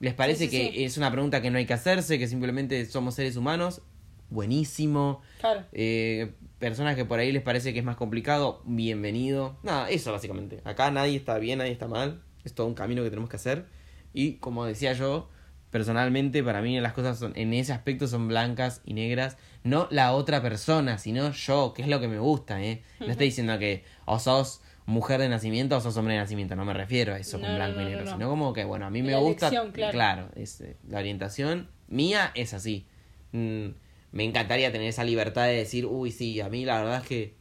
¿Les 0.00 0.14
parece 0.14 0.46
sí, 0.46 0.50
que 0.50 0.72
sí. 0.72 0.84
es 0.84 0.96
una 0.96 1.10
pregunta 1.12 1.40
que 1.40 1.50
no 1.50 1.58
hay 1.58 1.66
que 1.66 1.74
hacerse, 1.74 2.18
que 2.18 2.26
simplemente 2.26 2.84
somos 2.86 3.14
seres 3.14 3.36
humanos? 3.36 3.82
Buenísimo. 4.30 5.20
Claro. 5.40 5.64
Eh, 5.72 6.32
personas 6.62 6.94
que 6.94 7.04
por 7.04 7.18
ahí 7.18 7.32
les 7.32 7.42
parece 7.42 7.72
que 7.72 7.80
es 7.80 7.84
más 7.84 7.96
complicado, 7.96 8.62
bienvenido. 8.64 9.56
Nada, 9.64 9.90
eso 9.90 10.12
básicamente. 10.12 10.60
Acá 10.62 10.92
nadie 10.92 11.16
está 11.16 11.36
bien, 11.38 11.58
nadie 11.58 11.72
está 11.72 11.88
mal. 11.88 12.22
Es 12.44 12.54
todo 12.54 12.68
un 12.68 12.74
camino 12.74 13.02
que 13.02 13.10
tenemos 13.10 13.28
que 13.28 13.34
hacer. 13.34 13.66
Y 14.12 14.34
como 14.34 14.64
decía 14.64 14.92
yo, 14.92 15.28
personalmente 15.70 16.40
para 16.44 16.62
mí 16.62 16.78
las 16.78 16.92
cosas 16.92 17.18
son, 17.18 17.32
en 17.34 17.52
ese 17.52 17.72
aspecto 17.72 18.06
son 18.06 18.28
blancas 18.28 18.80
y 18.84 18.94
negras. 18.94 19.38
No 19.64 19.88
la 19.90 20.12
otra 20.12 20.40
persona, 20.40 20.98
sino 20.98 21.32
yo, 21.32 21.72
que 21.74 21.82
es 21.82 21.88
lo 21.88 21.98
que 21.98 22.06
me 22.06 22.20
gusta, 22.20 22.62
¿eh? 22.62 22.84
No 23.00 23.08
estoy 23.08 23.26
diciendo 23.26 23.58
que 23.58 23.84
o 24.04 24.20
sos 24.20 24.62
mujer 24.86 25.20
de 25.20 25.28
nacimiento 25.28 25.76
o 25.76 25.80
sos 25.80 25.96
hombre 25.96 26.14
de 26.14 26.20
nacimiento. 26.20 26.54
No 26.54 26.64
me 26.64 26.74
refiero 26.74 27.12
a 27.12 27.18
eso 27.18 27.38
No, 27.38 27.42
con 27.42 27.50
no, 27.50 27.56
blanco 27.56 27.80
y 27.80 27.84
negro. 27.86 28.04
no, 28.04 28.10
no. 28.12 28.16
Sino 28.16 28.28
como 28.30 28.52
que, 28.52 28.62
bueno, 28.64 28.86
a 28.86 28.90
mí 28.90 29.02
me 29.02 29.10
La 29.10 29.18
gusta... 29.18 29.48
elección, 29.48 29.72
claro. 29.90 30.28
es, 30.36 30.60
eh, 30.60 30.76
la 30.88 31.00
orientación 31.00 31.70
mía 31.88 32.30
es 32.36 32.54
así. 32.54 32.86
Mm, 33.32 33.70
me 34.12 34.24
encantaría 34.24 34.70
tener 34.72 34.88
esa 34.88 35.04
libertad 35.04 35.46
de 35.46 35.54
decir, 35.54 35.86
uy, 35.86 36.10
sí, 36.12 36.40
a 36.40 36.48
mí 36.48 36.64
la 36.64 36.78
verdad 36.82 37.00
es 37.02 37.08
que 37.08 37.34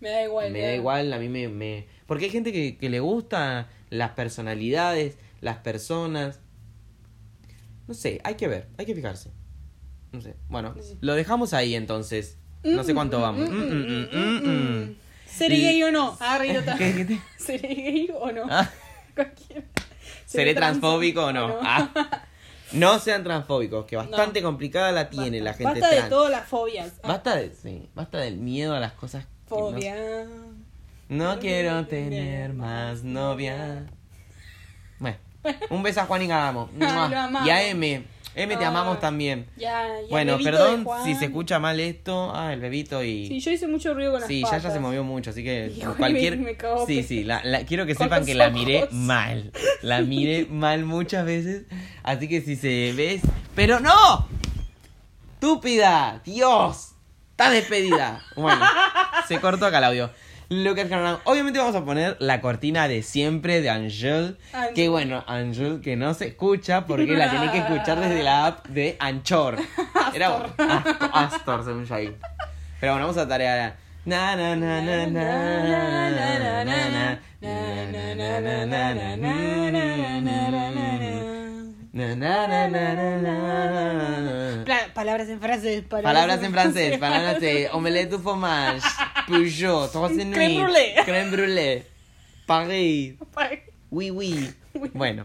Me 0.00 0.10
da 0.10 0.24
igual. 0.24 0.52
me 0.52 0.60
da 0.60 0.74
igual, 0.74 1.12
a 1.12 1.18
mí 1.18 1.28
me... 1.28 1.48
me... 1.48 1.86
Porque 2.06 2.26
hay 2.26 2.30
gente 2.30 2.52
que, 2.52 2.76
que 2.78 2.88
le 2.90 3.00
gusta 3.00 3.68
las 3.90 4.10
personalidades, 4.12 5.16
las 5.40 5.58
personas. 5.58 6.40
No 7.86 7.94
sé, 7.94 8.20
hay 8.24 8.34
que 8.34 8.48
ver, 8.48 8.68
hay 8.78 8.86
que 8.86 8.94
fijarse. 8.94 9.30
No 10.12 10.20
sé. 10.20 10.36
Bueno, 10.48 10.74
Sí. 10.80 10.96
lo 11.00 11.14
dejamos 11.14 11.52
ahí 11.54 11.74
entonces. 11.74 12.38
No 12.64 12.82
sé 12.84 12.92
cuánto 12.94 13.20
vamos. 13.20 13.48
Mm, 13.48 13.54
mm, 13.54 13.86
mm, 13.86 14.08
mm, 14.12 14.48
mm. 14.84 14.96
¿Seré 15.26 15.56
Y- 15.56 15.62
gay 15.62 15.82
o 15.84 15.92
no? 15.92 16.16
Ah, 16.20 16.44
idiota. 16.44 16.74
¿Qué- 16.78 16.94
qué 16.94 17.04
te- 17.04 17.20
¿Seré 17.38 17.74
gay 17.74 18.10
o 18.14 18.32
no? 18.32 18.42
Ah. 18.50 18.70
¿Seré 20.26 20.54
transfóbico 20.54 21.26
o 21.26 21.32
no? 21.32 21.58
Ah. 21.62 21.90
No 22.72 22.98
sean 22.98 23.24
transfóbicos, 23.24 23.86
que 23.86 23.96
bastante 23.96 24.42
complicada 24.42 24.92
la 24.92 25.08
tiene 25.10 25.40
la 25.40 25.52
gente 25.54 25.72
Basta 25.80 25.88
trans. 25.90 26.04
de 26.04 26.10
todas 26.10 26.30
las 26.30 26.46
fobias. 26.48 26.92
Ah, 27.02 27.08
Basta, 27.08 27.36
de, 27.36 27.52
sí, 27.54 27.88
basta 27.94 28.18
del 28.18 28.36
miedo 28.36 28.74
a 28.74 28.80
las 28.80 28.92
cosas. 28.92 29.24
que 29.24 29.30
no- 29.54 29.60
Fobia. 29.60 29.96
No, 31.08 31.38
quiero 31.38 31.86
tener 31.86 32.52
más 32.52 33.02
novia. 33.02 33.86
Bueno, 34.98 35.16
un 35.70 35.82
beso 35.82 36.00
a 36.02 36.04
Juan 36.04 36.22
y 36.22 36.24
amamos. 36.30 36.70
Y 37.46 37.50
a 37.50 37.68
M. 37.68 38.04
M, 38.34 38.56
te 38.56 38.64
Ah. 38.64 38.68
amamos 38.68 39.00
también. 39.00 39.46
Ya, 39.56 39.84
ya. 40.02 40.06
Bueno, 40.10 40.38
perdón 40.44 40.86
si 41.04 41.14
se 41.16 41.24
escucha 41.24 41.58
mal 41.58 41.80
esto. 41.80 42.30
Ah, 42.36 42.52
el 42.52 42.60
bebito 42.60 43.02
y. 43.02 43.26
Sí, 43.26 43.40
yo 43.40 43.50
hice 43.50 43.66
mucho 43.66 43.94
ruido 43.94 44.12
con 44.12 44.20
las 44.20 44.28
Sí, 44.28 44.42
ya, 44.42 44.46
patas. 44.48 44.62
ya 44.64 44.70
se 44.70 44.78
movió 44.78 45.02
mucho, 45.02 45.30
así 45.30 45.42
que 45.42 45.72
Hijo, 45.76 45.94
cualquier... 45.96 46.36
me- 46.36 46.52
me 46.52 46.56
sí, 46.86 47.02
sí, 47.02 47.24
la, 47.24 47.42
la- 47.42 47.64
quiero 47.64 47.84
que 47.86 47.96
sepan 47.96 48.24
que 48.24 48.34
la 48.34 48.50
miré 48.50 48.86
mal. 48.92 49.50
La 49.82 50.02
miré 50.02 50.46
mal 50.46 50.84
muchas 50.84 51.24
veces, 51.24 51.64
así 52.08 52.28
que 52.28 52.40
si 52.40 52.56
se 52.56 52.92
ves... 52.96 53.22
¡Pero 53.54 53.80
no! 53.80 54.28
¡Estúpida! 55.34 56.20
¡Dios! 56.24 56.92
¡Está 57.30 57.50
despedida! 57.50 58.20
Bueno, 58.34 58.64
se 59.26 59.40
cortó 59.40 59.66
acá 59.66 59.78
el 59.78 59.84
audio. 59.84 60.10
Lucas 60.50 60.86
Carnal. 60.88 61.18
Obviamente 61.24 61.58
vamos 61.58 61.76
a 61.76 61.84
poner 61.84 62.16
la 62.20 62.40
cortina 62.40 62.88
de 62.88 63.02
siempre 63.02 63.60
de 63.60 63.68
Angel. 63.68 64.38
Angel. 64.54 64.74
Que 64.74 64.88
bueno, 64.88 65.22
Angel 65.26 65.82
que 65.82 65.94
no 65.96 66.14
se 66.14 66.28
escucha 66.28 66.86
porque 66.86 67.14
la 67.16 67.28
tiene 67.28 67.52
que 67.52 67.58
escuchar 67.58 68.00
desde 68.00 68.22
la 68.22 68.46
app 68.46 68.66
de 68.68 68.96
Anchor. 68.98 69.58
Era 70.14 70.28
Astor. 70.28 71.10
Astor, 71.12 71.64
según 71.64 71.84
Shaggy. 71.84 72.14
Pero 72.80 72.92
bueno, 72.92 73.08
vamos 73.08 73.22
a 73.22 73.28
tarea. 73.28 73.76
Na 74.06 74.34
na 74.34 74.56
na 74.56 74.80
na 74.80 75.06
na 75.06 75.10
na 75.10 76.10
na 76.10 76.30
na 76.30 76.64
na 76.64 76.74
na 76.74 77.18
na 78.24 78.40
na 78.40 78.94
na 78.94 79.16
na 79.16 80.50
na 80.50 80.70
na 80.70 80.87
na 81.92 82.14
na 82.14 82.68
na. 82.68 84.64
Pla- 84.64 84.88
Palabras 84.94 85.28
en 85.28 85.40
francés. 85.40 85.82
Palabras 85.88 86.42
en 86.42 86.52
francés, 86.52 86.98
palabras 87.00 87.40
de 87.40 87.68
omelette 87.72 88.10
du 88.10 88.18
fromage, 88.18 88.82
Peugeot, 89.26 89.88
Crème 89.92 90.62
brûlée. 90.64 90.94
crème 91.06 91.30
brûlée, 91.30 91.84
Paris, 92.46 93.16
oui 93.90 94.10
oui. 94.10 94.50
Bueno, 94.94 95.24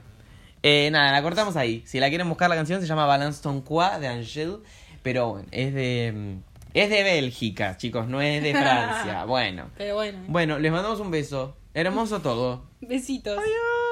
eh, 0.64 0.90
nada, 0.92 1.12
la 1.12 1.22
cortamos 1.22 1.56
ahí. 1.58 1.84
Si 1.86 2.00
la 2.00 2.10
quieren 2.10 2.28
buscar 2.30 2.50
la 2.50 2.56
canción 2.56 2.80
se 2.82 2.88
llama 2.88 3.06
Balance 3.06 3.42
ton 3.42 3.62
quoi 3.62 4.00
de 4.00 4.08
Angèle, 4.08 4.58
pero 5.04 5.30
bueno, 5.32 5.48
es 5.52 5.74
de 5.74 6.12
mm, 6.16 6.38
es 6.74 6.90
de 6.90 7.04
Bélgica, 7.04 7.78
chicos, 7.78 8.08
no 8.08 8.22
es 8.22 8.42
de 8.42 8.52
Francia. 8.56 9.26
Bueno. 9.26 9.70
Pero 9.78 9.96
bueno, 9.96 10.20
Bueno, 10.28 10.60
les 10.60 10.72
mandamos 10.72 11.00
un 11.00 11.12
beso. 11.12 11.56
Hermoso 11.76 12.20
todo. 12.22 12.64
besitos. 12.82 13.38
Adiós. 13.38 13.83